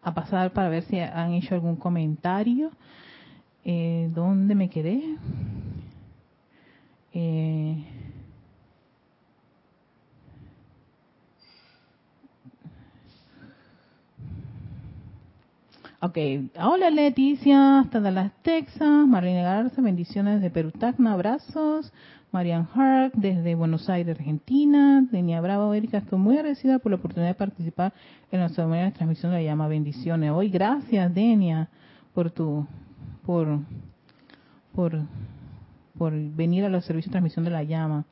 a 0.01 0.13
pasar 0.13 0.51
para 0.51 0.69
ver 0.69 0.83
si 0.83 0.99
han 0.99 1.33
hecho 1.33 1.55
algún 1.55 1.75
comentario. 1.75 2.71
Eh, 3.69 4.09
¿Dónde 4.15 4.55
me 4.55 4.69
quedé? 4.69 5.03
Eh, 7.13 7.83
Ok, 15.99 16.17
hola 16.61 16.91
Leticia, 16.91 17.79
hasta 17.79 17.99
Dallas, 17.99 18.31
Texas, 18.43 18.87
Marlene 19.07 19.41
Garza, 19.41 19.81
bendiciones 19.81 20.41
de 20.41 20.49
Perú, 20.49 20.71
Tacna, 20.71 21.13
abrazos, 21.13 21.91
Marian 22.31 22.67
Hart 22.73 23.15
desde 23.15 23.55
Buenos 23.55 23.89
Aires, 23.89 24.15
Argentina, 24.17 25.05
Denia 25.11 25.41
Bravo, 25.41 25.73
Erika, 25.73 25.97
estoy 25.97 26.19
muy 26.19 26.37
agradecida 26.37 26.79
por 26.79 26.91
la 26.91 26.97
oportunidad 26.99 27.31
de 27.31 27.35
participar 27.35 27.93
en 28.31 28.39
la 28.39 28.49
ceremonia 28.49 28.85
de 28.85 28.91
transmisión 28.91 29.31
de 29.33 29.39
la 29.39 29.43
llama, 29.43 29.67
bendiciones. 29.67 30.31
Hoy, 30.31 30.49
gracias 30.49 31.13
Denia 31.13 31.67
por 32.13 32.29
tu, 32.29 32.65
por, 33.27 33.59
por, 34.73 35.01
por 35.97 36.13
venir 36.13 36.63
a 36.65 36.69
los 36.69 36.85
servicios 36.85 37.11
de 37.11 37.19
transmisión 37.19 37.45
de 37.45 37.51
la 37.51 37.63
llama. 37.63 38.05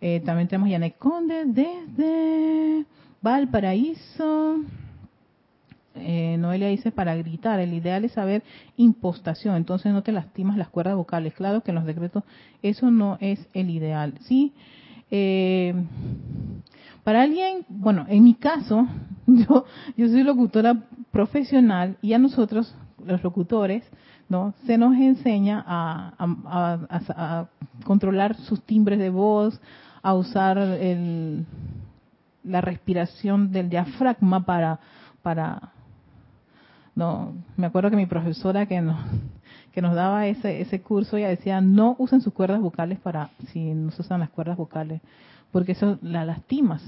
Eh, 0.00 0.22
también 0.24 0.48
tenemos 0.48 0.70
Yanek 0.70 0.96
Conde 0.96 1.44
desde 1.44 2.86
Valparaíso 3.20 4.60
eh, 5.94 6.36
Noelia 6.38 6.68
dice 6.68 6.90
para 6.90 7.14
gritar, 7.16 7.60
el 7.60 7.74
ideal 7.74 8.04
es 8.04 8.12
saber 8.12 8.42
impostación, 8.76 9.56
entonces 9.56 9.92
no 9.92 10.02
te 10.02 10.12
lastimas 10.12 10.56
las 10.56 10.68
cuerdas 10.68 10.96
vocales. 10.96 11.34
Claro 11.34 11.62
que 11.62 11.70
en 11.70 11.74
los 11.74 11.84
decretos 11.84 12.24
eso 12.62 12.90
no 12.90 13.18
es 13.20 13.46
el 13.52 13.70
ideal, 13.70 14.14
¿sí? 14.22 14.52
Eh, 15.10 15.74
para 17.04 17.22
alguien, 17.22 17.66
bueno, 17.68 18.06
en 18.08 18.24
mi 18.24 18.34
caso, 18.34 18.86
yo, 19.26 19.66
yo 19.96 20.08
soy 20.08 20.22
locutora 20.22 20.82
profesional 21.10 21.98
y 22.00 22.14
a 22.14 22.18
nosotros, 22.18 22.74
los 23.04 23.22
locutores, 23.22 23.84
¿no? 24.28 24.54
Se 24.66 24.78
nos 24.78 24.94
enseña 24.96 25.64
a, 25.66 27.46
controlar 27.84 28.36
sus 28.36 28.62
timbres 28.62 28.98
de 28.98 29.10
voz, 29.10 29.60
a 30.02 30.14
usar 30.14 30.58
el, 30.58 31.46
la 32.44 32.60
respiración 32.60 33.52
del 33.52 33.68
diafragma 33.68 34.44
para, 34.44 34.80
para 35.22 35.72
no, 36.94 37.32
me 37.56 37.66
acuerdo 37.66 37.90
que 37.90 37.96
mi 37.96 38.06
profesora 38.06 38.66
que 38.66 38.80
nos, 38.80 38.98
que 39.72 39.80
nos 39.82 39.94
daba 39.94 40.26
ese, 40.26 40.60
ese 40.60 40.82
curso, 40.82 41.16
ella 41.16 41.28
decía, 41.28 41.60
no 41.60 41.96
usen 41.98 42.20
sus 42.20 42.32
cuerdas 42.32 42.60
vocales 42.60 42.98
para, 42.98 43.30
si 43.52 43.74
no 43.74 43.90
se 43.90 44.02
usan 44.02 44.20
las 44.20 44.30
cuerdas 44.30 44.56
vocales, 44.56 45.00
porque 45.50 45.72
eso 45.72 45.98
la 46.02 46.24
lastimas, 46.24 46.82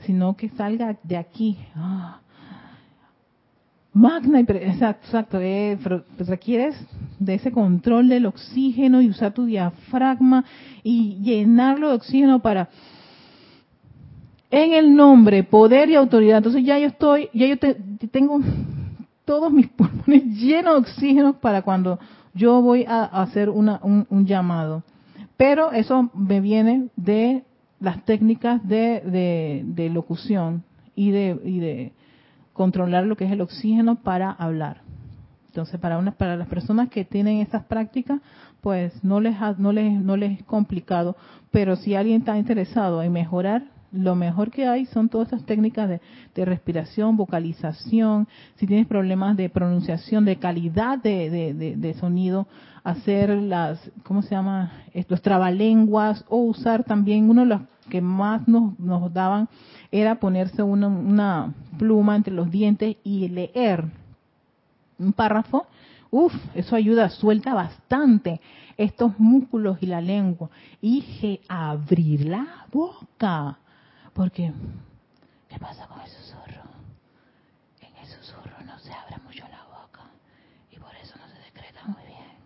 sino 0.00 0.36
que 0.36 0.48
salga 0.50 0.96
de 1.02 1.16
aquí. 1.16 1.58
Ah. 1.74 2.20
Magna, 3.92 4.40
exacto, 4.40 5.06
exacto 5.06 5.40
eh, 5.40 5.76
requieres 6.18 6.76
de 7.18 7.34
ese 7.34 7.50
control 7.50 8.08
del 8.08 8.26
oxígeno 8.26 9.02
y 9.02 9.08
usar 9.08 9.32
tu 9.32 9.44
diafragma 9.44 10.44
y 10.84 11.18
llenarlo 11.22 11.88
de 11.88 11.94
oxígeno 11.96 12.40
para 12.40 12.68
en 14.50 14.74
el 14.74 14.94
nombre, 14.94 15.44
poder 15.44 15.90
y 15.90 15.96
autoridad. 15.96 16.38
Entonces 16.38 16.64
ya 16.64 16.78
yo 16.78 16.88
estoy, 16.88 17.30
ya 17.32 17.46
yo 17.46 17.56
tengo 18.10 18.40
todos 19.24 19.52
mis 19.52 19.68
pulmones 19.68 20.24
llenos 20.38 20.74
de 20.74 20.80
oxígeno 20.80 21.32
para 21.34 21.62
cuando 21.62 21.98
yo 22.34 22.60
voy 22.62 22.84
a 22.86 23.04
hacer 23.04 23.50
una, 23.50 23.80
un, 23.82 24.26
llamado. 24.26 24.82
Pero 25.36 25.72
eso 25.72 26.10
me 26.14 26.40
viene 26.40 26.88
de 26.96 27.44
las 27.80 28.04
técnicas 28.04 28.66
de, 28.66 29.62
de, 29.64 29.90
locución 29.90 30.64
y 30.94 31.10
de, 31.10 31.40
y 31.44 31.58
de 31.60 31.92
controlar 32.60 33.06
lo 33.06 33.16
que 33.16 33.24
es 33.24 33.32
el 33.32 33.40
oxígeno 33.40 34.02
para 34.02 34.30
hablar. 34.30 34.82
Entonces, 35.46 35.80
para, 35.80 35.96
una, 35.96 36.12
para 36.12 36.36
las 36.36 36.46
personas 36.46 36.90
que 36.90 37.06
tienen 37.06 37.38
esas 37.38 37.64
prácticas, 37.64 38.20
pues 38.60 39.02
no 39.02 39.18
les, 39.18 39.34
no, 39.56 39.72
les, 39.72 39.98
no 39.98 40.14
les 40.18 40.40
es 40.40 40.44
complicado, 40.44 41.16
pero 41.50 41.76
si 41.76 41.94
alguien 41.94 42.18
está 42.20 42.36
interesado 42.36 43.02
en 43.02 43.14
mejorar 43.14 43.62
lo 43.92 44.14
mejor 44.14 44.50
que 44.50 44.66
hay 44.66 44.86
son 44.86 45.08
todas 45.08 45.26
estas 45.28 45.44
técnicas 45.44 45.88
de, 45.88 46.44
respiración, 46.44 47.16
vocalización, 47.16 48.28
si 48.56 48.66
tienes 48.66 48.86
problemas 48.86 49.36
de 49.36 49.48
pronunciación, 49.50 50.24
de 50.24 50.36
calidad 50.36 50.98
de, 50.98 51.96
sonido, 51.98 52.46
hacer 52.82 53.30
las, 53.30 53.90
¿cómo 54.04 54.22
se 54.22 54.30
llama? 54.30 54.72
Los 55.08 55.20
trabalenguas 55.20 56.24
o 56.28 56.38
usar 56.38 56.84
también 56.84 57.28
uno 57.28 57.42
de 57.42 57.48
los 57.48 57.60
que 57.90 58.00
más 58.00 58.46
nos, 58.48 58.78
nos 58.78 59.12
daban 59.12 59.48
era 59.90 60.14
ponerse 60.14 60.62
una, 60.62 60.86
una 60.86 61.54
pluma 61.76 62.16
entre 62.16 62.32
los 62.32 62.50
dientes 62.50 62.96
y 63.02 63.28
leer 63.28 63.84
un 64.98 65.12
párrafo. 65.12 65.66
Uf, 66.10 66.34
eso 66.54 66.74
ayuda, 66.74 67.08
suelta 67.08 67.54
bastante 67.54 68.40
estos 68.76 69.18
músculos 69.18 69.78
y 69.80 69.86
la 69.86 70.00
lengua. 70.00 70.50
Y 70.80 71.40
abrir 71.48 72.26
la 72.26 72.66
boca 72.72 73.58
porque, 74.20 74.52
¿qué 75.48 75.58
pasa 75.58 75.86
con 75.86 75.98
el 75.98 76.06
susurro? 76.10 76.62
En 77.80 77.96
el 77.96 78.06
susurro 78.06 78.52
no 78.66 78.78
se 78.78 78.92
abre 78.92 79.16
mucho 79.24 79.48
la 79.48 79.64
boca 79.64 80.10
y 80.70 80.76
por 80.78 80.94
eso 80.94 81.14
no 81.16 81.26
se 81.26 81.40
decreta 81.40 81.86
muy 81.86 82.02
bien. 82.04 82.36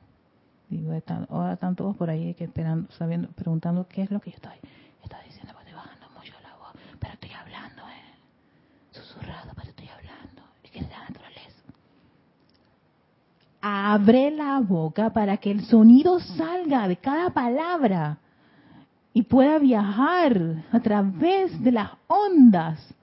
Digo, 0.68 1.26
ahora 1.30 1.54
están 1.54 1.74
todos 1.74 1.96
por 1.96 2.08
ahí 2.08 2.32
que 2.34 2.44
esperando, 2.44 2.92
sabiendo, 2.92 3.26
preguntando 3.32 3.88
qué 3.88 4.02
es 4.02 4.12
lo 4.12 4.20
que 4.20 4.30
yo 4.30 4.36
estoy, 4.36 4.52
estoy 5.02 5.18
diciendo, 5.24 5.52
porque 5.52 5.70
estoy 5.70 5.84
bajando 5.84 6.06
mucho 6.16 6.32
la 6.44 6.56
voz, 6.58 6.74
pero 7.00 7.14
estoy 7.14 7.32
hablando, 7.32 7.82
¿eh? 7.88 8.14
Susurrado, 8.92 9.50
pero 9.56 9.68
estoy 9.70 9.88
hablando. 9.88 10.42
Es 10.62 10.70
que 10.70 10.78
es 10.78 10.88
la 10.88 11.00
naturaleza. 11.00 11.62
Abre 13.62 14.30
la 14.30 14.60
boca 14.60 15.12
para 15.12 15.38
que 15.38 15.50
el 15.50 15.64
sonido 15.64 16.20
salga 16.20 16.86
de 16.86 16.98
cada 16.98 17.30
palabra 17.30 18.20
y 19.14 19.22
pueda 19.22 19.58
viajar 19.60 20.64
a 20.72 20.80
través 20.80 21.62
de 21.62 21.72
las 21.72 21.92
ondas. 22.08 22.94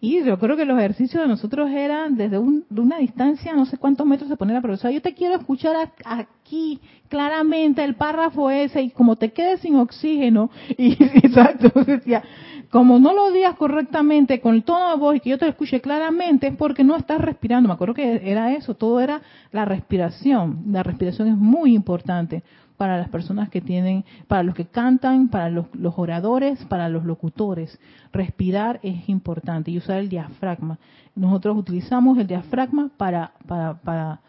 Y 0.00 0.24
yo 0.24 0.38
creo 0.38 0.56
que 0.56 0.64
los 0.64 0.78
ejercicios 0.78 1.22
de 1.22 1.28
nosotros 1.28 1.70
eran 1.70 2.16
desde 2.16 2.38
una 2.38 2.98
distancia, 2.98 3.52
no 3.52 3.66
sé 3.66 3.76
cuántos 3.78 4.06
metros 4.06 4.28
se 4.30 4.36
pone 4.36 4.54
la 4.54 4.62
profesora. 4.62 4.92
Yo 4.92 5.02
te 5.02 5.12
quiero 5.12 5.34
escuchar 5.34 5.74
aquí 6.04 6.80
claramente 7.08 7.84
el 7.84 7.96
párrafo 7.96 8.48
ese 8.48 8.80
y 8.80 8.90
como 8.90 9.16
te 9.16 9.32
quedes 9.32 9.60
sin 9.60 9.76
oxígeno, 9.76 10.50
y 10.78 10.92
exacto, 11.02 11.70
decía, 11.86 12.22
como 12.70 12.98
no 13.00 13.12
lo 13.12 13.32
digas 13.32 13.56
correctamente 13.56 14.40
con 14.40 14.54
el 14.54 14.62
tono 14.62 14.90
de 14.90 14.96
voz 14.96 15.16
y 15.16 15.20
que 15.20 15.30
yo 15.30 15.38
te 15.38 15.48
escuche 15.48 15.80
claramente 15.80 16.46
es 16.46 16.56
porque 16.56 16.84
no 16.84 16.96
estás 16.96 17.20
respirando. 17.20 17.68
Me 17.68 17.74
acuerdo 17.74 17.94
que 17.94 18.22
era 18.24 18.54
eso, 18.54 18.74
todo 18.74 19.00
era 19.00 19.20
la 19.50 19.64
respiración. 19.64 20.62
La 20.70 20.82
respiración 20.82 21.28
es 21.28 21.36
muy 21.36 21.74
importante 21.74 22.44
para 22.78 22.96
las 22.96 23.08
personas 23.08 23.50
que 23.50 23.60
tienen, 23.60 24.04
para 24.28 24.44
los 24.44 24.54
que 24.54 24.64
cantan, 24.64 25.28
para 25.28 25.50
los, 25.50 25.66
oradores, 25.96 26.64
para 26.66 26.88
los 26.88 27.04
locutores. 27.04 27.78
Respirar 28.12 28.78
es 28.84 29.08
importante 29.08 29.72
y 29.72 29.78
usar 29.78 29.98
el 29.98 30.08
diafragma. 30.08 30.78
Nosotros 31.16 31.58
utilizamos 31.58 32.16
el 32.18 32.28
diafragma 32.28 32.88
para, 32.96 33.32
para, 33.48 33.74
para, 33.74 34.20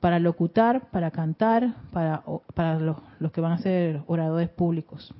para 0.00 0.18
locutar, 0.18 0.90
para 0.90 1.12
cantar, 1.12 1.72
para, 1.92 2.24
para 2.52 2.80
los, 2.80 2.96
los 3.20 3.30
que 3.30 3.40
van 3.40 3.52
a 3.52 3.58
ser 3.58 4.02
oradores 4.08 4.48
públicos. 4.48 5.14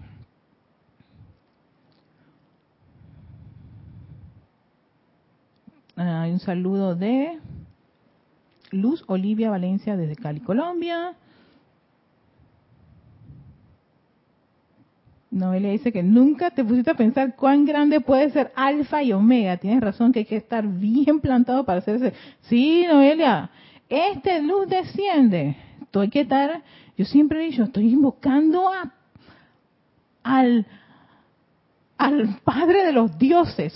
Hay 5.94 6.32
un 6.32 6.40
saludo 6.40 6.96
de 6.96 7.38
Luz 8.72 9.04
Olivia 9.06 9.48
Valencia 9.48 9.96
desde 9.96 10.16
Cali, 10.16 10.40
Colombia. 10.40 11.14
Noelia 15.34 15.72
dice 15.72 15.90
que 15.90 16.04
nunca 16.04 16.52
te 16.52 16.64
pusiste 16.64 16.92
a 16.92 16.94
pensar 16.94 17.34
cuán 17.34 17.64
grande 17.64 18.00
puede 18.00 18.30
ser 18.30 18.52
alfa 18.54 19.02
y 19.02 19.12
omega. 19.12 19.56
Tienes 19.56 19.80
razón 19.80 20.12
que 20.12 20.20
hay 20.20 20.24
que 20.24 20.36
estar 20.36 20.64
bien 20.64 21.18
plantado 21.20 21.64
para 21.64 21.80
hacerse. 21.80 22.12
Sí, 22.42 22.84
Noelia, 22.86 23.50
este 23.88 24.40
luz 24.42 24.68
desciende. 24.68 25.56
Estoy 25.82 26.08
que 26.08 26.20
estar, 26.20 26.62
yo 26.96 27.04
siempre 27.04 27.42
he 27.42 27.50
dicho, 27.50 27.64
estoy 27.64 27.92
invocando 27.92 28.68
a, 28.68 28.94
al, 30.22 30.66
al 31.98 32.38
Padre 32.44 32.86
de 32.86 32.92
los 32.92 33.18
dioses. 33.18 33.74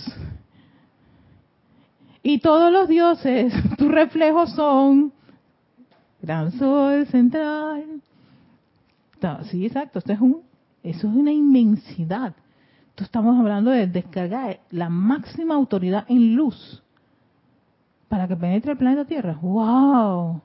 Y 2.23 2.39
todos 2.39 2.71
los 2.71 2.87
dioses, 2.87 3.53
tus 3.77 3.91
reflejos 3.91 4.53
son 4.53 5.11
Gran 6.21 6.53
Sol 6.53 7.05
Central. 7.07 8.01
Sí, 9.51 9.65
exacto, 9.65 9.99
este 9.99 10.13
es 10.13 10.21
un 10.21 10.48
eso 10.83 11.07
es 11.07 11.15
una 11.15 11.31
inmensidad. 11.31 12.35
Entonces 12.81 13.07
estamos 13.07 13.39
hablando 13.39 13.71
de 13.71 13.87
descargar 13.87 14.59
la 14.71 14.89
máxima 14.89 15.55
autoridad 15.55 16.05
en 16.09 16.35
luz 16.35 16.83
para 18.07 18.27
que 18.27 18.35
penetre 18.35 18.71
el 18.71 18.77
planeta 18.77 19.05
Tierra. 19.05 19.37
¡Wow! 19.41 20.41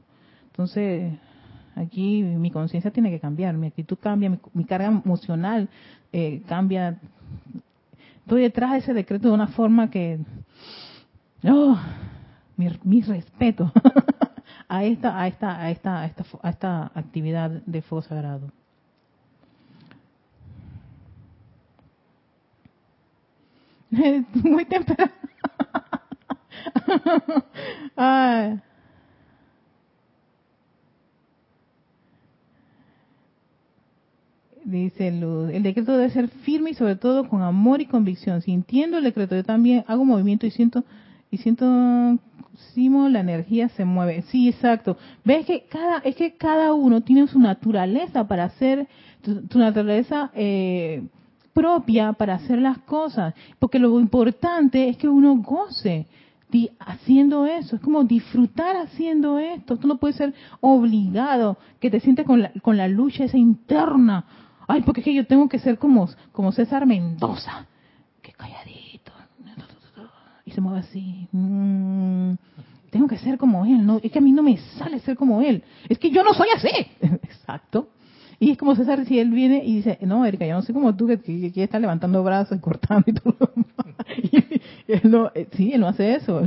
Entonces, 0.47 1.15
Aquí 1.77 2.23
mi 2.23 2.51
conciencia 2.51 2.91
tiene 2.93 3.11
que 3.11 3.19
cambiar, 3.19 3.55
mi 3.57 3.67
actitud 3.67 3.99
cambia, 4.01 4.39
mi, 4.53 4.65
carga 4.65 4.87
emocional 4.87 5.69
eh, 6.13 6.43
cambia. 6.47 6.99
Estoy 8.21 8.43
detrás 8.43 8.73
de 8.73 8.79
ese 8.79 8.95
decreto 8.95 9.29
de 9.29 9.35
una 9.35 9.49
forma 9.49 9.91
que, 9.91 10.21
oh, 11.43 11.77
mi, 12.57 13.01
respeto 13.03 13.73
a 14.69 14.85
esta, 14.85 15.21
a 15.21 15.27
esta, 15.27 15.61
a 15.61 15.71
esta, 15.71 16.01
a 16.01 16.07
esta, 16.07 16.25
a 16.43 16.51
esta 16.51 16.93
actividad 16.95 17.51
de 17.51 17.83
fuego 17.83 18.03
sagrado. 18.03 18.53
Muy 24.43 24.65
temprano. 24.65 25.13
Dice 34.65 35.13
Luz, 35.13 35.51
el 35.53 35.63
decreto 35.63 35.93
debe 35.93 36.11
ser 36.11 36.29
firme 36.29 36.71
y 36.71 36.75
sobre 36.75 36.97
todo 36.97 37.29
con 37.29 37.43
amor 37.43 37.83
y 37.83 37.87
convicción. 37.87 38.41
Sintiendo 38.41 38.97
el 38.97 39.05
decreto, 39.05 39.37
yo 39.37 39.45
también 39.45 39.85
hago 39.87 40.05
movimiento 40.07 40.47
y 40.47 40.51
siento, 40.51 40.85
y 41.31 41.37
siento, 41.37 41.67
Simo, 42.73 43.09
la 43.09 43.21
energía 43.21 43.69
se 43.69 43.85
mueve. 43.85 44.23
Sí, 44.31 44.49
exacto. 44.49 44.97
Ves 45.25 45.45
que 45.45 45.65
cada, 45.69 45.99
es 45.99 46.17
que 46.17 46.35
cada 46.37 46.73
uno 46.73 47.03
tiene 47.03 47.27
su 47.27 47.39
naturaleza 47.39 48.27
para 48.27 48.45
hacer, 48.45 48.89
su, 49.23 49.59
naturaleza 49.59 50.31
eh, 50.35 51.03
propia 51.55 52.13
para 52.13 52.35
hacer 52.35 52.59
las 52.59 52.79
cosas. 52.79 53.35
Porque 53.59 53.79
lo 53.79 53.99
importante 53.99 54.89
es 54.89 54.97
que 54.97 55.09
uno 55.09 55.37
goce 55.37 56.07
haciendo 56.79 57.47
eso. 57.47 57.77
Es 57.77 57.83
como 57.83 58.05
disfrutar 58.05 58.77
haciendo 58.77 59.39
esto. 59.39 59.77
Tú 59.77 59.89
no 59.89 59.97
puedes 59.97 60.17
ser 60.17 60.35
obligado, 60.61 61.57
que 61.81 61.91
te 61.91 62.01
sientes 62.01 62.27
con 62.27 62.43
la, 62.43 62.53
con 62.63 62.77
la 62.77 62.87
lucha 62.87 63.25
esa 63.25 63.39
interna 63.39 64.25
Ay, 64.67 64.83
porque 64.83 65.01
es 65.01 65.05
que 65.05 65.15
yo 65.15 65.27
tengo 65.27 65.49
que 65.49 65.59
ser 65.59 65.79
como, 65.79 66.09
como 66.33 66.53
César 66.53 66.87
Mendoza, 66.87 67.67
que 68.23 68.33
calladito, 68.33 69.13
y 70.47 70.51
se 70.51 70.61
mueve 70.61 70.81
así. 70.81 71.29
Mm, 71.33 72.35
tengo 72.91 73.09
que 73.09 73.19
ser 73.19 73.39
como 73.39 73.65
él, 73.65 73.85
no, 73.85 74.01
es 74.03 74.11
que 74.11 74.19
a 74.19 74.23
mí 74.23 74.33
no 74.33 74.43
me 74.43 74.57
sale 74.79 75.01
ser 75.01 75.17
como 75.17 75.41
él, 75.41 75.63
es 75.89 75.99
que 75.99 76.11
yo 76.11 76.23
no 76.23 76.33
soy 76.35 76.49
así. 76.57 76.69
Exacto. 77.01 77.89
Y 78.39 78.51
es 78.51 78.59
como 78.59 78.75
César, 78.75 79.05
si 79.07 79.19
él 79.19 79.31
viene 79.31 79.63
y 79.65 79.77
dice, 79.77 79.99
no, 80.03 80.25
Erika, 80.27 80.47
yo 80.47 80.55
no 80.55 80.63
soy 80.63 80.75
como 80.75 80.95
tú, 80.95 81.07
que, 81.07 81.19
que, 81.53 81.63
está 81.63 81.79
levantando 81.79 82.23
brazos 82.23 82.59
y 82.59 82.61
cortando 82.61 83.05
y 83.07 83.13
todo. 83.13 83.37
y, 84.23 84.37
él 84.93 85.01
no, 85.05 85.31
eh, 85.35 85.49
sí, 85.53 85.73
él 85.73 85.81
no 85.81 85.89
hace 85.89 86.15
eso, 86.15 86.43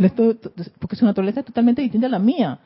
porque 0.79 0.95
su 0.95 1.05
naturaleza 1.05 1.39
es 1.41 1.45
totalmente 1.45 1.81
distinta 1.81 2.07
a 2.07 2.11
la 2.11 2.19
mía. 2.19 2.59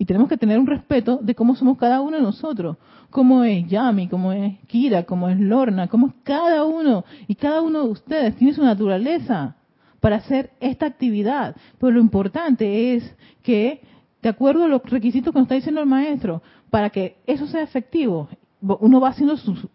Y 0.00 0.06
tenemos 0.06 0.30
que 0.30 0.38
tener 0.38 0.58
un 0.58 0.66
respeto 0.66 1.18
de 1.20 1.34
cómo 1.34 1.54
somos 1.54 1.76
cada 1.76 2.00
uno 2.00 2.16
de 2.16 2.22
nosotros. 2.22 2.78
Cómo 3.10 3.44
es 3.44 3.68
Yami, 3.68 4.08
cómo 4.08 4.32
es 4.32 4.58
Kira, 4.66 5.04
cómo 5.04 5.28
es 5.28 5.38
Lorna, 5.38 5.88
cómo 5.88 6.06
es 6.06 6.14
cada 6.22 6.64
uno. 6.64 7.04
Y 7.28 7.34
cada 7.34 7.60
uno 7.60 7.84
de 7.84 7.90
ustedes 7.90 8.36
tiene 8.36 8.54
su 8.54 8.64
naturaleza 8.64 9.56
para 10.00 10.16
hacer 10.16 10.52
esta 10.60 10.86
actividad. 10.86 11.54
Pero 11.78 11.92
lo 11.92 12.00
importante 12.00 12.94
es 12.94 13.14
que, 13.42 13.82
de 14.22 14.28
acuerdo 14.30 14.64
a 14.64 14.68
los 14.68 14.82
requisitos 14.84 15.34
que 15.34 15.38
nos 15.38 15.44
está 15.44 15.56
diciendo 15.56 15.82
el 15.82 15.86
maestro, 15.86 16.40
para 16.70 16.88
que 16.88 17.18
eso 17.26 17.46
sea 17.46 17.62
efectivo, 17.62 18.30
uno 18.62 19.00
va 19.00 19.08
haciendo 19.08 19.36
sus, 19.36 19.66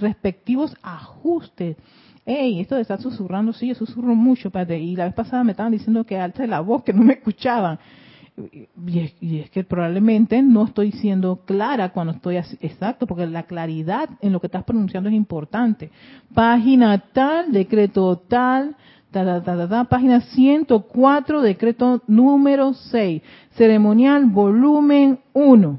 respectivos 0.00 0.76
ajustes. 0.82 1.76
Ey, 2.24 2.60
esto 2.60 2.76
de 2.76 2.82
estar 2.82 3.00
susurrando, 3.00 3.52
sí, 3.52 3.68
yo 3.68 3.74
susurro 3.74 4.14
mucho, 4.14 4.50
padre. 4.50 4.78
Y 4.78 4.94
la 4.94 5.04
vez 5.04 5.14
pasada 5.14 5.42
me 5.42 5.52
estaban 5.52 5.72
diciendo 5.72 6.04
que 6.04 6.18
alza 6.18 6.46
la 6.46 6.60
voz, 6.60 6.84
que 6.84 6.92
no 6.92 7.02
me 7.02 7.14
escuchaban 7.14 7.78
y 8.86 9.38
es, 9.40 9.50
que 9.50 9.64
probablemente 9.64 10.42
no 10.42 10.64
estoy 10.64 10.92
siendo 10.92 11.44
clara 11.44 11.90
cuando 11.90 12.12
estoy 12.14 12.36
así, 12.36 12.56
exacto, 12.60 13.06
porque 13.06 13.26
la 13.26 13.44
claridad 13.44 14.08
en 14.20 14.32
lo 14.32 14.40
que 14.40 14.46
estás 14.46 14.64
pronunciando 14.64 15.08
es 15.08 15.14
importante. 15.14 15.90
Página 16.34 16.98
tal, 16.98 17.52
decreto 17.52 18.16
tal, 18.28 18.76
ta, 19.10 19.42
ta, 19.42 19.68
ta, 19.68 19.84
página 19.84 20.20
104, 20.20 21.42
decreto 21.42 22.02
número 22.06 22.74
6, 22.74 23.22
ceremonial 23.52 24.26
volumen 24.26 25.20
1. 25.32 25.78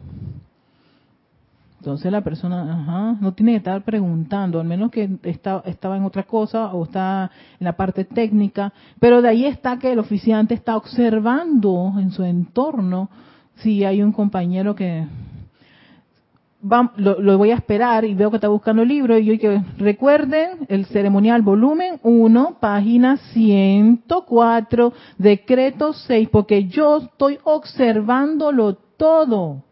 Entonces 1.82 2.12
la 2.12 2.22
persona 2.22 3.18
no 3.20 3.34
tiene 3.34 3.54
que 3.54 3.58
estar 3.58 3.82
preguntando, 3.82 4.60
al 4.60 4.68
menos 4.68 4.92
que 4.92 5.18
está, 5.24 5.64
estaba 5.66 5.98
en 5.98 6.04
otra 6.04 6.22
cosa 6.22 6.68
o 6.76 6.84
está 6.84 7.32
en 7.60 7.66
la 7.66 7.76
parte 7.76 8.06
técnica, 8.06 8.72
pero 9.00 9.24
de 9.24 9.30
ahí 9.30 9.46
está 9.48 9.80
que 9.80 9.92
el 9.92 9.98
oficiante 9.98 10.54
está 10.54 10.78
observando 10.78 11.96
en 11.98 12.12
su 12.12 12.24
entorno 12.24 13.10
si 13.56 13.84
hay 13.84 14.04
un 14.04 14.12
compañero 14.12 14.76
que 14.76 15.08
lo, 16.98 17.38
voy 17.40 17.50
a 17.50 17.56
esperar 17.56 18.06
y 18.06 18.14
veo 18.14 18.30
que 18.30 18.38
está 18.38 18.50
buscando 18.50 18.84
el 18.84 18.88
libro 18.88 19.18
y 19.18 19.26
yo 19.26 19.40
que 19.40 19.64
recuerden 19.80 20.68
el 20.68 20.86
ceremonial 20.86 21.42
volumen 21.42 22.00
1, 22.04 22.58
página 22.60 23.18
104, 23.34 24.94
decreto 25.18 25.94
6, 25.94 26.30
porque 26.32 26.66
yo 26.66 26.98
estoy 26.98 27.40
observándolo 27.44 28.76
todo. 28.76 29.64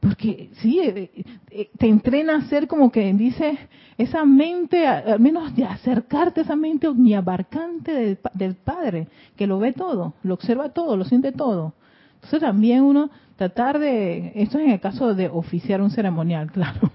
Porque 0.00 0.50
sí, 0.60 0.78
eh, 0.80 1.10
eh, 1.50 1.70
te 1.78 1.88
entrena 1.88 2.36
a 2.36 2.42
ser 2.42 2.68
como 2.68 2.92
que 2.92 3.12
dice 3.14 3.58
esa 3.96 4.24
mente, 4.24 4.86
al 4.86 5.20
menos 5.20 5.54
de 5.56 5.64
acercarte 5.64 6.40
a 6.40 6.42
esa 6.44 6.56
mente 6.56 6.86
omniabarcante 6.86 7.92
del, 7.92 8.18
del 8.34 8.54
Padre, 8.54 9.08
que 9.36 9.46
lo 9.46 9.58
ve 9.58 9.72
todo, 9.72 10.14
lo 10.22 10.34
observa 10.34 10.68
todo, 10.70 10.96
lo 10.96 11.04
siente 11.04 11.32
todo. 11.32 11.74
Entonces 12.16 12.40
también 12.40 12.82
uno 12.82 13.10
tratar 13.36 13.78
de, 13.78 14.32
esto 14.34 14.58
es 14.58 14.64
en 14.64 14.70
el 14.72 14.80
caso 14.80 15.14
de 15.14 15.28
oficiar 15.28 15.80
un 15.80 15.90
ceremonial, 15.90 16.50
claro. 16.52 16.90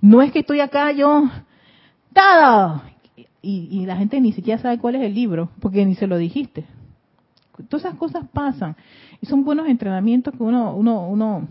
No 0.00 0.22
es 0.22 0.32
que 0.32 0.40
estoy 0.40 0.60
acá 0.60 0.92
yo, 0.92 1.28
todo, 2.14 2.82
y, 3.42 3.68
y 3.70 3.86
la 3.86 3.96
gente 3.96 4.20
ni 4.20 4.32
siquiera 4.32 4.60
sabe 4.60 4.78
cuál 4.78 4.94
es 4.94 5.02
el 5.02 5.14
libro, 5.14 5.50
porque 5.60 5.84
ni 5.84 5.94
se 5.94 6.06
lo 6.06 6.16
dijiste. 6.16 6.64
Todas 7.68 7.84
esas 7.84 7.98
cosas 7.98 8.24
pasan 8.32 8.76
y 9.20 9.26
son 9.26 9.44
buenos 9.44 9.68
entrenamientos 9.68 10.34
que 10.34 10.42
uno, 10.42 10.74
uno, 10.74 11.06
uno 11.06 11.46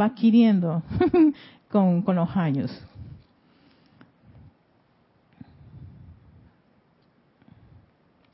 va 0.00 0.06
adquiriendo 0.06 0.82
con, 1.70 2.02
con 2.02 2.16
los 2.16 2.36
años. 2.36 2.70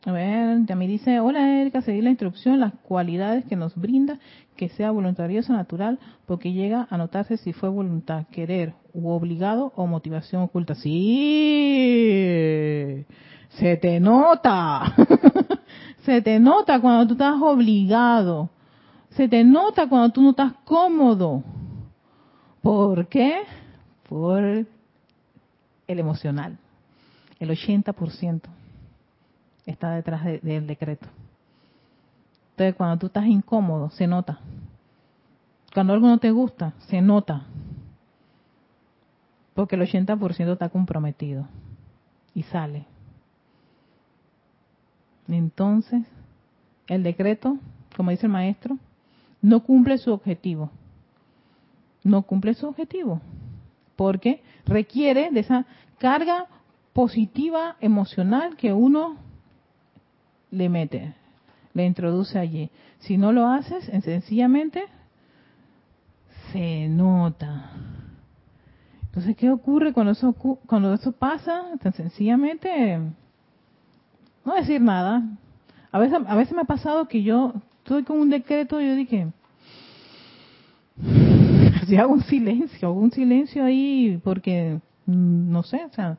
A 0.05 0.11
ver, 0.11 0.67
ya 0.67 0.75
me 0.75 0.89
dice, 0.89 1.21
hola 1.21 1.61
Erika, 1.61 1.81
seguir 1.81 2.03
la 2.03 2.11
instrucción, 2.11 2.59
las 2.59 2.73
cualidades 2.83 3.45
que 3.45 3.55
nos 3.55 3.77
brinda, 3.77 4.19
que 4.57 4.69
sea 4.69 4.91
voluntarioso 4.91 5.53
natural, 5.53 6.01
porque 6.27 6.53
llega 6.53 6.89
a 6.91 6.97
notarse 6.97 7.37
si 7.37 7.53
fue 7.53 7.69
voluntad, 7.69 8.27
querer, 8.33 8.75
u 8.93 9.11
obligado 9.11 9.73
o 9.77 9.87
motivación 9.87 10.43
oculta. 10.43 10.75
Sí, 10.75 10.97
se 13.51 13.77
te 13.77 14.01
nota, 14.01 14.93
se 16.05 16.21
te 16.21 16.41
nota 16.41 16.81
cuando 16.81 17.07
tú 17.07 17.13
estás 17.13 17.41
obligado, 17.41 18.51
se 19.17 19.29
te 19.29 19.45
nota 19.45 19.89
cuando 19.89 20.11
tú 20.11 20.23
no 20.23 20.31
estás 20.31 20.53
cómodo. 20.65 21.43
¿Por 22.63 23.09
qué? 23.09 23.43
Por 24.09 24.43
el 24.43 24.67
emocional. 25.87 26.59
El 27.39 27.51
80% 27.51 28.43
está 29.67 29.91
detrás 29.91 30.25
del 30.43 30.67
decreto. 30.67 31.09
Entonces, 32.53 32.75
cuando 32.77 32.99
tú 32.99 33.07
estás 33.07 33.27
incómodo, 33.27 33.91
se 33.91 34.07
nota. 34.07 34.39
Cuando 35.75 35.93
algo 35.93 36.07
no 36.07 36.19
te 36.19 36.31
gusta, 36.31 36.75
se 36.89 37.01
nota. 37.01 37.47
Porque 39.55 39.77
el 39.77 39.83
80% 39.83 40.53
está 40.53 40.69
comprometido 40.69 41.49
y 42.35 42.43
sale. 42.45 42.87
Entonces, 45.29 46.03
el 46.87 47.03
decreto, 47.03 47.59
como 47.97 48.11
dice 48.11 48.27
el 48.27 48.33
maestro, 48.33 48.79
no 49.43 49.65
cumple 49.65 49.99
su 49.99 50.13
objetivo. 50.13 50.71
No 52.05 52.23
cumple 52.23 52.55
su 52.55 52.67
objetivo. 52.67 53.21
Porque 53.97 54.43
requiere 54.65 55.31
de 55.31 55.41
esa 55.41 55.67
carga 55.99 56.47
positiva 56.93 57.77
emocional 57.81 58.57
que 58.57 58.73
uno 58.73 59.17
le 60.51 60.69
mete, 60.69 61.15
le 61.75 61.85
introduce 61.87 62.39
allí. 62.39 62.71
Si 63.01 63.17
no 63.17 63.33
lo 63.33 63.49
haces, 63.49 63.85
sencillamente 64.05 64.85
se 66.53 66.89
nota. 66.89 67.71
Entonces, 69.05 69.37
¿qué 69.37 69.51
ocurre 69.51 69.93
cuando 69.93 70.13
eso, 70.13 70.33
cuando 70.67 70.95
eso 70.95 71.13
pasa? 71.13 71.65
Tan 71.83 71.93
sencillamente, 71.93 72.99
no 74.45 74.55
decir 74.55 74.81
nada. 74.81 75.23
A 75.91 75.99
veces, 75.99 76.19
a 76.27 76.35
veces 76.35 76.55
me 76.55 76.63
ha 76.63 76.67
pasado 76.67 77.09
que 77.09 77.23
yo 77.23 77.55
estoy 77.83 78.05
con 78.05 78.21
un 78.21 78.31
decreto 78.31 78.81
yo 78.81 78.95
dije, 78.95 79.29
si 81.87 81.97
hago 81.97 82.13
un 82.13 82.23
silencio, 82.23 82.89
hago 82.89 83.01
un 83.01 83.11
silencio 83.11 83.65
ahí 83.65 84.21
porque, 84.23 84.79
mm, 85.07 85.51
no 85.51 85.63
sé, 85.65 85.85
o 85.85 85.93
sea, 85.93 86.17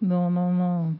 no, 0.00 0.30
no, 0.30 0.52
no, 0.52 0.98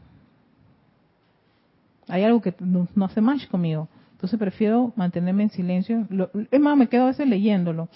hay 2.07 2.23
algo 2.23 2.41
que 2.41 2.53
no, 2.59 2.87
hace 3.05 3.21
match 3.21 3.47
conmigo. 3.47 3.87
Entonces 4.13 4.37
prefiero 4.37 4.91
mantenerme 4.95 5.43
en 5.43 5.49
silencio. 5.51 6.07
es 6.51 6.59
más, 6.59 6.75
me 6.75 6.87
quedo 6.87 7.03
a 7.03 7.07
veces 7.07 7.27
leyéndolo. 7.27 7.87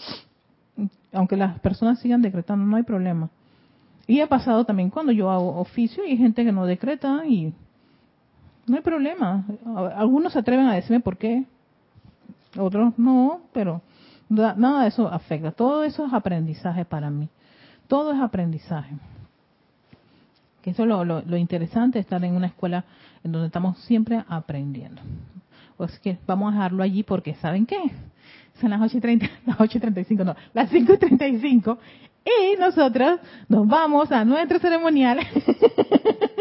Aunque 1.11 1.35
las 1.35 1.59
personas 1.59 1.99
sigan 1.99 2.21
decretando, 2.21 2.65
no 2.65 2.77
hay 2.77 2.83
problema. 2.83 3.29
Y 4.07 4.21
ha 4.21 4.27
pasado 4.27 4.65
también 4.65 4.89
cuando 4.89 5.11
yo 5.11 5.29
hago 5.29 5.59
oficio 5.59 6.05
y 6.05 6.11
hay 6.11 6.17
gente 6.17 6.45
que 6.45 6.51
no 6.51 6.65
decreta 6.65 7.25
y 7.25 7.53
no 8.67 8.75
hay 8.75 8.81
problema. 8.81 9.45
Algunos 9.95 10.33
se 10.33 10.39
atreven 10.39 10.67
a 10.67 10.75
decirme 10.75 10.99
por 11.01 11.17
qué, 11.17 11.45
otros 12.57 12.97
no, 12.97 13.41
pero 13.53 13.81
nada 14.29 14.83
de 14.83 14.87
eso 14.87 15.07
afecta. 15.07 15.51
Todo 15.51 15.83
eso 15.83 16.05
es 16.05 16.13
aprendizaje 16.13 16.85
para 16.85 17.09
mí. 17.09 17.29
Todo 17.87 18.13
es 18.13 18.19
aprendizaje. 18.19 18.95
Que 20.61 20.71
eso 20.71 20.83
es 20.83 20.89
lo, 20.89 21.03
lo, 21.03 21.37
interesante 21.37 21.97
de 21.97 22.01
estar 22.01 22.23
en 22.23 22.35
una 22.35 22.47
escuela 22.47 22.85
en 23.23 23.31
donde 23.31 23.47
estamos 23.47 23.77
siempre 23.79 24.23
aprendiendo. 24.27 25.01
Pues 25.77 25.99
que 25.99 26.17
vamos 26.25 26.51
a 26.51 26.55
dejarlo 26.55 26.83
allí 26.83 27.03
porque 27.03 27.35
¿saben 27.35 27.65
qué? 27.65 27.79
Son 28.61 28.69
las 28.69 28.79
8.30, 28.79 29.29
las 29.45 29.57
8.35, 29.57 30.23
no, 30.23 30.35
las 30.53 30.71
5.35 30.71 31.77
y 32.25 32.57
nosotros 32.57 33.19
nos 33.49 33.67
vamos 33.67 34.11
a 34.11 34.23
nuestro 34.23 34.59
ceremonial 34.59 35.19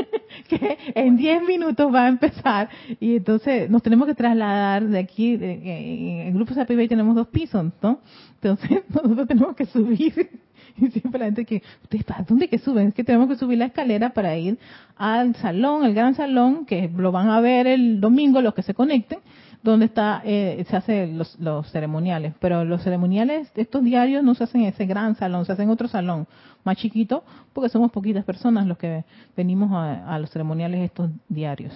que 0.58 0.78
en 0.94 1.16
10 1.16 1.42
minutos 1.42 1.92
va 1.92 2.04
a 2.04 2.08
empezar 2.08 2.68
y 3.00 3.16
entonces 3.16 3.70
nos 3.70 3.82
tenemos 3.82 4.06
que 4.06 4.14
trasladar 4.14 4.86
de 4.86 4.98
aquí, 4.98 5.34
en 5.34 6.26
el 6.26 6.34
grupo 6.34 6.54
Sapibay 6.54 6.88
tenemos 6.88 7.14
dos 7.14 7.28
pisos, 7.28 7.72
¿no? 7.82 8.00
Entonces 8.34 8.82
nosotros 8.88 9.28
tenemos 9.28 9.56
que 9.56 9.66
subir 9.66 10.30
y 10.76 10.90
siempre 10.90 11.18
la 11.18 11.26
gente 11.26 11.44
que, 11.44 11.62
¿ustedes 11.82 12.04
para 12.04 12.22
dónde 12.22 12.48
que 12.48 12.58
suben? 12.58 12.88
Es 12.88 12.94
que 12.94 13.04
tenemos 13.04 13.28
que 13.28 13.36
subir 13.36 13.58
la 13.58 13.66
escalera 13.66 14.10
para 14.10 14.36
ir 14.36 14.58
al 14.96 15.34
salón, 15.36 15.84
el 15.84 15.94
gran 15.94 16.14
salón, 16.14 16.66
que 16.66 16.90
lo 16.94 17.12
van 17.12 17.28
a 17.28 17.40
ver 17.40 17.66
el 17.66 18.00
domingo 18.00 18.40
los 18.40 18.54
que 18.54 18.62
se 18.62 18.74
conecten, 18.74 19.18
donde 19.62 19.86
está 19.86 20.22
eh, 20.24 20.64
se 20.68 20.76
hacen 20.76 21.18
los, 21.18 21.38
los, 21.38 21.70
ceremoniales. 21.70 22.34
Pero 22.40 22.64
los 22.64 22.82
ceremoniales, 22.82 23.50
estos 23.54 23.84
diarios 23.84 24.22
no 24.22 24.34
se 24.34 24.44
hacen 24.44 24.62
en 24.62 24.68
ese 24.68 24.86
gran 24.86 25.14
salón, 25.14 25.44
se 25.44 25.52
hacen 25.52 25.64
en 25.64 25.70
otro 25.70 25.88
salón 25.88 26.26
más 26.64 26.76
chiquito, 26.76 27.24
porque 27.52 27.68
somos 27.68 27.90
poquitas 27.90 28.24
personas 28.24 28.66
los 28.66 28.78
que 28.78 29.04
venimos 29.36 29.70
a, 29.72 30.18
los 30.18 30.30
ceremoniales 30.30 30.80
estos 30.80 31.10
diarios. 31.28 31.72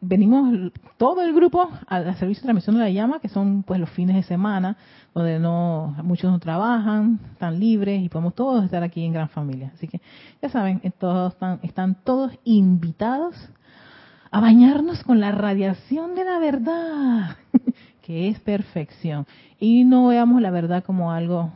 Venimos 0.00 0.72
todo 0.96 1.22
el 1.22 1.34
grupo 1.34 1.68
al 1.88 2.04
servicio 2.16 2.42
de 2.42 2.46
transmisión 2.46 2.76
de 2.76 2.82
la 2.82 2.90
llama, 2.90 3.18
que 3.18 3.28
son 3.28 3.64
pues 3.64 3.80
los 3.80 3.90
fines 3.90 4.14
de 4.14 4.22
semana, 4.22 4.76
donde 5.12 5.40
no 5.40 5.96
muchos 6.04 6.30
no 6.30 6.38
trabajan, 6.38 7.18
están 7.32 7.58
libres 7.58 8.00
y 8.00 8.08
podemos 8.08 8.34
todos 8.34 8.64
estar 8.64 8.84
aquí 8.84 9.04
en 9.04 9.12
gran 9.12 9.28
familia. 9.28 9.72
Así 9.74 9.88
que 9.88 10.00
ya 10.40 10.48
saben, 10.50 10.80
todos 10.98 11.32
están, 11.32 11.58
están 11.64 11.96
todos 12.04 12.32
invitados 12.44 13.34
a 14.30 14.40
bañarnos 14.40 15.02
con 15.04 15.20
la 15.20 15.32
radiación 15.32 16.14
de 16.14 16.24
la 16.24 16.38
verdad, 16.38 17.36
que 18.02 18.28
es 18.28 18.40
perfección. 18.40 19.26
Y 19.58 19.84
no 19.84 20.08
veamos 20.08 20.40
la 20.42 20.50
verdad 20.50 20.84
como 20.84 21.12
algo 21.12 21.50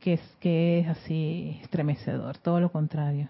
que 0.00 0.14
es, 0.14 0.20
que 0.40 0.80
es 0.80 0.88
así 0.88 1.58
estremecedor, 1.62 2.38
todo 2.38 2.60
lo 2.60 2.70
contrario. 2.70 3.28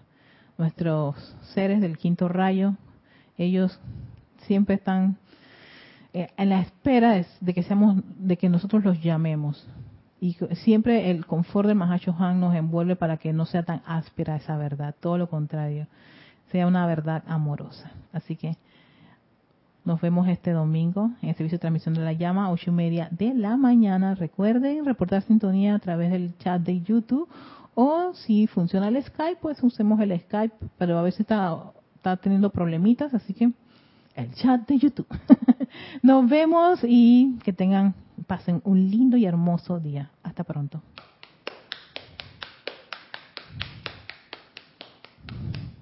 Nuestros 0.57 1.35
seres 1.53 1.81
del 1.81 1.97
quinto 1.97 2.27
rayo, 2.27 2.75
ellos 3.37 3.79
siempre 4.45 4.75
están 4.75 5.17
eh, 6.13 6.29
en 6.37 6.49
la 6.49 6.61
espera 6.61 7.23
de, 7.39 7.53
que 7.53 7.63
seamos, 7.63 8.01
de 8.17 8.37
que 8.37 8.49
nosotros 8.49 8.83
los 8.83 9.01
llamemos. 9.01 9.67
Y 10.21 10.37
siempre 10.53 11.11
el 11.11 11.25
confort 11.25 11.67
del 11.67 11.75
Mahacho 11.75 12.15
Han 12.17 12.39
nos 12.39 12.55
envuelve 12.55 12.95
para 12.95 13.17
que 13.17 13.33
no 13.33 13.45
sea 13.45 13.63
tan 13.63 13.81
áspera 13.85 14.37
esa 14.37 14.55
verdad, 14.55 14.95
todo 14.99 15.17
lo 15.17 15.29
contrario 15.29 15.87
sea 16.53 16.67
una 16.67 16.85
verdad 16.85 17.23
amorosa. 17.27 17.91
Así 18.13 18.35
que 18.35 18.55
nos 19.85 19.99
vemos 19.99 20.27
este 20.27 20.51
domingo 20.51 21.09
en 21.21 21.29
el 21.29 21.35
servicio 21.35 21.57
de 21.57 21.61
transmisión 21.61 21.95
de 21.95 22.01
la 22.01 22.13
llama, 22.13 22.51
ocho 22.51 22.69
y 22.69 22.73
media 22.73 23.09
de 23.09 23.33
la 23.33 23.57
mañana. 23.57 24.13
Recuerden 24.13 24.85
reportar 24.85 25.23
sintonía 25.23 25.73
a 25.73 25.79
través 25.79 26.11
del 26.11 26.37
chat 26.37 26.61
de 26.61 26.81
YouTube 26.81 27.27
o 27.73 28.13
si 28.13 28.45
funciona 28.45 28.87
el 28.87 29.03
Skype, 29.03 29.39
pues 29.41 29.63
usemos 29.63 29.99
el 29.99 30.17
Skype, 30.21 30.53
pero 30.77 30.99
a 30.99 31.01
veces 31.01 31.21
está, 31.21 31.57
está 31.95 32.17
teniendo 32.17 32.51
problemitas, 32.51 33.15
así 33.15 33.33
que 33.33 33.51
el 34.15 34.31
chat 34.35 34.67
de 34.67 34.77
YouTube. 34.77 35.07
Nos 36.03 36.29
vemos 36.29 36.81
y 36.83 37.39
que 37.43 37.51
tengan, 37.51 37.95
pasen 38.27 38.61
un 38.63 38.91
lindo 38.91 39.17
y 39.17 39.25
hermoso 39.25 39.79
día. 39.79 40.11
Hasta 40.21 40.43
pronto. 40.43 40.83